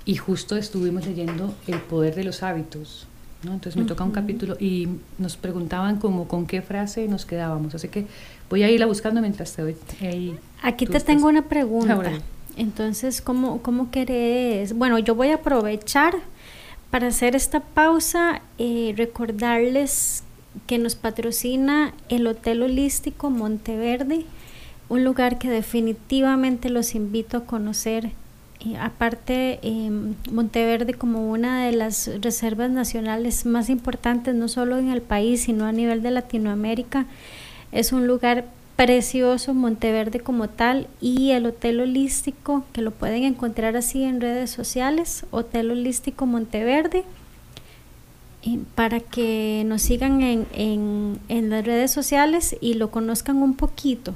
y 0.06 0.16
justo 0.16 0.58
estuvimos 0.58 1.06
leyendo 1.06 1.54
El 1.68 1.80
poder 1.80 2.16
de 2.16 2.24
los 2.24 2.44
hábitos. 2.44 3.08
¿No? 3.44 3.54
Entonces 3.54 3.78
me 3.78 3.86
toca 3.86 4.04
un 4.04 4.12
capítulo 4.12 4.58
y 4.60 4.88
nos 5.18 5.38
preguntaban 5.38 5.98
como 5.98 6.28
con 6.28 6.46
qué 6.46 6.62
frase 6.62 7.08
nos 7.08 7.26
quedábamos. 7.26 7.76
Así 7.76 7.88
que 7.88 8.06
voy 8.50 8.64
a 8.64 8.70
irla 8.70 8.86
buscando 8.86 9.22
mientras 9.22 9.54
te 9.54 9.64
voy 9.64 9.76
ahí. 10.02 10.38
Aquí 10.62 10.86
te 10.86 11.00
tengo 11.00 11.28
una 11.28 11.44
pregunta. 11.44 12.12
Entonces, 12.58 13.22
¿cómo, 13.22 13.62
¿cómo 13.62 13.90
querés? 13.92 14.74
Bueno, 14.74 15.00
yo 15.00 15.16
voy 15.16 15.30
a 15.30 15.36
aprovechar 15.36 16.16
para 16.90 17.08
hacer 17.08 17.36
esta 17.36 17.60
pausa, 17.62 18.42
y 18.58 18.90
eh, 18.90 18.94
recordarles 18.98 20.24
que 20.68 20.78
nos 20.78 20.96
patrocina 20.96 21.94
el 22.10 22.28
Hotel 22.28 22.64
Holístico 22.64 23.30
Monteverde, 23.30 24.26
un 24.90 25.04
lugar 25.04 25.38
que 25.38 25.50
definitivamente 25.50 26.70
los 26.70 26.96
invito 26.96 27.38
a 27.38 27.46
conocer. 27.46 28.12
Eh, 28.66 28.76
aparte, 28.78 29.60
em, 29.62 30.16
Monteverde 30.32 30.94
como 30.94 31.32
una 31.32 31.66
de 31.66 31.72
las 31.72 32.10
reservas 32.22 32.70
nacionales 32.70 33.46
más 33.46 33.70
importantes, 33.70 34.36
no 34.36 34.48
solo 34.50 34.78
en 34.78 34.90
el 34.90 35.02
país, 35.02 35.44
sino 35.44 35.66
a 35.66 35.72
nivel 35.72 36.04
de 36.04 36.12
Latinoamérica, 36.12 37.06
es 37.72 37.94
un 37.94 38.08
lugar 38.08 38.46
precioso, 38.76 39.54
Monteverde 39.54 40.20
como 40.20 40.50
tal, 40.50 40.88
y 41.00 41.32
el 41.32 41.46
Hotel 41.46 41.82
Holístico, 41.82 42.66
que 42.74 42.82
lo 42.82 42.92
pueden 42.92 43.24
encontrar 43.24 43.78
así 43.78 44.04
en 44.04 44.22
redes 44.22 44.50
sociales, 44.50 45.26
Hotel 45.32 45.72
Holístico 45.72 46.26
Monteverde 46.26 47.06
para 48.76 49.00
que 49.00 49.64
nos 49.66 49.82
sigan 49.82 50.22
en, 50.22 50.48
en, 50.54 51.20
en, 51.28 51.50
las 51.50 51.66
redes 51.66 51.92
sociales 51.92 52.56
y 52.62 52.76
lo 52.76 52.90
conozcan 52.90 53.38
un 53.38 53.56
poquito. 53.56 54.16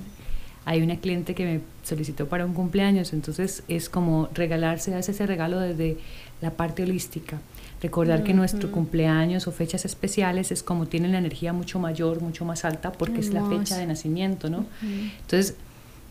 hay 0.69 0.83
una 0.83 0.97
cliente 0.97 1.35
que 1.35 1.47
me 1.47 1.61
solicitó 1.83 2.29
para 2.29 2.45
un 2.45 2.53
cumpleaños, 2.53 3.15
entonces 3.15 3.63
es 3.69 3.89
como 3.89 4.29
regalarse, 4.35 4.95
hace 4.95 5.13
ese 5.13 5.27
regalo 5.27 5.59
desde 5.61 5.97
la 6.43 6.51
parte 6.51 6.83
holística. 6.83 7.41
Recordar 7.81 8.23
que 8.23 8.35
nuestro 8.35 8.71
cumpleaños 8.71 9.47
o 9.47 9.53
fechas 9.53 9.87
especiales 9.87 10.53
es 10.53 10.63
como 10.63 10.85
tienen 10.85 11.13
la 11.13 11.19
energía 11.19 11.55
mucho 11.55 11.79
mayor, 11.79 12.21
mucho 12.21 12.45
más 12.45 12.67
alta, 12.67 12.93
porque 12.93 13.21
es 13.21 13.33
la 13.33 13.49
fecha 13.49 13.79
de 13.79 13.87
nacimiento, 13.87 14.51
¿no? 14.51 14.67
Entonces, 15.23 15.55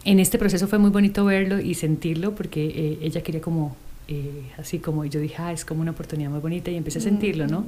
en 0.06 0.20
este 0.20 0.40
proceso 0.40 0.68
fue 0.68 0.80
muy 0.80 0.90
bonito 0.90 1.24
verlo 1.24 1.60
y 1.60 1.76
sentirlo, 1.76 2.34
porque 2.34 2.66
eh, 2.66 2.98
ella 3.04 3.22
quería 3.22 3.42
como, 3.42 3.76
eh, 4.08 4.50
así 4.58 4.80
como, 4.80 5.06
yo 5.06 5.20
dije, 5.20 5.36
ah, 5.38 5.54
es 5.54 5.66
como 5.66 5.82
una 5.82 5.92
oportunidad 5.92 6.32
muy 6.32 6.40
bonita 6.40 6.72
y 6.72 6.78
empecé 6.78 6.98
a 6.98 7.04
sentirlo, 7.04 7.46
¿no? 7.46 7.68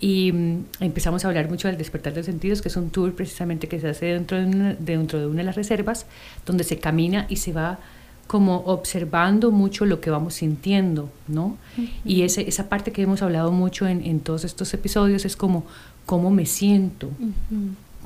Y 0.00 0.32
mm, 0.32 0.64
empezamos 0.80 1.24
a 1.24 1.28
hablar 1.28 1.48
mucho 1.48 1.68
del 1.68 1.76
despertar 1.76 2.14
de 2.14 2.20
los 2.20 2.26
sentidos, 2.26 2.62
que 2.62 2.68
es 2.68 2.76
un 2.76 2.90
tour 2.90 3.14
precisamente 3.14 3.68
que 3.68 3.78
se 3.78 3.88
hace 3.88 4.06
dentro 4.06 4.38
de 4.38 4.46
una, 4.46 4.74
dentro 4.74 5.20
de 5.20 5.26
una 5.26 5.36
de 5.38 5.44
las 5.44 5.56
reservas, 5.56 6.06
donde 6.46 6.64
se 6.64 6.78
camina 6.78 7.26
y 7.28 7.36
se 7.36 7.52
va 7.52 7.78
como 8.26 8.58
observando 8.58 9.50
mucho 9.50 9.84
lo 9.84 10.00
que 10.00 10.08
vamos 10.08 10.34
sintiendo, 10.34 11.10
¿no? 11.26 11.58
Y 12.04 12.22
ese, 12.22 12.48
esa 12.48 12.68
parte 12.68 12.92
que 12.92 13.02
hemos 13.02 13.22
hablado 13.22 13.50
mucho 13.50 13.88
en, 13.88 14.06
en, 14.06 14.20
todos 14.20 14.44
estos 14.44 14.72
episodios 14.72 15.24
es 15.24 15.34
como 15.34 15.64
cómo 16.06 16.30
me 16.30 16.46
siento. 16.46 17.10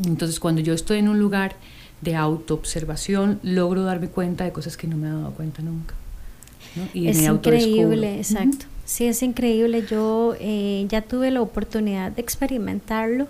Entonces, 0.03 0.40
cuando 0.40 0.62
yo 0.62 0.72
estoy 0.72 1.01
en 1.01 1.11
un 1.11 1.18
lugar 1.18 1.57
de 2.01 2.16
autoobservación, 2.16 3.38
logro 3.42 3.82
darme 3.84 4.09
cuenta 4.09 4.45
de 4.45 4.53
cosas 4.53 4.78
que 4.78 4.86
no 4.86 4.97
me 4.97 5.09
he 5.09 5.11
dado 5.11 5.30
cuenta 5.32 5.61
nunca. 5.61 5.95
Y 6.95 7.09
es 7.09 7.22
increíble, 7.22 8.16
exacto. 8.16 8.66
Sí, 8.85 9.07
es 9.07 9.22
increíble. 9.22 9.85
Yo 9.89 10.35
eh, 10.41 10.87
ya 10.89 11.03
tuve 11.03 11.30
la 11.30 11.41
oportunidad 11.41 12.12
de 12.12 12.22
experimentarlo. 12.22 13.26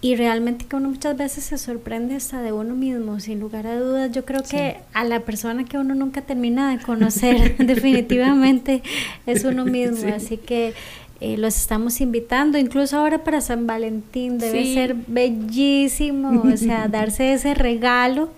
Y 0.00 0.14
realmente 0.14 0.64
que 0.64 0.76
uno 0.76 0.90
muchas 0.90 1.16
veces 1.16 1.42
se 1.44 1.58
sorprende 1.58 2.14
hasta 2.14 2.40
de 2.40 2.52
uno 2.52 2.74
mismo, 2.76 3.18
sin 3.18 3.40
lugar 3.40 3.66
a 3.66 3.78
dudas. 3.78 4.12
Yo 4.12 4.24
creo 4.24 4.42
que 4.42 4.76
a 4.92 5.04
la 5.04 5.20
persona 5.20 5.64
que 5.64 5.76
uno 5.76 5.94
nunca 5.94 6.22
termina 6.22 6.76
de 6.76 6.82
conocer 6.82 7.56
definitivamente 7.58 8.82
es 9.26 9.44
uno 9.44 9.64
mismo. 9.64 10.12
Así 10.14 10.36
que 10.36 10.74
eh, 11.20 11.36
los 11.36 11.56
estamos 11.56 12.00
invitando, 12.00 12.58
incluso 12.58 12.96
ahora 12.96 13.24
para 13.24 13.40
San 13.40 13.66
Valentín, 13.66 14.38
debe 14.38 14.72
ser 14.72 14.94
bellísimo, 15.08 16.42
o 16.42 16.56
sea, 16.56 16.86
darse 16.88 17.32
ese 17.32 17.54
regalo, 17.54 18.30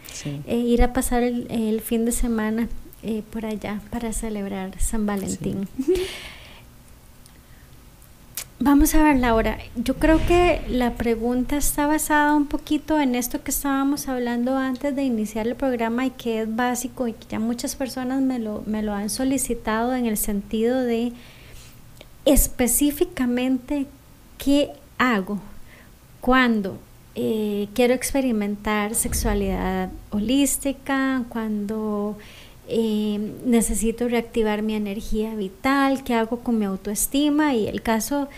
e 0.46 0.56
ir 0.56 0.82
a 0.82 0.94
pasar 0.94 1.22
el, 1.22 1.82
fin 1.82 2.06
de 2.06 2.12
semana 2.12 2.68
eh, 3.02 3.22
por 3.30 3.46
allá 3.46 3.80
para 3.90 4.12
celebrar 4.12 4.78
San 4.80 5.06
Valentín. 5.06 5.68
Vamos 8.62 8.94
a 8.94 9.02
ver, 9.02 9.18
Laura. 9.18 9.56
Yo 9.74 9.96
creo 9.96 10.20
que 10.26 10.60
la 10.68 10.92
pregunta 10.92 11.56
está 11.56 11.86
basada 11.86 12.34
un 12.34 12.46
poquito 12.46 13.00
en 13.00 13.14
esto 13.14 13.42
que 13.42 13.50
estábamos 13.50 14.06
hablando 14.06 14.54
antes 14.58 14.94
de 14.94 15.02
iniciar 15.02 15.46
el 15.46 15.56
programa 15.56 16.04
y 16.04 16.10
que 16.10 16.42
es 16.42 16.56
básico 16.56 17.08
y 17.08 17.14
que 17.14 17.26
ya 17.30 17.38
muchas 17.38 17.74
personas 17.74 18.20
me 18.20 18.38
lo, 18.38 18.62
me 18.66 18.82
lo 18.82 18.92
han 18.92 19.08
solicitado 19.08 19.94
en 19.94 20.04
el 20.04 20.18
sentido 20.18 20.78
de 20.82 21.14
específicamente 22.26 23.86
qué 24.36 24.72
hago 24.98 25.40
cuando 26.20 26.78
eh, 27.14 27.68
quiero 27.74 27.94
experimentar 27.94 28.94
sexualidad 28.94 29.90
holística, 30.10 31.24
cuando 31.28 32.18
eh, 32.70 33.18
necesito 33.44 34.08
reactivar 34.08 34.62
mi 34.62 34.74
energía 34.74 35.34
vital, 35.34 36.04
qué 36.04 36.14
hago 36.14 36.38
con 36.38 36.58
mi 36.58 36.64
autoestima 36.64 37.54
y 37.54 37.66
el 37.66 37.82
caso 37.82 38.28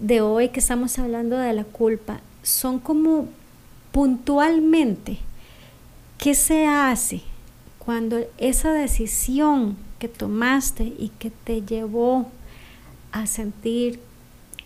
de 0.00 0.20
hoy 0.20 0.48
que 0.48 0.58
estamos 0.58 0.98
hablando 0.98 1.38
de 1.38 1.52
la 1.52 1.62
culpa, 1.64 2.20
son 2.42 2.80
como 2.80 3.28
puntualmente 3.92 5.18
qué 6.18 6.34
se 6.34 6.66
hace 6.66 7.22
cuando 7.78 8.18
esa 8.38 8.72
decisión 8.72 9.76
que 10.00 10.08
tomaste 10.08 10.82
y 10.84 11.12
que 11.20 11.30
te 11.30 11.62
llevó 11.62 12.26
a 13.12 13.26
sentir 13.26 14.00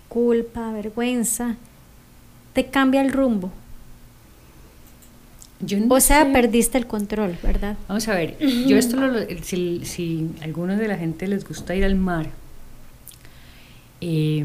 culpa, 0.09 0.73
vergüenza, 0.73 1.57
te 2.55 2.71
cambia 2.71 3.03
el 3.03 3.12
rumbo 3.12 3.53
o 5.89 6.01
sea, 6.01 6.33
perdiste 6.33 6.79
el 6.79 6.87
control, 6.87 7.37
¿verdad? 7.43 7.77
Vamos 7.89 8.09
a 8.09 8.15
ver, 8.15 8.39
yo 8.39 8.77
esto 8.77 8.97
si, 9.43 9.85
si 9.85 10.31
a 10.41 10.45
algunos 10.45 10.79
de 10.79 10.89
la 10.89 10.97
gente 10.97 11.27
les 11.27 11.47
gusta 11.47 11.75
ir 11.75 11.85
al 11.85 11.97
mar, 11.97 12.31
eh, 14.01 14.45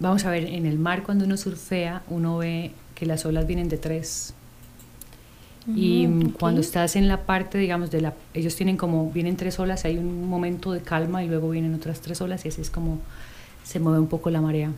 vamos 0.00 0.24
a 0.24 0.30
ver, 0.30 0.46
en 0.46 0.66
el 0.66 0.78
mar 0.78 1.04
cuando 1.04 1.24
uno 1.24 1.36
surfea, 1.36 2.02
uno 2.08 2.38
ve 2.38 2.72
que 2.94 3.06
las 3.06 3.24
olas 3.24 3.46
vienen 3.46 3.68
de 3.68 3.78
tres. 3.78 4.34
y 5.66 6.06
cuando 6.38 6.60
estás 6.60 6.94
en 6.94 7.08
la 7.08 7.22
parte, 7.24 7.56
digamos, 7.56 7.90
de 7.90 8.02
la... 8.02 8.12
Ellos 8.34 8.54
tienen 8.54 8.76
como, 8.76 9.10
vienen 9.10 9.36
tres 9.36 9.58
olas, 9.58 9.86
hay 9.86 9.96
un 9.96 10.28
momento 10.28 10.72
de 10.72 10.80
calma 10.80 11.24
y 11.24 11.28
luego 11.28 11.48
vienen 11.50 11.74
otras 11.74 12.00
tres 12.00 12.20
olas 12.20 12.44
y 12.44 12.48
así 12.48 12.60
es 12.60 12.68
como 12.68 12.98
se 13.62 13.80
mueve 13.80 13.98
un 13.98 14.08
poco 14.08 14.28
la 14.28 14.42
marea. 14.42 14.72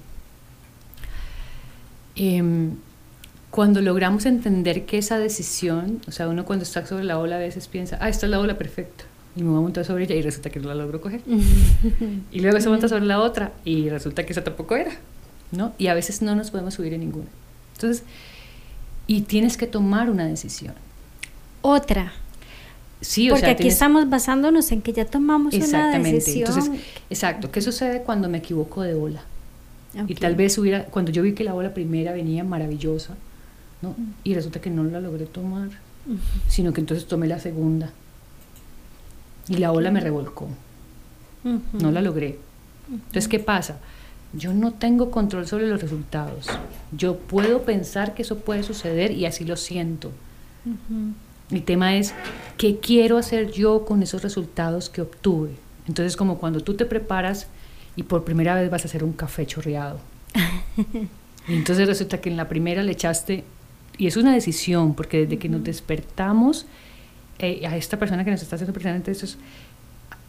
Eh, 2.14 2.70
cuando 3.56 3.80
logramos 3.80 4.26
entender 4.26 4.84
que 4.84 4.98
esa 4.98 5.18
decisión, 5.18 6.02
o 6.06 6.12
sea, 6.12 6.28
uno 6.28 6.44
cuando 6.44 6.62
está 6.62 6.84
sobre 6.84 7.04
la 7.04 7.18
ola 7.18 7.36
a 7.36 7.38
veces 7.38 7.68
piensa, 7.68 7.96
ah, 8.02 8.10
esta 8.10 8.26
es 8.26 8.30
la 8.30 8.38
ola 8.38 8.58
perfecta, 8.58 9.04
y 9.34 9.42
me 9.42 9.48
voy 9.48 9.60
a 9.60 9.62
montar 9.62 9.82
sobre 9.86 10.04
ella 10.04 10.14
y 10.14 10.20
resulta 10.20 10.50
que 10.50 10.60
no 10.60 10.68
la 10.68 10.74
logro 10.74 11.00
coger. 11.00 11.22
y 12.32 12.40
luego 12.40 12.60
se 12.60 12.68
monta 12.68 12.86
sobre 12.86 13.06
la 13.06 13.18
otra 13.18 13.52
y 13.64 13.88
resulta 13.88 14.26
que 14.26 14.34
esa 14.34 14.44
tampoco 14.44 14.76
era, 14.76 14.90
¿no? 15.52 15.72
Y 15.78 15.86
a 15.86 15.94
veces 15.94 16.20
no 16.20 16.36
nos 16.36 16.50
podemos 16.50 16.74
subir 16.74 16.92
en 16.92 17.00
ninguna. 17.00 17.28
Entonces, 17.76 18.02
y 19.06 19.22
tienes 19.22 19.56
que 19.56 19.66
tomar 19.66 20.10
una 20.10 20.26
decisión. 20.26 20.74
Otra. 21.62 22.12
Sí, 23.00 23.30
o 23.30 23.34
Porque 23.36 23.46
aquí 23.46 23.68
estamos 23.68 24.10
basándonos 24.10 24.70
en 24.70 24.82
que 24.82 24.92
ya 24.92 25.06
tomamos 25.06 25.54
una 25.54 25.98
decisión. 25.98 26.46
Entonces, 26.46 26.84
exacto. 27.08 27.50
¿Qué 27.50 27.62
sucede 27.62 28.02
cuando 28.02 28.28
me 28.28 28.36
equivoco 28.36 28.82
de 28.82 28.92
ola? 28.92 29.22
Y 30.06 30.14
tal 30.14 30.34
vez 30.34 30.58
hubiera, 30.58 30.84
cuando 30.84 31.10
yo 31.10 31.22
vi 31.22 31.32
que 31.32 31.42
la 31.42 31.54
ola 31.54 31.72
primera 31.72 32.12
venía 32.12 32.44
maravillosa, 32.44 33.16
y 34.24 34.34
resulta 34.34 34.60
que 34.60 34.70
no 34.70 34.84
la 34.84 35.00
logré 35.00 35.26
tomar, 35.26 35.68
sino 36.48 36.72
que 36.72 36.80
entonces 36.80 37.06
tomé 37.06 37.26
la 37.26 37.38
segunda. 37.38 37.92
Y 39.48 39.58
la 39.58 39.72
ola 39.72 39.90
me 39.90 40.00
revolcó. 40.00 40.48
No 41.72 41.92
la 41.92 42.02
logré. 42.02 42.38
Entonces, 42.90 43.28
¿qué 43.28 43.38
pasa? 43.38 43.78
Yo 44.32 44.52
no 44.52 44.72
tengo 44.72 45.10
control 45.10 45.46
sobre 45.46 45.68
los 45.68 45.80
resultados. 45.80 46.48
Yo 46.92 47.16
puedo 47.16 47.62
pensar 47.62 48.14
que 48.14 48.22
eso 48.22 48.38
puede 48.38 48.62
suceder 48.62 49.12
y 49.12 49.26
así 49.26 49.44
lo 49.44 49.56
siento. 49.56 50.10
El 51.50 51.62
tema 51.62 51.96
es, 51.96 52.12
¿qué 52.56 52.78
quiero 52.78 53.18
hacer 53.18 53.52
yo 53.52 53.84
con 53.84 54.02
esos 54.02 54.22
resultados 54.22 54.90
que 54.90 55.02
obtuve? 55.02 55.50
Entonces, 55.86 56.16
como 56.16 56.38
cuando 56.38 56.60
tú 56.60 56.74
te 56.74 56.84
preparas 56.84 57.46
y 57.94 58.02
por 58.02 58.24
primera 58.24 58.54
vez 58.54 58.68
vas 58.68 58.82
a 58.82 58.88
hacer 58.88 59.04
un 59.04 59.12
café 59.12 59.46
chorreado. 59.46 60.00
y 61.48 61.54
entonces 61.54 61.86
resulta 61.86 62.20
que 62.20 62.28
en 62.28 62.36
la 62.36 62.48
primera 62.48 62.82
le 62.82 62.92
echaste 62.92 63.44
y 63.98 64.06
es 64.06 64.16
una 64.16 64.32
decisión, 64.32 64.94
porque 64.94 65.22
desde 65.22 65.38
que 65.38 65.48
nos 65.48 65.64
despertamos, 65.64 66.66
eh, 67.38 67.66
a 67.66 67.76
esta 67.76 67.98
persona 67.98 68.24
que 68.24 68.30
nos 68.30 68.42
está 68.42 68.56
haciendo 68.56 68.72
precisamente 68.72 69.10
esto 69.10 69.26
es, 69.26 69.38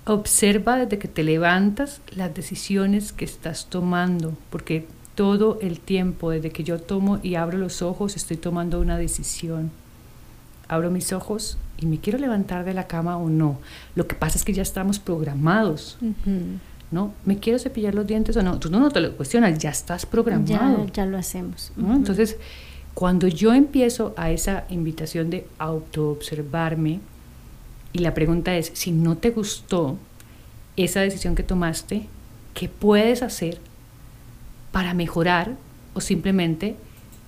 observa 0.05 0.77
desde 0.77 0.97
que 0.97 1.07
te 1.07 1.23
levantas 1.23 2.01
las 2.15 2.33
decisiones 2.33 3.11
que 3.11 3.25
estás 3.25 3.67
tomando, 3.67 4.37
porque 4.49 4.87
todo 5.15 5.57
el 5.61 5.79
tiempo, 5.79 6.31
desde 6.31 6.51
que 6.51 6.63
yo 6.63 6.79
tomo 6.79 7.19
y 7.23 7.35
abro 7.35 7.57
los 7.57 7.81
ojos, 7.81 8.15
estoy 8.15 8.37
tomando 8.37 8.79
una 8.79 8.97
decisión. 8.97 9.71
Abro 10.69 10.91
mis 10.91 11.13
ojos 11.13 11.57
y 11.77 11.85
me 11.85 11.99
quiero 11.99 12.19
levantar 12.19 12.65
de 12.65 12.73
la 12.73 12.87
cama 12.87 13.17
o 13.17 13.29
no. 13.29 13.57
Lo 13.95 14.05
que 14.05 14.15
pasa 14.15 14.37
es 14.37 14.43
que 14.43 14.53
ya 14.53 14.61
estamos 14.61 14.99
programados. 14.99 15.97
¿no? 16.91 17.13
¿Me 17.25 17.39
quiero 17.39 17.59
cepillar 17.59 17.95
los 17.95 18.05
dientes 18.05 18.37
o 18.37 18.43
no? 18.43 18.59
Tú 18.59 18.69
no, 18.69 18.89
te 18.91 19.01
lo 19.01 19.15
cuestionas, 19.15 19.57
ya 19.59 19.69
estás 19.69 20.05
programado. 20.05 20.85
Ya, 20.85 20.93
ya 20.93 21.05
lo 21.05 21.17
hacemos. 21.17 21.71
Entonces, 21.77 22.37
cuando 22.97 23.27
yo 23.27 23.53
empiezo 23.53 24.15
a 24.17 24.31
esa 24.31 24.63
invitación 24.71 25.29
de 25.29 25.45
autoobservarme, 25.59 26.99
y 27.93 27.99
la 27.99 28.15
pregunta 28.15 28.57
es, 28.57 28.71
si 28.73 28.89
no 28.89 29.17
te 29.17 29.29
gustó 29.29 29.99
esa 30.77 31.01
decisión 31.01 31.35
que 31.35 31.43
tomaste, 31.43 32.07
¿qué 32.55 32.67
puedes 32.69 33.21
hacer 33.21 33.59
para 34.71 34.95
mejorar 34.95 35.57
o 35.93 36.01
simplemente 36.01 36.75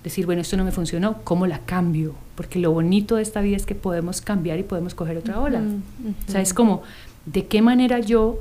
decir, 0.04 0.26
bueno, 0.26 0.42
esto 0.42 0.58
no 0.58 0.66
me 0.66 0.72
funcionó, 0.72 1.22
¿cómo 1.24 1.46
la 1.46 1.60
cambio? 1.60 2.16
Porque 2.34 2.58
lo 2.58 2.72
bonito 2.72 3.18
de 3.18 3.22
esta 3.22 3.42
vida 3.42 3.56
es 3.56 3.68
que 3.68 3.76
podemos 3.76 4.22
cambiar 4.22 4.58
y 4.58 4.64
podemos 4.64 4.96
coger 4.96 5.18
otra 5.18 5.40
ola. 5.40 5.62
O 6.28 6.32
sea, 6.32 6.42
es 6.42 6.56
como, 6.56 6.82
¿de 7.28 7.46
qué 7.46 7.62
manera 7.62 8.00
yo 8.00 8.40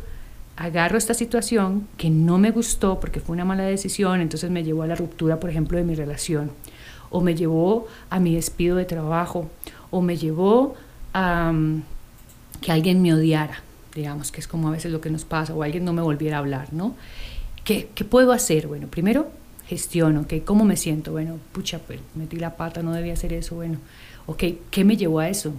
agarro 0.57 0.97
esta 0.97 1.13
situación 1.13 1.89
que 1.99 2.09
no 2.09 2.39
me 2.39 2.53
gustó 2.53 3.01
porque 3.01 3.21
fue 3.21 3.35
una 3.35 3.45
mala 3.45 3.65
decisión, 3.65 4.23
entonces 4.23 4.51
me 4.51 4.65
llevó 4.65 4.85
a 4.85 4.87
la 4.87 4.95
ruptura, 4.95 5.39
por 5.39 5.51
ejemplo, 5.51 5.77
de 5.77 5.85
mi 5.85 5.95
relación? 5.95 6.53
O 7.11 7.21
me 7.21 7.35
llevó 7.35 7.87
a 8.11 8.21
mi 8.21 8.35
despido 8.35 8.77
de 8.77 8.85
trabajo, 8.85 9.49
o 9.91 10.03
me 10.03 10.17
llevó 10.17 10.75
a 11.13 11.53
mm, 11.53 11.83
que 12.61 12.73
alguien 12.73 13.03
me 13.03 13.15
odiara, 13.15 13.63
digamos, 13.95 14.33
que 14.33 14.41
es 14.41 14.49
como 14.49 14.69
a 14.69 14.71
veces 14.71 14.93
lo 14.93 15.01
que 15.01 15.11
nos 15.11 15.25
pasa, 15.25 15.55
o 15.55 15.63
alguien 15.63 15.85
no 15.85 15.93
me 15.93 16.03
volviera 16.03 16.37
a 16.37 16.41
hablar, 16.41 16.73
¿no? 16.73 16.95
¿Qué, 17.65 17.91
qué 17.95 18.05
puedo 18.05 18.33
hacer? 18.33 18.67
Bueno, 18.67 18.89
primero 18.89 19.29
gestiono, 19.67 20.23
¿ok? 20.23 20.35
¿Cómo 20.45 20.65
me 20.65 20.77
siento? 20.77 21.13
Bueno, 21.13 21.37
pucha, 21.53 21.79
pues 21.79 22.01
metí 22.15 22.37
la 22.37 22.57
pata, 22.57 22.83
no 22.83 22.93
debía 22.93 23.13
hacer 23.13 23.33
eso, 23.33 23.55
bueno, 23.57 23.79
ok, 24.27 24.45
¿qué 24.71 24.85
me 24.85 24.97
llevó 24.97 25.21
a 25.21 25.29
eso? 25.29 25.53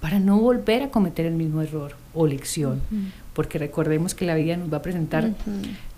Para 0.00 0.20
no 0.20 0.38
volver 0.38 0.82
a 0.82 0.90
cometer 0.90 1.26
el 1.26 1.34
mismo 1.34 1.62
error 1.62 1.96
o 2.14 2.26
lección 2.26 2.80
porque 3.36 3.58
recordemos 3.58 4.14
que 4.14 4.24
la 4.24 4.34
vida 4.34 4.56
nos 4.56 4.72
va 4.72 4.78
a 4.78 4.82
presentar 4.82 5.34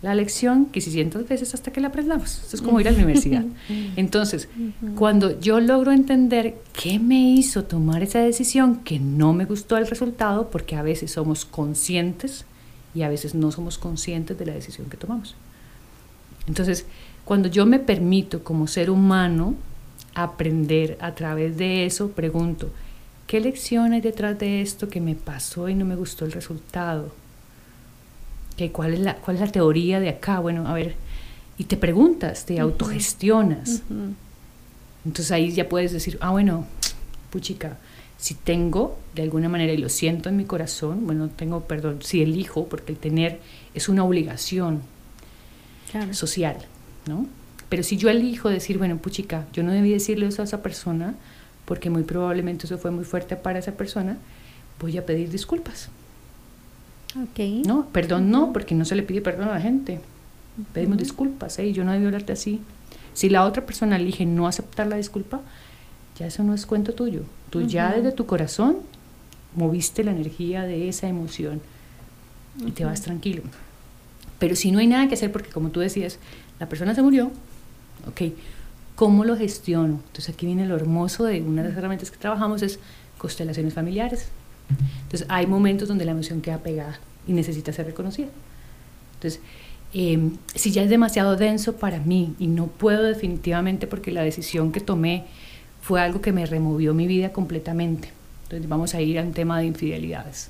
la 0.00 0.14
lección 0.14 0.66
que 0.66 0.80
cientos 0.80 1.26
veces 1.26 1.54
hasta 1.54 1.72
que 1.72 1.80
la 1.80 1.88
aprendamos. 1.88 2.40
Esto 2.42 2.56
es 2.56 2.62
como 2.62 2.80
ir 2.80 2.88
a 2.88 2.92
la 2.92 2.98
universidad. 2.98 3.44
Entonces, 3.96 4.48
cuando 4.94 5.40
yo 5.40 5.58
logro 5.60 5.90
entender 5.92 6.56
qué 6.72 6.98
me 6.98 7.18
hizo 7.32 7.64
tomar 7.64 8.02
esa 8.02 8.20
decisión, 8.20 8.76
que 8.76 9.00
no 9.00 9.32
me 9.32 9.44
gustó 9.44 9.76
el 9.76 9.86
resultado, 9.86 10.50
porque 10.50 10.76
a 10.76 10.82
veces 10.82 11.12
somos 11.12 11.44
conscientes 11.44 12.44
y 12.94 13.02
a 13.02 13.08
veces 13.08 13.34
no 13.34 13.50
somos 13.50 13.78
conscientes 13.78 14.38
de 14.38 14.46
la 14.46 14.54
decisión 14.54 14.88
que 14.88 14.96
tomamos. 14.96 15.34
Entonces, 16.46 16.86
cuando 17.24 17.48
yo 17.48 17.66
me 17.66 17.78
permito 17.78 18.44
como 18.44 18.68
ser 18.68 18.90
humano 18.90 19.54
aprender 20.14 20.96
a 21.00 21.14
través 21.14 21.56
de 21.56 21.86
eso, 21.86 22.10
pregunto, 22.12 22.70
¿qué 23.26 23.40
lección 23.40 23.92
hay 23.92 24.00
detrás 24.00 24.38
de 24.38 24.62
esto 24.62 24.88
que 24.88 25.00
me 25.00 25.14
pasó 25.14 25.68
y 25.68 25.74
no 25.74 25.84
me 25.84 25.96
gustó 25.96 26.24
el 26.24 26.32
resultado? 26.32 27.12
Cuál, 28.72 28.94
es 28.94 29.00
la, 29.00 29.16
¿Cuál 29.16 29.36
es 29.36 29.40
la 29.40 29.52
teoría 29.52 30.00
de 30.00 30.08
acá? 30.08 30.40
Bueno, 30.40 30.66
a 30.68 30.74
ver, 30.74 30.96
y 31.56 31.64
te 31.64 31.76
preguntas, 31.76 32.44
te 32.44 32.60
autogestionas. 32.60 33.82
Entonces 35.04 35.32
ahí 35.32 35.52
ya 35.52 35.68
puedes 35.68 35.92
decir, 35.92 36.18
ah, 36.20 36.30
bueno, 36.30 36.66
puchica, 37.30 37.78
si 38.16 38.34
tengo 38.34 38.98
de 39.14 39.22
alguna 39.22 39.48
manera 39.48 39.72
y 39.72 39.76
lo 39.76 39.88
siento 39.88 40.28
en 40.28 40.36
mi 40.36 40.44
corazón, 40.44 41.06
bueno, 41.06 41.28
tengo, 41.28 41.62
perdón, 41.62 41.98
si 42.02 42.22
elijo, 42.22 42.66
porque 42.66 42.92
el 42.92 42.98
tener 42.98 43.40
es 43.74 43.88
una 43.88 44.04
obligación 44.04 44.82
social, 46.12 46.56
¿no? 47.06 47.26
Pero 47.68 47.82
si 47.82 47.96
yo 47.96 48.08
elijo 48.08 48.48
decir, 48.48 48.78
bueno, 48.78 48.98
puchica, 48.98 49.46
yo 49.52 49.62
no 49.62 49.72
debí 49.72 49.90
decirle 49.90 50.26
eso 50.26 50.42
a 50.42 50.46
esa 50.46 50.62
persona, 50.62 51.14
porque 51.64 51.90
muy 51.90 52.02
probablemente 52.02 52.66
eso 52.66 52.78
fue 52.78 52.90
muy 52.90 53.04
fuerte 53.04 53.36
para 53.36 53.58
esa 53.58 53.72
persona, 53.72 54.18
voy 54.80 54.96
a 54.96 55.04
pedir 55.04 55.30
disculpas. 55.30 55.90
Okay. 57.24 57.62
No, 57.62 57.86
perdón 57.86 58.30
no, 58.30 58.52
porque 58.52 58.74
no 58.74 58.84
se 58.84 58.94
le 58.94 59.02
pide 59.02 59.20
perdón 59.20 59.48
a 59.48 59.54
la 59.54 59.60
gente. 59.60 60.00
Pedimos 60.72 60.98
disculpas, 60.98 61.58
¿eh? 61.58 61.72
yo 61.72 61.84
no 61.84 61.92
debí 61.92 62.06
hablarte 62.06 62.32
así. 62.32 62.60
Si 63.14 63.28
la 63.28 63.44
otra 63.44 63.64
persona 63.66 63.96
elige 63.96 64.26
no 64.26 64.46
aceptar 64.46 64.86
la 64.86 64.96
disculpa, 64.96 65.40
ya 66.18 66.26
eso 66.26 66.42
no 66.42 66.54
es 66.54 66.66
cuento 66.66 66.94
tuyo. 66.94 67.22
Tú 67.50 67.62
ya 67.62 67.92
desde 67.92 68.12
tu 68.12 68.26
corazón 68.26 68.76
moviste 69.54 70.04
la 70.04 70.12
energía 70.12 70.62
de 70.62 70.88
esa 70.88 71.08
emoción 71.08 71.60
y 72.64 72.72
te 72.72 72.84
vas 72.84 73.02
tranquilo. 73.02 73.42
Pero 74.38 74.54
si 74.54 74.70
no 74.70 74.78
hay 74.78 74.86
nada 74.86 75.08
que 75.08 75.14
hacer, 75.14 75.32
porque 75.32 75.50
como 75.50 75.70
tú 75.70 75.80
decías, 75.80 76.18
la 76.60 76.68
persona 76.68 76.94
se 76.94 77.02
murió, 77.02 77.30
ok, 78.06 78.32
¿cómo 78.94 79.24
lo 79.24 79.36
gestiono? 79.36 80.00
Entonces 80.06 80.28
aquí 80.28 80.46
viene 80.46 80.66
lo 80.66 80.76
hermoso 80.76 81.24
de 81.24 81.42
una 81.42 81.62
de 81.62 81.70
las 81.70 81.78
herramientas 81.78 82.10
que 82.10 82.18
trabajamos 82.18 82.62
es 82.62 82.78
constelaciones 83.16 83.74
familiares. 83.74 84.28
Entonces 85.02 85.26
hay 85.30 85.46
momentos 85.46 85.88
donde 85.88 86.04
la 86.04 86.12
emoción 86.12 86.40
queda 86.40 86.58
pegada 86.58 87.00
y 87.28 87.32
necesita 87.32 87.72
ser 87.72 87.86
reconocida. 87.86 88.28
Entonces, 89.14 89.40
em, 89.92 90.32
si 90.54 90.72
ya 90.72 90.82
es 90.82 90.90
demasiado 90.90 91.36
denso 91.36 91.76
para 91.76 92.00
mí 92.00 92.34
y 92.38 92.48
no 92.48 92.66
puedo 92.66 93.04
definitivamente 93.04 93.86
porque 93.86 94.10
la 94.10 94.22
decisión 94.22 94.72
que 94.72 94.80
tomé 94.80 95.26
fue 95.82 96.00
algo 96.00 96.20
que 96.20 96.32
me 96.32 96.46
removió 96.46 96.94
mi 96.94 97.06
vida 97.06 97.32
completamente. 97.32 98.10
Entonces 98.44 98.68
vamos 98.68 98.94
a 98.94 99.00
ir 99.00 99.18
a 99.18 99.22
un 99.22 99.32
tema 99.32 99.58
de 99.60 99.66
infidelidades. 99.66 100.48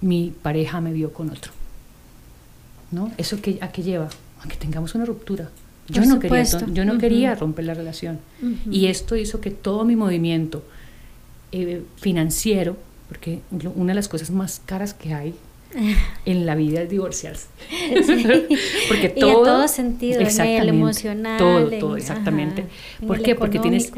Mi 0.00 0.32
pareja 0.42 0.80
me 0.80 0.92
vio 0.92 1.12
con 1.12 1.30
otro. 1.30 1.52
¿No? 2.90 3.12
¿Eso 3.18 3.36
a 3.60 3.68
qué 3.68 3.82
lleva? 3.82 4.08
A 4.42 4.48
que 4.48 4.56
tengamos 4.56 4.94
una 4.94 5.04
ruptura. 5.04 5.50
Yo 5.88 6.04
no, 6.04 6.18
quería, 6.18 6.44
yo 6.44 6.84
no 6.84 6.98
quería 6.98 7.34
romper 7.34 7.64
la 7.64 7.74
relación. 7.74 8.20
Y 8.70 8.86
esto 8.86 9.16
hizo 9.16 9.40
que 9.40 9.50
todo 9.50 9.84
mi 9.84 9.96
movimiento 9.96 10.64
eh, 11.52 11.82
financiero, 11.96 12.76
porque 13.08 13.40
una 13.74 13.90
de 13.90 13.94
las 13.96 14.08
cosas 14.08 14.30
más 14.30 14.60
caras 14.64 14.94
que 14.94 15.14
hay 15.14 15.34
en 16.24 16.46
la 16.46 16.54
vida 16.54 16.82
es 16.82 16.90
divorciarse. 16.90 17.46
porque 18.88 19.08
todo, 19.08 19.26
y 19.26 19.30
en 19.30 19.44
todo 19.44 19.68
sentido, 19.68 20.20
en 20.20 20.40
el 20.40 20.68
emocional. 20.68 21.38
Todo, 21.38 21.70
todo, 21.78 21.96
exactamente. 21.96 22.66
¿Por 23.06 23.22
qué? 23.22 23.34
Porque 23.34 23.58
tienes 23.58 23.92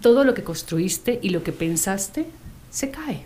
todo 0.00 0.24
lo 0.24 0.34
que 0.34 0.42
construiste 0.42 1.18
y 1.22 1.30
lo 1.30 1.42
que 1.42 1.52
pensaste 1.52 2.26
se 2.70 2.90
cae. 2.90 3.24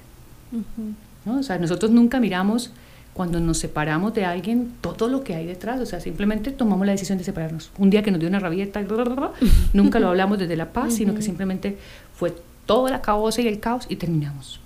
¿no? 1.25 1.39
O 1.39 1.43
sea, 1.43 1.59
nosotros 1.59 1.91
nunca 1.91 2.21
miramos 2.21 2.73
cuando 3.15 3.41
nos 3.41 3.59
separamos 3.59 4.15
de 4.15 4.25
alguien 4.25 4.75
todo 4.81 5.09
lo 5.09 5.25
que 5.25 5.35
hay 5.35 5.47
detrás. 5.47 5.81
O 5.81 5.87
sea, 5.87 6.01
simplemente 6.01 6.51
tomamos 6.51 6.87
la 6.87 6.93
decisión 6.93 7.19
de 7.19 7.25
separarnos. 7.25 7.71
Un 7.79 7.91
día 7.91 8.03
que 8.03 8.11
nos 8.11 8.21
dio 8.21 8.29
una 8.29 8.39
rabieta, 8.39 8.85
nunca 9.73 9.99
lo 9.99 10.09
hablamos 10.09 10.39
desde 10.39 10.57
la 10.57 10.73
paz, 10.73 10.95
sino 10.95 11.15
que 11.15 11.23
simplemente 11.23 11.79
fue 12.15 12.35
todo 12.67 12.89
la 12.89 13.01
caos 13.01 13.39
y 13.39 13.49
el 13.49 13.61
caos 13.61 13.87
y 13.89 13.97
terminamos. 13.97 14.61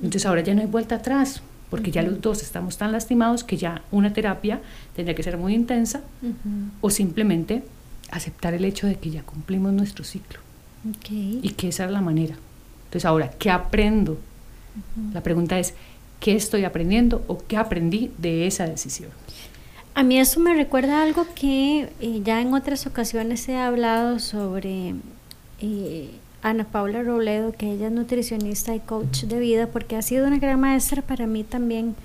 Entonces 0.00 0.24
ahora 0.24 0.42
ya 0.42 0.54
no 0.54 0.60
hay 0.60 0.68
vuelta 0.68 0.94
atrás 0.94 1.42
porque 1.70 1.90
ya 1.90 2.02
los 2.02 2.20
dos 2.20 2.42
estamos 2.42 2.78
tan 2.78 2.92
lastimados 2.92 3.44
que 3.44 3.56
ya 3.56 3.82
una 3.90 4.12
terapia 4.12 4.60
tendría 4.94 5.14
que 5.14 5.22
ser 5.22 5.36
muy 5.36 5.54
intensa 5.54 6.02
o 6.80 6.90
simplemente 6.90 7.64
aceptar 8.10 8.54
el 8.54 8.64
hecho 8.64 8.86
de 8.86 8.96
que 8.96 9.10
ya 9.10 9.22
cumplimos 9.22 9.72
nuestro 9.72 10.04
ciclo 10.04 10.38
y 11.10 11.50
que 11.50 11.68
esa 11.68 11.84
es 11.84 11.90
la 11.90 12.00
manera. 12.00 12.36
Entonces 12.84 13.04
ahora, 13.04 13.30
¿qué 13.30 13.50
aprendo? 13.50 14.18
La 15.12 15.22
pregunta 15.22 15.58
es, 15.58 15.74
¿qué 16.20 16.36
estoy 16.36 16.64
aprendiendo 16.64 17.24
o 17.26 17.38
qué 17.38 17.56
aprendí 17.56 18.12
de 18.18 18.46
esa 18.46 18.66
decisión? 18.66 19.10
A 19.94 20.02
mí 20.02 20.18
eso 20.18 20.40
me 20.40 20.54
recuerda 20.54 21.02
algo 21.02 21.26
que 21.34 21.88
eh, 22.00 22.20
ya 22.22 22.42
en 22.42 22.52
otras 22.52 22.86
ocasiones 22.86 23.48
he 23.48 23.56
hablado 23.56 24.18
sobre 24.18 24.94
eh, 25.60 26.10
Ana 26.46 26.62
Paula 26.62 27.02
Robledo, 27.02 27.50
que 27.50 27.72
ella 27.72 27.88
es 27.88 27.92
nutricionista 27.92 28.72
y 28.72 28.78
coach 28.78 29.24
de 29.24 29.40
vida, 29.40 29.66
porque 29.66 29.96
ha 29.96 30.02
sido 30.02 30.28
una 30.28 30.38
gran 30.38 30.60
maestra 30.60 31.02
para 31.02 31.26
mí 31.26 31.42
también. 31.42 31.96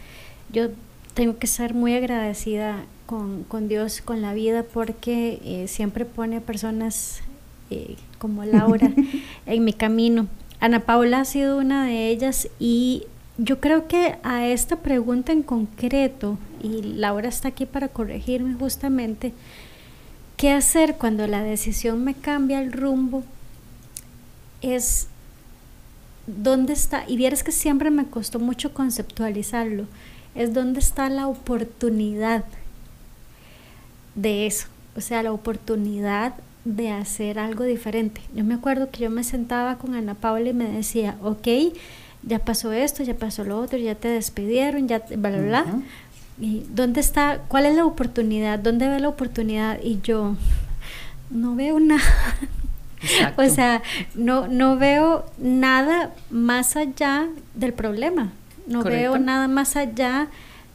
Yo 0.51 0.69
tengo 1.13 1.37
que 1.37 1.45
ser 1.45 1.75
muy 1.75 1.93
agradecida 1.93 2.85
con, 3.05 3.43
con 3.43 3.67
Dios, 3.67 4.01
con 4.01 4.23
la 4.23 4.33
vida, 4.33 4.63
porque 4.63 5.39
eh, 5.45 5.67
siempre 5.67 6.05
pone 6.05 6.37
a 6.37 6.41
personas 6.41 7.21
eh, 7.69 7.97
como 8.17 8.43
Laura 8.43 8.91
en 9.45 9.63
mi 9.63 9.73
camino. 9.73 10.25
Ana 10.59 10.79
Paula 10.79 11.19
ha 11.19 11.25
sido 11.25 11.59
una 11.59 11.85
de 11.85 12.09
ellas 12.09 12.49
y 12.57 13.03
yo 13.37 13.59
creo 13.59 13.87
que 13.87 14.15
a 14.23 14.47
esta 14.47 14.77
pregunta 14.77 15.31
en 15.31 15.43
concreto, 15.43 16.39
y 16.63 16.81
Laura 16.81 17.29
está 17.29 17.49
aquí 17.49 17.67
para 17.67 17.89
corregirme 17.89 18.55
justamente, 18.55 19.33
¿qué 20.35 20.49
hacer 20.49 20.95
cuando 20.95 21.27
la 21.27 21.43
decisión 21.43 22.03
me 22.03 22.15
cambia 22.15 22.59
el 22.59 22.71
rumbo? 22.71 23.23
Es 24.61 25.07
dónde 26.27 26.73
está, 26.73 27.03
y 27.07 27.17
vieras 27.17 27.43
que 27.43 27.51
siempre 27.51 27.89
me 27.89 28.05
costó 28.05 28.39
mucho 28.39 28.73
conceptualizarlo, 28.73 29.85
es 30.35 30.53
dónde 30.53 30.79
está 30.79 31.09
la 31.09 31.27
oportunidad 31.27 32.45
de 34.15 34.47
eso, 34.47 34.67
o 34.95 35.01
sea, 35.01 35.23
la 35.23 35.31
oportunidad 35.31 36.35
de 36.63 36.91
hacer 36.91 37.39
algo 37.39 37.63
diferente. 37.63 38.21
Yo 38.35 38.43
me 38.43 38.53
acuerdo 38.53 38.91
que 38.91 39.03
yo 39.03 39.09
me 39.09 39.23
sentaba 39.23 39.77
con 39.77 39.95
Ana 39.95 40.13
Paula 40.13 40.49
y 40.49 40.53
me 40.53 40.69
decía, 40.69 41.17
ok, 41.23 41.47
ya 42.23 42.39
pasó 42.39 42.71
esto, 42.71 43.03
ya 43.03 43.15
pasó 43.15 43.43
lo 43.43 43.59
otro, 43.59 43.79
ya 43.79 43.95
te 43.95 44.09
despidieron, 44.09 44.87
ya, 44.87 44.99
bla, 44.99 45.31
bla, 45.31 45.41
bla. 45.41 45.65
¿Y 46.39 46.63
dónde 46.69 47.01
está? 47.01 47.41
¿Cuál 47.47 47.65
es 47.65 47.75
la 47.75 47.85
oportunidad? 47.85 48.59
¿Dónde 48.59 48.87
ve 48.87 48.99
la 48.99 49.09
oportunidad? 49.09 49.79
Y 49.81 50.01
yo 50.01 50.35
no 51.31 51.55
veo 51.55 51.79
nada, 51.79 52.01
o 53.37 53.45
sea, 53.49 53.81
no, 54.15 54.47
no 54.47 54.77
veo 54.77 55.25
nada 55.37 56.13
más 56.29 56.75
allá 56.75 57.27
del 57.55 57.73
problema, 57.73 58.31
no 58.67 58.83
veo 58.83 59.17
nada 59.17 59.47
más 59.47 59.75
allá 59.75 60.27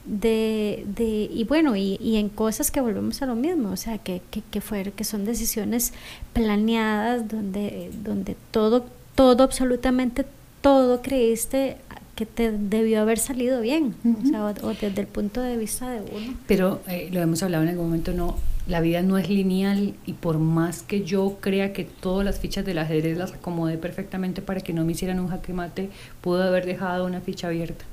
de, 0.04 0.84
de 0.86 1.28
y 1.32 1.44
bueno, 1.44 1.76
y, 1.76 1.98
y, 2.00 2.16
en 2.16 2.28
cosas 2.28 2.70
que 2.70 2.80
volvemos 2.80 3.22
a 3.22 3.26
lo 3.26 3.34
mismo, 3.34 3.70
o 3.70 3.76
sea, 3.76 3.98
que, 3.98 4.22
que, 4.30 4.42
que, 4.42 4.60
fue, 4.60 4.92
que 4.92 5.04
son 5.04 5.24
decisiones 5.24 5.92
planeadas, 6.32 7.28
donde, 7.28 7.90
donde 8.04 8.36
todo, 8.50 8.86
todo, 9.14 9.42
absolutamente 9.42 10.24
todo 10.60 11.02
creíste 11.02 11.78
que 12.16 12.26
te 12.26 12.50
debió 12.50 13.02
haber 13.02 13.18
salido 13.18 13.60
bien, 13.60 13.94
o, 14.04 14.26
sea, 14.26 14.44
o, 14.46 14.72
desde 14.72 15.00
el 15.00 15.06
punto 15.06 15.42
de 15.42 15.56
vista 15.56 15.90
de 15.90 16.00
uno. 16.00 16.34
Pero 16.48 16.80
eh, 16.88 17.10
lo 17.12 17.20
hemos 17.20 17.42
hablado 17.42 17.62
en 17.62 17.68
algún 17.68 17.86
momento, 17.86 18.12
no, 18.12 18.36
la 18.66 18.80
vida 18.80 19.02
no 19.02 19.18
es 19.18 19.28
lineal 19.28 19.94
y 20.06 20.14
por 20.14 20.38
más 20.38 20.82
que 20.82 21.04
yo 21.04 21.36
crea 21.40 21.74
que 21.74 21.84
todas 21.84 22.24
las 22.24 22.40
fichas 22.40 22.64
del 22.64 22.78
ajedrez 22.78 23.18
las 23.18 23.32
acomodé 23.32 23.76
perfectamente 23.76 24.40
para 24.40 24.62
que 24.62 24.72
no 24.72 24.84
me 24.84 24.92
hicieran 24.92 25.20
un 25.20 25.28
jaque 25.28 25.52
mate, 25.52 25.90
pudo 26.22 26.42
haber 26.42 26.64
dejado 26.64 27.04
una 27.04 27.20
ficha 27.20 27.48
abierta. 27.48 27.84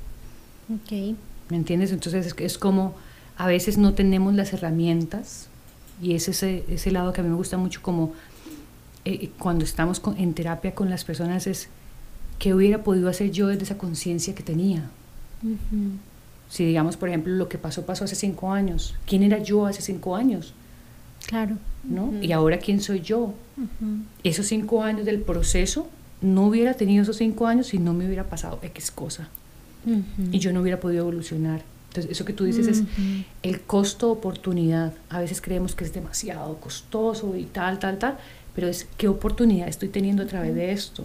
Ok. 0.74 1.16
¿Me 1.50 1.58
entiendes? 1.58 1.92
Entonces 1.92 2.26
es, 2.26 2.34
es 2.38 2.56
como 2.56 2.94
a 3.36 3.46
veces 3.46 3.76
no 3.76 3.92
tenemos 3.92 4.34
las 4.34 4.54
herramientas 4.54 5.48
y 6.00 6.14
es 6.14 6.28
ese, 6.28 6.64
ese 6.68 6.90
lado 6.90 7.12
que 7.12 7.20
a 7.20 7.24
mí 7.24 7.30
me 7.30 7.36
gusta 7.36 7.58
mucho 7.58 7.82
como 7.82 8.14
eh, 9.04 9.30
cuando 9.38 9.64
estamos 9.64 10.00
en 10.16 10.32
terapia 10.32 10.74
con 10.74 10.88
las 10.88 11.04
personas 11.04 11.46
es 11.46 11.68
qué 12.38 12.54
hubiera 12.54 12.82
podido 12.82 13.08
hacer 13.08 13.30
yo 13.30 13.48
desde 13.48 13.64
esa 13.64 13.78
conciencia 13.78 14.34
que 14.34 14.42
tenía. 14.42 14.90
Si 16.48 16.64
digamos, 16.64 16.96
por 16.96 17.08
ejemplo, 17.08 17.32
lo 17.34 17.48
que 17.48 17.58
pasó 17.58 17.84
pasó 17.84 18.04
hace 18.04 18.14
cinco 18.14 18.52
años, 18.52 18.94
¿quién 19.06 19.22
era 19.22 19.38
yo 19.38 19.66
hace 19.66 19.82
cinco 19.82 20.16
años? 20.16 20.54
Claro. 21.26 21.56
¿no? 21.88 22.12
Y 22.22 22.32
ahora, 22.32 22.58
¿quién 22.58 22.80
soy 22.80 23.00
yo? 23.00 23.34
Esos 24.22 24.46
cinco 24.46 24.82
años 24.82 25.04
del 25.04 25.20
proceso, 25.20 25.88
no 26.20 26.46
hubiera 26.46 26.74
tenido 26.74 27.02
esos 27.02 27.16
cinco 27.16 27.46
años 27.46 27.68
si 27.68 27.78
no 27.78 27.92
me 27.92 28.06
hubiera 28.06 28.24
pasado 28.24 28.58
X 28.62 28.90
cosa. 28.90 29.28
Y 30.32 30.38
yo 30.38 30.52
no 30.52 30.62
hubiera 30.62 30.80
podido 30.80 31.02
evolucionar. 31.02 31.62
Entonces, 31.88 32.10
eso 32.10 32.24
que 32.24 32.32
tú 32.32 32.44
dices 32.44 32.66
es 32.66 32.82
el 33.42 33.60
costo-oportunidad. 33.60 34.94
A 35.10 35.20
veces 35.20 35.40
creemos 35.40 35.74
que 35.74 35.84
es 35.84 35.92
demasiado 35.92 36.56
costoso 36.56 37.36
y 37.36 37.44
tal, 37.44 37.78
tal, 37.78 37.98
tal, 37.98 38.18
pero 38.54 38.66
es 38.66 38.88
qué 38.96 39.08
oportunidad 39.08 39.68
estoy 39.68 39.88
teniendo 39.90 40.22
a 40.22 40.26
través 40.26 40.54
de 40.54 40.72
esto. 40.72 41.04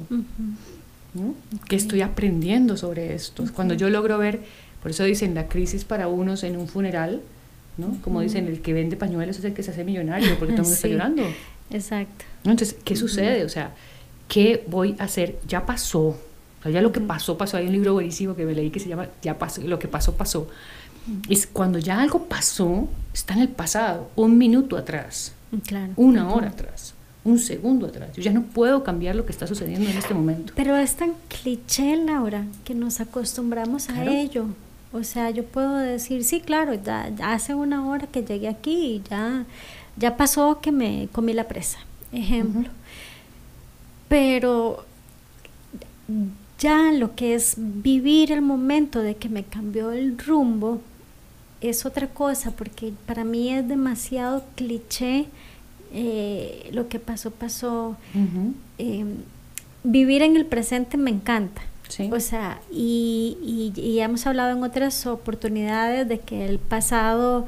¿No? 1.14 1.36
¿Qué 1.68 1.76
estoy 1.76 2.02
aprendiendo 2.02 2.78
sobre 2.78 3.14
esto? 3.14 3.44
Cuando 3.54 3.74
yo 3.74 3.90
logro 3.90 4.18
ver, 4.18 4.42
por 4.82 4.92
eso 4.92 5.04
dicen, 5.04 5.36
la 5.36 5.48
crisis 5.48 5.86
para 5.86 6.08
unos 6.08 6.44
en 6.44 6.58
un 6.58 6.68
funeral, 6.68 7.22
¿no? 7.78 7.98
Como 8.02 8.22
dicen, 8.22 8.48
el 8.48 8.62
que 8.62 8.74
vende 8.74 8.96
pañuelos 8.96 9.38
es 9.40 9.46
el 9.46 9.54
que 9.54 9.64
se 9.64 9.72
hace 9.72 9.84
millonario, 9.84 10.38
porque 10.40 10.54
todo 10.54 10.64
el 10.64 10.70
mundo 10.70 10.76
está 10.76 10.88
llorando. 10.88 11.24
Exacto. 11.72 12.26
Entonces, 12.44 12.76
¿qué 12.84 12.96
sucede? 12.96 13.44
O 13.44 13.50
sea, 13.50 13.74
¿qué 14.28 14.64
voy 14.68 14.96
a 15.00 15.04
hacer? 15.04 15.40
Ya 15.48 15.66
pasó. 15.66 16.18
ya 16.66 16.82
lo 16.82 16.92
que 16.92 17.02
pasó, 17.02 17.38
pasó. 17.38 17.58
Hay 17.58 17.68
un 17.68 17.74
libro 17.74 17.94
buenísimo 17.94 18.36
que 18.36 18.46
me 18.46 18.54
leí 18.54 18.70
que 18.70 18.80
se 18.80 18.90
llama 18.90 19.08
Ya 19.22 19.38
pasó, 19.38 19.62
lo 19.62 19.80
que 19.80 19.88
pasó, 19.88 20.16
pasó. 20.16 20.48
Es 21.30 21.48
cuando 21.48 21.80
ya 21.80 22.02
algo 22.02 22.26
pasó, 22.26 22.88
está 23.14 23.34
en 23.34 23.42
el 23.42 23.50
pasado, 23.50 24.12
un 24.16 24.38
minuto 24.38 24.78
atrás, 24.78 25.34
claro. 25.66 25.94
una 25.96 26.32
hora 26.32 26.50
atrás, 26.50 26.94
un 27.30 27.40
segundo 27.40 27.88
atrás. 27.88 28.12
Yo 28.16 28.22
ya 28.22 28.32
no 28.32 28.44
puedo 28.44 28.84
cambiar 28.84 29.16
lo 29.16 29.26
que 29.26 29.32
está 29.32 29.48
sucediendo 29.48 29.90
en 29.90 29.98
este 29.98 30.14
momento. 30.14 30.54
Pero 30.56 30.76
es 30.76 30.96
tan 30.96 31.14
cliché, 31.28 31.96
Laura, 31.96 32.46
que 32.64 32.76
nos 32.76 33.00
acostumbramos 33.00 33.90
a 33.90 34.06
ello. 34.06 34.46
O 34.92 35.04
sea, 35.04 35.30
yo 35.30 35.46
puedo 35.46 35.78
decir, 35.78 36.24
sí, 36.24 36.42
claro, 36.42 36.74
ya, 36.74 37.12
hace 37.24 37.54
una 37.54 37.88
hora 37.88 38.08
que 38.08 38.24
llegué 38.24 38.48
aquí 38.48 38.96
y 38.96 39.04
ya, 39.10 39.46
ya 39.98 40.18
pasó 40.18 40.60
que 40.62 40.72
me 40.72 41.10
comí 41.12 41.34
la 41.34 41.48
presa, 41.48 41.78
ejemplo. 42.12 42.70
Pero 44.08 44.86
ya 46.58 46.92
lo 46.92 47.16
que 47.16 47.36
es 47.36 47.54
vivir 47.58 48.32
el 48.32 48.42
momento 48.42 49.02
de 49.02 49.16
que 49.16 49.30
me 49.30 49.44
cambió 49.44 49.92
el 49.92 50.18
rumbo 50.18 50.82
es 51.62 51.86
otra 51.86 52.08
cosa, 52.08 52.52
porque 52.52 52.94
para 53.06 53.24
mí 53.24 53.54
es 53.54 53.68
demasiado 53.68 54.44
cliché 54.56 55.28
eh, 55.94 56.70
lo 56.72 56.88
que 56.88 57.00
pasó, 57.00 57.32
pasó. 57.32 57.98
Em, 58.78 59.16
vivir 59.84 60.22
en 60.22 60.36
el 60.36 60.46
presente 60.46 60.98
me 60.98 61.10
encanta 61.10 61.62
o 62.12 62.20
sea, 62.20 62.62
y, 62.72 63.74
y, 63.76 64.00
hemos 64.00 64.28
hablado 64.28 64.56
en 64.56 64.64
otras 64.64 65.08
oportunidades 65.08 66.08
de 66.08 66.20
que 66.20 66.46
el 66.46 66.60
pasado 66.60 67.48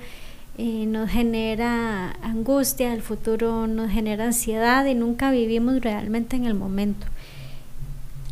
eh, 0.57 0.85
nos 0.87 1.11
genera 1.11 2.15
angustia, 2.23 2.93
el 2.93 3.03
futuro 3.03 3.67
nos 3.67 3.91
genera 3.91 4.25
ansiedad 4.25 4.85
y 4.87 4.95
nunca 4.95 5.29
vivimos 5.31 5.81
realmente 5.81 6.35
en 6.35 6.45
el 6.45 6.55
momento. 6.55 7.05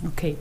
Ok. 0.08 0.36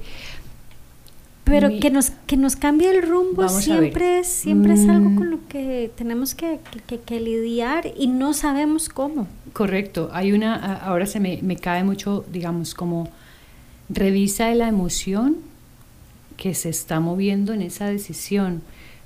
Pero 1.49 1.80
que 1.80 1.90
nos 1.90 2.11
que 2.26 2.36
nos 2.36 2.57
cambie 2.57 2.90
el 2.90 3.03
rumbo 3.03 3.49
siempre, 3.49 4.24
siempre 4.24 4.74
es 4.74 4.88
algo 4.88 5.14
con 5.16 5.28
mm. 5.28 5.30
lo 5.30 5.49
que 5.49 5.90
tenemos 5.96 6.34
que, 6.34 6.61
que, 7.07 7.20
lidiar 7.20 7.92
y 7.96 8.07
no 8.07 8.34
sabemos 8.34 8.88
cómo. 8.88 9.26
Correcto. 9.53 10.11
Hay 10.12 10.32
una, 10.32 10.76
ahora 10.76 11.07
se 11.07 11.20
me, 11.20 11.40
me 11.42 11.57
cae 11.57 11.84
mucho, 11.84 12.24
digamos, 12.30 12.74
como 12.74 13.09
revisa 13.88 14.53
la 14.55 14.68
emoción 14.68 15.36
que 16.36 16.55
se 16.55 16.68
está 16.68 17.01
moviendo 17.01 17.53
en 17.53 17.62
esa 17.62 17.86
decisión, 17.86 18.62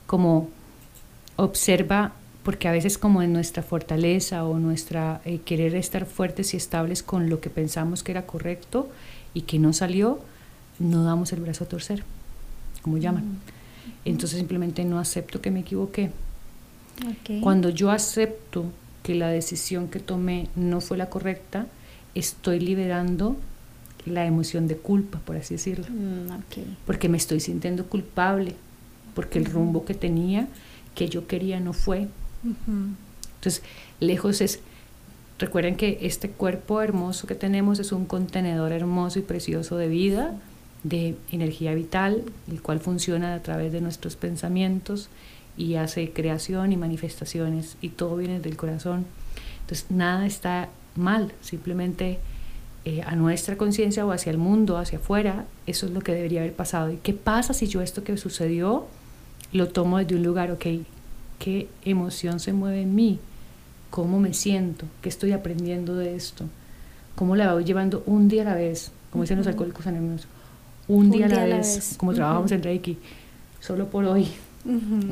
como 0.06 0.48
observa, 1.36 2.12
porque 2.42 2.68
a 2.68 2.72
veces 2.72 2.98
como 2.98 3.22
en 3.22 3.32
nuestra 3.32 3.62
fortaleza 3.62 4.44
o 4.44 4.58
nuestra 4.58 5.20
eh, 5.24 5.38
querer 5.44 5.74
estar 5.74 6.06
fuertes 6.06 6.54
y 6.54 6.56
estables 6.56 7.02
con 7.02 7.30
lo 7.30 7.40
que 7.40 7.50
pensamos 7.50 8.02
que 8.02 8.12
era 8.12 8.26
correcto 8.26 8.90
y 9.32 9.42
que 9.42 9.58
no 9.58 9.72
salió, 9.72 10.20
no 10.78 11.04
damos 11.04 11.32
el 11.32 11.40
brazo 11.40 11.64
a 11.64 11.68
torcer 11.68 12.02
como 12.82 12.98
llaman. 12.98 13.24
Mm. 13.24 13.38
Entonces 14.04 14.38
simplemente 14.38 14.84
no 14.84 14.98
acepto 14.98 15.40
que 15.40 15.50
me 15.50 15.60
equivoqué. 15.60 16.10
Cuando 17.40 17.70
yo 17.70 17.90
acepto 17.90 18.66
que 19.02 19.14
la 19.14 19.28
decisión 19.28 19.88
que 19.88 19.98
tomé 19.98 20.48
no 20.54 20.80
fue 20.80 20.96
la 20.96 21.08
correcta, 21.08 21.66
estoy 22.14 22.60
liberando 22.60 23.36
la 24.04 24.26
emoción 24.26 24.68
de 24.68 24.76
culpa, 24.76 25.20
por 25.20 25.36
así 25.36 25.54
decirlo. 25.54 25.86
Mm, 25.88 26.28
porque 26.86 27.08
me 27.08 27.16
estoy 27.16 27.40
sintiendo 27.40 27.86
culpable, 27.86 28.54
porque 29.14 29.38
el 29.38 29.46
rumbo 29.46 29.84
que 29.84 29.94
tenía, 29.94 30.48
que 30.94 31.08
yo 31.08 31.26
quería, 31.26 31.60
no 31.60 31.72
fue. 31.72 32.08
Entonces, 32.44 33.62
lejos 34.00 34.40
es, 34.40 34.60
recuerden 35.38 35.76
que 35.76 35.98
este 36.02 36.30
cuerpo 36.30 36.82
hermoso 36.82 37.26
que 37.26 37.34
tenemos 37.34 37.78
es 37.78 37.92
un 37.92 38.04
contenedor 38.04 38.72
hermoso 38.72 39.18
y 39.18 39.22
precioso 39.22 39.76
de 39.76 39.88
vida 39.88 40.36
de 40.82 41.16
energía 41.30 41.74
vital, 41.74 42.24
el 42.50 42.60
cual 42.60 42.80
funciona 42.80 43.34
a 43.34 43.42
través 43.42 43.72
de 43.72 43.80
nuestros 43.80 44.16
pensamientos 44.16 45.08
y 45.56 45.74
hace 45.74 46.12
creación 46.12 46.72
y 46.72 46.76
manifestaciones 46.76 47.76
y 47.80 47.90
todo 47.90 48.16
viene 48.16 48.40
del 48.40 48.56
corazón. 48.56 49.06
Entonces 49.60 49.90
nada 49.90 50.26
está 50.26 50.68
mal, 50.96 51.32
simplemente 51.40 52.18
eh, 52.84 53.02
a 53.02 53.14
nuestra 53.14 53.56
conciencia 53.56 54.04
o 54.04 54.10
hacia 54.10 54.30
el 54.30 54.38
mundo, 54.38 54.76
hacia 54.76 54.98
afuera, 54.98 55.44
eso 55.66 55.86
es 55.86 55.92
lo 55.92 56.00
que 56.00 56.14
debería 56.14 56.40
haber 56.40 56.54
pasado. 56.54 56.90
¿Y 56.90 56.96
qué 56.96 57.12
pasa 57.12 57.54
si 57.54 57.68
yo 57.68 57.80
esto 57.80 58.02
que 58.02 58.16
sucedió 58.16 58.86
lo 59.52 59.68
tomo 59.68 59.98
desde 59.98 60.16
un 60.16 60.22
lugar, 60.24 60.50
ok, 60.50 60.66
qué 61.38 61.68
emoción 61.84 62.40
se 62.40 62.52
mueve 62.52 62.82
en 62.82 62.94
mí? 62.94 63.20
¿Cómo 63.90 64.18
me 64.18 64.34
siento? 64.34 64.86
¿Qué 65.00 65.10
estoy 65.10 65.32
aprendiendo 65.32 65.94
de 65.94 66.16
esto? 66.16 66.46
¿Cómo 67.14 67.36
la 67.36 67.52
voy 67.52 67.64
llevando 67.64 68.02
un 68.06 68.28
día 68.28 68.42
a 68.42 68.46
la 68.46 68.54
vez? 68.54 68.90
Como 69.10 69.22
dicen 69.22 69.36
los 69.36 69.46
alcohólicos 69.46 69.86
anónimos 69.86 70.26
un, 70.88 71.10
día, 71.10 71.26
a 71.26 71.28
la, 71.28 71.56
vez, 71.56 71.94
como 71.96 72.12
trabajamos 72.12 72.52
en 72.52 72.62
Reiki, 72.62 72.98
solo 73.60 73.88
por 73.88 74.04
hoy, 74.04 74.28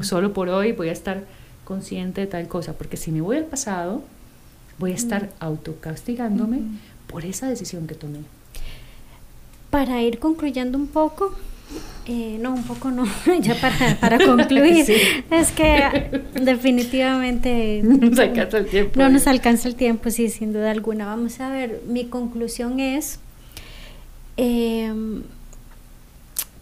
solo 0.03 0.33
por 0.33 0.49
hoy 0.49 0.73
voy 0.73 0.89
a 0.89 0.93
estar 0.93 1.25
consciente 1.65 2.23
de 2.23 2.27
tal 2.27 2.49
cosa, 2.49 2.73
porque 2.73 2.97
si 2.97 3.13
me 3.13 3.21
voy 3.21 3.37
al 3.37 3.45
pasado, 3.45 4.03
voy 4.79 4.93
a 4.93 4.95
estar 4.95 5.31
autocastigándome 5.39 6.63
por 7.07 7.25
esa 7.25 7.49
decisión 7.49 7.87
que 7.87 7.95
tomé. 7.95 8.21
Para 9.71 10.03
ir 10.03 10.19
concluyendo 10.19 10.77
un 10.77 10.89
poco, 10.89 11.33
eh, 12.07 12.39
no, 12.41 12.55
un 12.55 12.65
poco 12.65 12.91
no, 12.91 13.05
ya 13.41 13.55
para, 13.61 13.97
para 14.01 14.19
concluir, 14.19 14.85
es 15.31 15.53
que 15.53 16.23
definitivamente 16.35 17.83
no 17.85 19.09
nos 19.09 19.27
alcanza 19.29 19.69
el 19.69 19.77
tiempo, 19.77 20.11
sí, 20.11 20.29
sin 20.29 20.53
duda 20.53 20.73
alguna. 20.73 21.07
Vamos 21.07 21.39
a 21.41 21.51
ver, 21.51 21.83
mi 21.87 22.07
conclusión 22.07 22.81
es, 22.81 23.21
eh, 24.37 24.93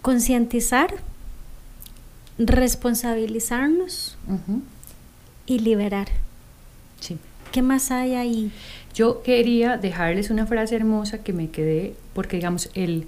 concientizar, 0.02 0.94
responsabilizarnos 2.38 4.16
y 5.46 5.58
liberar. 5.58 6.08
Sí. 7.00 7.18
¿Qué 7.52 7.62
más 7.62 7.90
hay 7.90 8.14
ahí? 8.14 8.52
Yo 8.94 9.22
quería 9.22 9.76
dejarles 9.76 10.30
una 10.30 10.46
frase 10.46 10.76
hermosa 10.76 11.18
que 11.18 11.32
me 11.32 11.50
quedé, 11.50 11.94
porque 12.14 12.36
digamos, 12.36 12.68
el, 12.74 13.06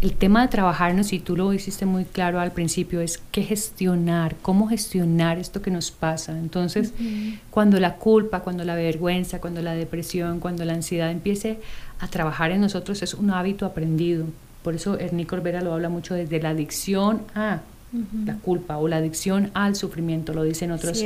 el 0.00 0.12
tema 0.14 0.42
de 0.42 0.48
trabajarnos, 0.48 1.12
y 1.12 1.20
tú 1.20 1.36
lo 1.36 1.52
hiciste 1.52 1.86
muy 1.86 2.04
claro 2.04 2.40
al 2.40 2.52
principio, 2.52 3.00
es 3.00 3.22
qué 3.30 3.42
gestionar, 3.42 4.36
cómo 4.42 4.68
gestionar 4.68 5.38
esto 5.38 5.62
que 5.62 5.70
nos 5.70 5.90
pasa. 5.90 6.36
Entonces, 6.36 6.92
cuando 7.50 7.80
la 7.80 7.96
culpa, 7.96 8.40
cuando 8.40 8.64
la 8.64 8.74
vergüenza, 8.74 9.40
cuando 9.40 9.62
la 9.62 9.74
depresión, 9.74 10.40
cuando 10.40 10.64
la 10.64 10.74
ansiedad 10.74 11.10
empiece 11.10 11.58
a 12.00 12.08
trabajar 12.08 12.50
en 12.50 12.60
nosotros, 12.60 13.02
es 13.02 13.14
un 13.14 13.30
hábito 13.30 13.64
aprendido. 13.64 14.26
Por 14.62 14.74
eso 14.74 14.98
Ernie 14.98 15.26
Corbera 15.26 15.60
lo 15.60 15.72
habla 15.72 15.88
mucho 15.88 16.14
desde 16.14 16.40
la 16.40 16.50
adicción 16.50 17.22
a 17.34 17.60
la 18.26 18.34
culpa 18.36 18.76
o 18.76 18.86
la 18.86 18.96
adicción 18.96 19.50
al 19.54 19.74
sufrimiento, 19.74 20.34
lo 20.34 20.42
dicen 20.42 20.72
otros, 20.72 21.02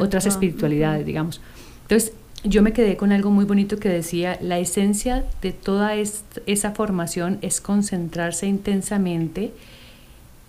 otras 0.00 0.26
espiritualidades, 0.26 1.06
digamos. 1.06 1.40
Entonces, 1.82 2.12
yo 2.44 2.62
me 2.62 2.72
quedé 2.72 2.96
con 2.96 3.12
algo 3.12 3.30
muy 3.30 3.44
bonito 3.44 3.78
que 3.78 3.88
decía, 3.88 4.38
la 4.40 4.58
esencia 4.58 5.24
de 5.40 5.52
toda 5.52 5.94
esa 5.94 6.72
formación 6.72 7.38
es 7.42 7.60
concentrarse 7.60 8.46
intensamente 8.46 9.52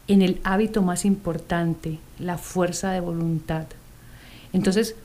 en 0.07 0.21
el 0.21 0.41
hábito 0.43 0.81
más 0.81 1.05
importante, 1.05 1.99
la 2.19 2.37
fuerza 2.37 2.91
de 2.91 2.99
voluntad. 2.99 3.65
Entonces, 4.51 4.95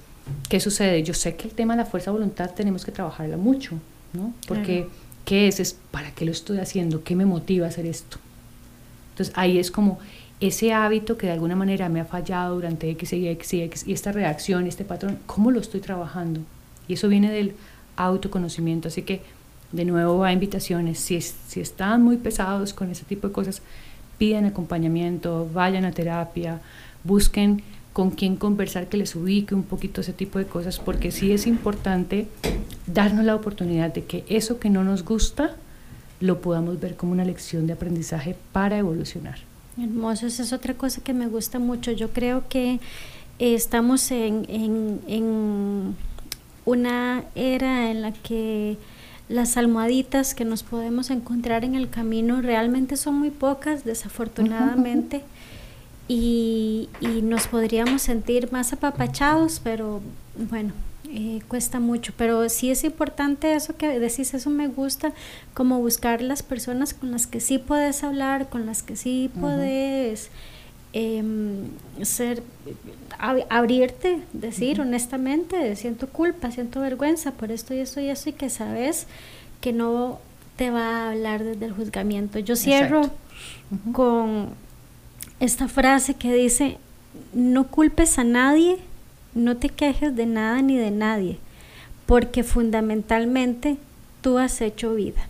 ¿qué 0.49 0.59
sucede? 0.59 1.03
Yo 1.03 1.15
sé 1.15 1.37
que 1.37 1.49
el 1.49 1.55
tema 1.55 1.75
de 1.75 1.85
la 1.85 1.87
fuerza 1.87 2.11
de 2.11 2.19
voluntad 2.19 2.51
tenemos 2.55 2.85
que 2.85 2.93
trabajarla 2.93 3.37
mucho, 3.37 3.79
¿no? 4.13 4.33
Porque... 4.49 4.89
¿Qué 5.27 5.49
es? 5.49 5.77
Para 5.91 6.13
qué 6.13 6.25
lo 6.25 6.31
estoy 6.31 6.59
haciendo, 6.59 7.05
qué 7.05 7.17
me 7.17 7.27
motiva 7.27 7.67
a 7.67 7.69
hacer 7.69 7.85
esto. 7.85 8.17
Entonces 9.11 9.35
ahí 9.37 9.59
es 9.59 9.71
como 9.71 9.99
ese 10.41 10.73
hábito 10.73 11.19
que 11.19 11.27
de 11.27 11.33
alguna 11.33 11.57
manera 11.57 11.89
me 11.89 12.01
ha 12.01 12.05
fallado 12.05 12.55
durante 12.55 12.89
X 12.91 13.13
y 13.13 13.29
X 13.29 13.55
y 13.55 13.63
X 13.63 13.85
y 13.89 13.93
esta 13.93 14.13
reacción, 14.13 14.67
este 14.67 14.85
patrón, 14.85 15.19
¿cómo 15.27 15.51
lo 15.51 15.61
estoy 15.61 15.81
trabajando? 15.81 16.41
Y 16.87 16.95
eso 16.95 17.09
viene 17.09 17.31
del 17.33 17.55
autoconocimiento. 17.97 18.89
Así 18.89 19.03
que 19.03 19.21
de 19.73 19.85
nuevo 19.85 20.23
a 20.23 20.33
invitaciones. 20.33 21.01
Si, 21.01 21.21
si 21.21 21.61
están 21.61 22.03
muy 22.03 22.19
pesados 22.19 22.73
con 22.73 22.91
ese 22.91 23.05
tipo 23.05 23.27
de 23.27 23.33
cosas, 23.33 23.63
piden 24.19 24.45
acompañamiento, 24.45 25.49
vayan 25.53 25.85
a 25.85 25.93
terapia, 25.93 26.61
busquen 27.05 27.63
con 27.97 28.11
quién 28.11 28.37
conversar 28.37 28.91
que 28.91 28.99
les 28.99 29.17
ubique 29.17 29.55
un 29.55 29.63
poquito 29.63 30.03
ese 30.03 30.13
tipo 30.13 30.39
de 30.39 30.45
cosas, 30.45 30.79
porque 30.79 31.11
sí 31.11 31.33
es 31.33 31.47
importante 31.47 32.29
darnos 32.87 33.25
la 33.25 33.35
oportunidad 33.35 33.91
de 33.95 34.05
que 34.05 34.23
eso 34.29 34.61
que 34.61 34.69
no 34.69 34.85
nos 34.85 35.03
gusta 35.03 35.57
lo 36.21 36.43
podamos 36.43 36.79
ver 36.79 36.97
como 36.97 37.13
una 37.13 37.25
lección 37.25 37.67
de 37.67 37.73
aprendizaje 37.73 38.37
para 38.53 38.77
evolucionar. 38.77 39.39
Hermoso, 39.83 40.27
esa 40.27 40.43
es 40.43 40.53
otra 40.53 40.75
cosa 40.75 41.01
que 41.01 41.15
me 41.15 41.27
gusta 41.27 41.59
mucho. 41.59 41.91
Yo 41.91 42.11
creo 42.11 42.47
que 42.51 42.81
eh, 43.39 43.55
estamos 43.55 44.11
en, 44.11 44.45
en, 44.51 45.01
en 45.07 45.97
una 46.67 47.25
era 47.35 47.91
en 47.91 48.03
la 48.03 48.13
que 48.13 48.77
las 49.31 49.57
almohaditas 49.57 50.35
que 50.35 50.45
nos 50.45 50.65
podemos 50.65 51.09
encontrar 51.09 51.65
en 51.65 51.75
el 51.75 51.89
camino 51.89 52.43
realmente 52.43 52.99
son 52.99 53.15
muy 53.15 53.31
pocas, 53.31 53.85
desafortunadamente 53.85 55.23
y, 56.09 56.89
nos 57.23 57.49
podríamos 57.49 58.03
sentir 58.03 58.53
más 58.53 58.73
apapachados, 58.73 59.61
pero 59.63 60.01
bueno, 60.51 60.73
eh, 61.11 61.41
cuesta 61.49 61.81
mucho, 61.81 62.13
pero 62.17 62.49
sí 62.49 62.71
es 62.71 62.85
importante 62.85 63.55
eso 63.55 63.77
que 63.77 63.99
decís, 63.99 64.35
eso 64.35 64.51
me 64.51 64.69
gusta, 64.69 65.13
como 65.55 65.81
buscar 65.81 66.23
las 66.23 66.43
personas 66.43 66.95
con 66.95 67.11
las 67.11 67.27
que 67.27 67.41
sí 67.41 67.59
puedes 67.59 68.05
hablar, 68.05 68.49
con 68.49 68.67
las 68.67 68.83
que 68.83 68.97
sí 68.97 69.31
puedes 69.41 70.31
em, 70.93 71.65
ser, 72.03 72.43
abrirte, 73.19 74.21
decir 74.33 74.81
honestamente, 74.81 75.75
siento 75.75 76.09
culpa, 76.09 76.51
siento 76.51 76.81
vergüenza 76.81 77.33
por 77.33 77.51
esto 77.51 77.75
y 77.75 77.79
esto 77.79 78.01
y 78.01 78.09
eso, 78.09 78.31
y 78.31 78.33
que 78.33 78.51
sabes 78.51 79.07
que 79.61 79.73
no 79.73 80.21
te 80.57 80.71
va 80.71 80.87
a 80.87 81.11
hablar 81.11 81.43
desde 81.45 81.67
el 81.67 81.73
juzgamiento. 81.73 82.39
Yo 82.39 82.57
cierro 82.57 83.11
con 83.93 84.51
esta 85.41 85.69
frase 85.69 86.15
que 86.15 86.33
dice, 86.33 86.79
no 87.35 87.67
culpes 87.69 88.19
a 88.19 88.25
nadie, 88.25 88.79
no 89.35 89.57
te 89.57 89.69
quejes 89.69 90.17
de 90.17 90.27
nada 90.27 90.63
ni 90.63 90.77
de 90.77 90.91
nadie, 90.91 91.39
porque 92.07 92.43
fundamentalmente 92.43 93.77
tú 94.23 94.39
has 94.39 94.61
hecho 94.61 94.95
vida. 94.95 95.29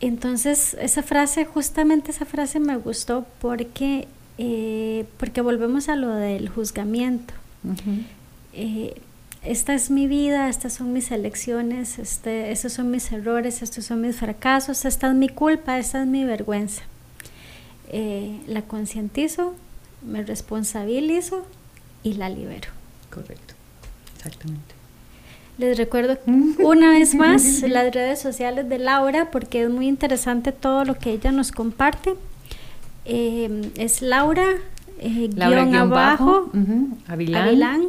Entonces, 0.00 0.76
esa 0.80 1.02
frase, 1.02 1.44
justamente 1.44 2.10
esa 2.10 2.24
frase 2.24 2.60
me 2.60 2.76
gustó 2.76 3.26
porque, 3.40 4.06
eh, 4.38 5.06
porque 5.16 5.40
volvemos 5.40 5.88
a 5.88 5.96
lo 5.96 6.14
del 6.14 6.48
juzgamiento. 6.48 7.34
Eh, 8.52 9.00
esta 9.42 9.74
es 9.74 9.90
mi 9.90 10.06
vida, 10.06 10.48
estas 10.48 10.74
son 10.74 10.92
mis 10.92 11.10
elecciones, 11.10 11.98
este, 11.98 12.52
estos 12.52 12.72
son 12.72 12.90
mis 12.90 13.10
errores, 13.12 13.62
estos 13.62 13.86
son 13.86 14.00
mis 14.00 14.16
fracasos, 14.16 14.84
esta 14.84 15.08
es 15.08 15.14
mi 15.14 15.28
culpa, 15.28 15.78
esta 15.78 16.02
es 16.02 16.06
mi 16.06 16.24
vergüenza. 16.24 16.82
Eh, 17.90 18.40
la 18.46 18.62
concientizo, 18.62 19.54
me 20.02 20.22
responsabilizo 20.22 21.46
y 22.02 22.14
la 22.14 22.28
libero. 22.28 22.68
correcto, 23.10 23.54
exactamente. 24.16 24.74
Les 25.58 25.76
recuerdo 25.76 26.18
una 26.58 26.90
vez 26.90 27.14
más 27.14 27.62
las 27.62 27.92
redes 27.92 28.20
sociales 28.20 28.68
de 28.68 28.78
Laura 28.78 29.30
porque 29.30 29.62
es 29.62 29.70
muy 29.70 29.88
interesante 29.88 30.52
todo 30.52 30.84
lo 30.84 30.98
que 30.98 31.12
ella 31.12 31.32
nos 31.32 31.50
comparte. 31.50 32.14
Eh, 33.04 33.72
es 33.76 34.02
Laura, 34.02 34.46
eh, 35.00 35.30
guion, 35.32 35.74
abajo, 35.74 36.50
Avilán, 37.06 37.88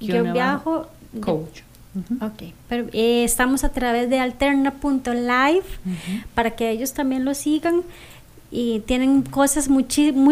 guion, 0.00 0.26
abajo, 0.28 0.88
coach. 1.20 1.60
Ok, 2.20 2.52
pero 2.68 2.88
eh, 2.92 3.24
estamos 3.24 3.64
a 3.64 3.70
través 3.70 4.10
de 4.10 4.20
alterna.live 4.20 5.64
para 6.34 6.50
que 6.50 6.70
ellos 6.70 6.92
también 6.92 7.24
lo 7.24 7.32
sigan 7.32 7.82
y 8.50 8.80
tienen 8.80 9.22
cosas 9.22 9.68
muy, 9.68 9.84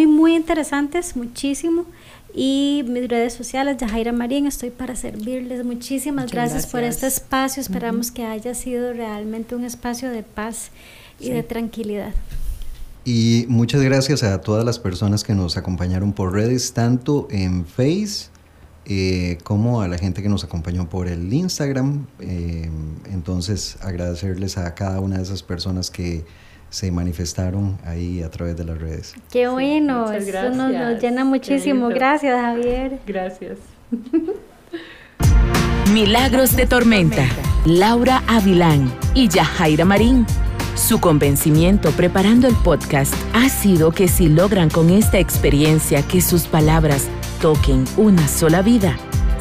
muy, 0.07 0.35
interesantes, 0.35 1.17
muchísimo. 1.17 1.87
Y 2.35 2.85
mis 2.89 3.09
redes 3.09 3.33
sociales, 3.33 3.77
Yajaira 3.77 4.13
Marín, 4.13 4.47
estoy 4.47 4.71
para 4.71 4.97
servirles. 4.97 5.65
Muchísimas 5.65 6.33
gracias, 6.33 6.67
por 6.67 6.83
este 6.83 7.07
espacio. 7.07 7.61
Esperamos 7.61 8.11
que 8.11 8.25
haya 8.25 8.55
sido 8.55 8.93
realmente 8.93 9.55
un 9.55 9.65
espacio 9.65 10.11
de 10.11 10.23
paz 10.23 10.71
y 11.21 11.31
de 11.31 11.43
tranquilidad. 11.43 12.13
Y 13.05 13.45
muchas 13.49 13.83
gracias 13.83 14.23
a 14.23 14.41
todas 14.41 14.65
las 14.65 14.79
personas 14.79 15.23
que 15.23 15.35
nos 15.35 15.57
acompañaron 15.57 16.13
por 16.13 16.33
redes, 16.33 16.73
tanto 16.73 17.29
en 17.31 17.67
Face 17.67 18.29
eh, 18.87 19.39
como 19.45 19.81
a 19.81 19.89
la 19.89 19.99
gente 19.99 20.23
que 20.23 20.29
nos 20.29 20.43
acompañó 20.43 20.89
por 20.89 21.09
el 21.09 21.33
Instagram. 21.33 22.07
Eh, 22.21 22.71
entonces, 23.13 23.77
agradecerles 23.81 24.59
a 24.59 24.75
cada 24.75 25.01
una 25.01 25.19
de 25.19 25.23
esas 25.23 25.43
personas 25.43 25.91
que 25.91 26.25
se 26.75 26.91
manifestaron 26.91 27.79
ahí 27.85 28.25
a 28.25 28.31
través 28.31 28.57
de 28.57 28.65
las 28.65 28.77
redes. 28.77 29.15
Qué 29.31 29.47
bueno, 29.47 30.11
eso 30.11 30.51
nos, 30.51 31.01
llena 31.01 31.25
muchísimo. 31.25 31.87
Gracias, 31.89 32.41
Javier. 32.41 32.99
Gracias. 33.07 33.59
Milagros 35.93 36.57
de 36.57 36.67
Tormenta, 36.67 37.25
Laura 37.65 38.25
Avilán 38.27 38.93
y 39.15 39.29
Yajaira 39.29 39.85
Marín. 39.85 40.27
Su 40.75 40.99
convencimiento 40.99 41.93
preparando 41.93 42.49
el 42.49 42.57
podcast 42.57 43.15
ha 43.35 43.49
sido 43.49 43.93
que 43.93 44.09
si 44.09 44.29
logran 44.29 44.69
con 44.69 44.91
esta 44.91 45.21
experiencia 45.21 46.03
que 46.03 46.21
sus 46.21 46.49
palabras 46.49 47.07
toquen 47.41 47.85
una 47.97 48.27
sola 48.27 48.63
vida, 48.63 48.97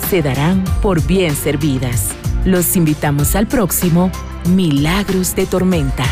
se 0.07 0.21
darán 0.21 0.63
por 0.84 1.03
bien 1.07 1.36
servidas. 1.36 2.11
Los 2.45 2.75
invitamos 2.75 3.36
al 3.36 3.47
próximo 3.47 4.11
Milagros 4.45 5.36
de 5.36 5.47
Tormenta. 5.47 6.05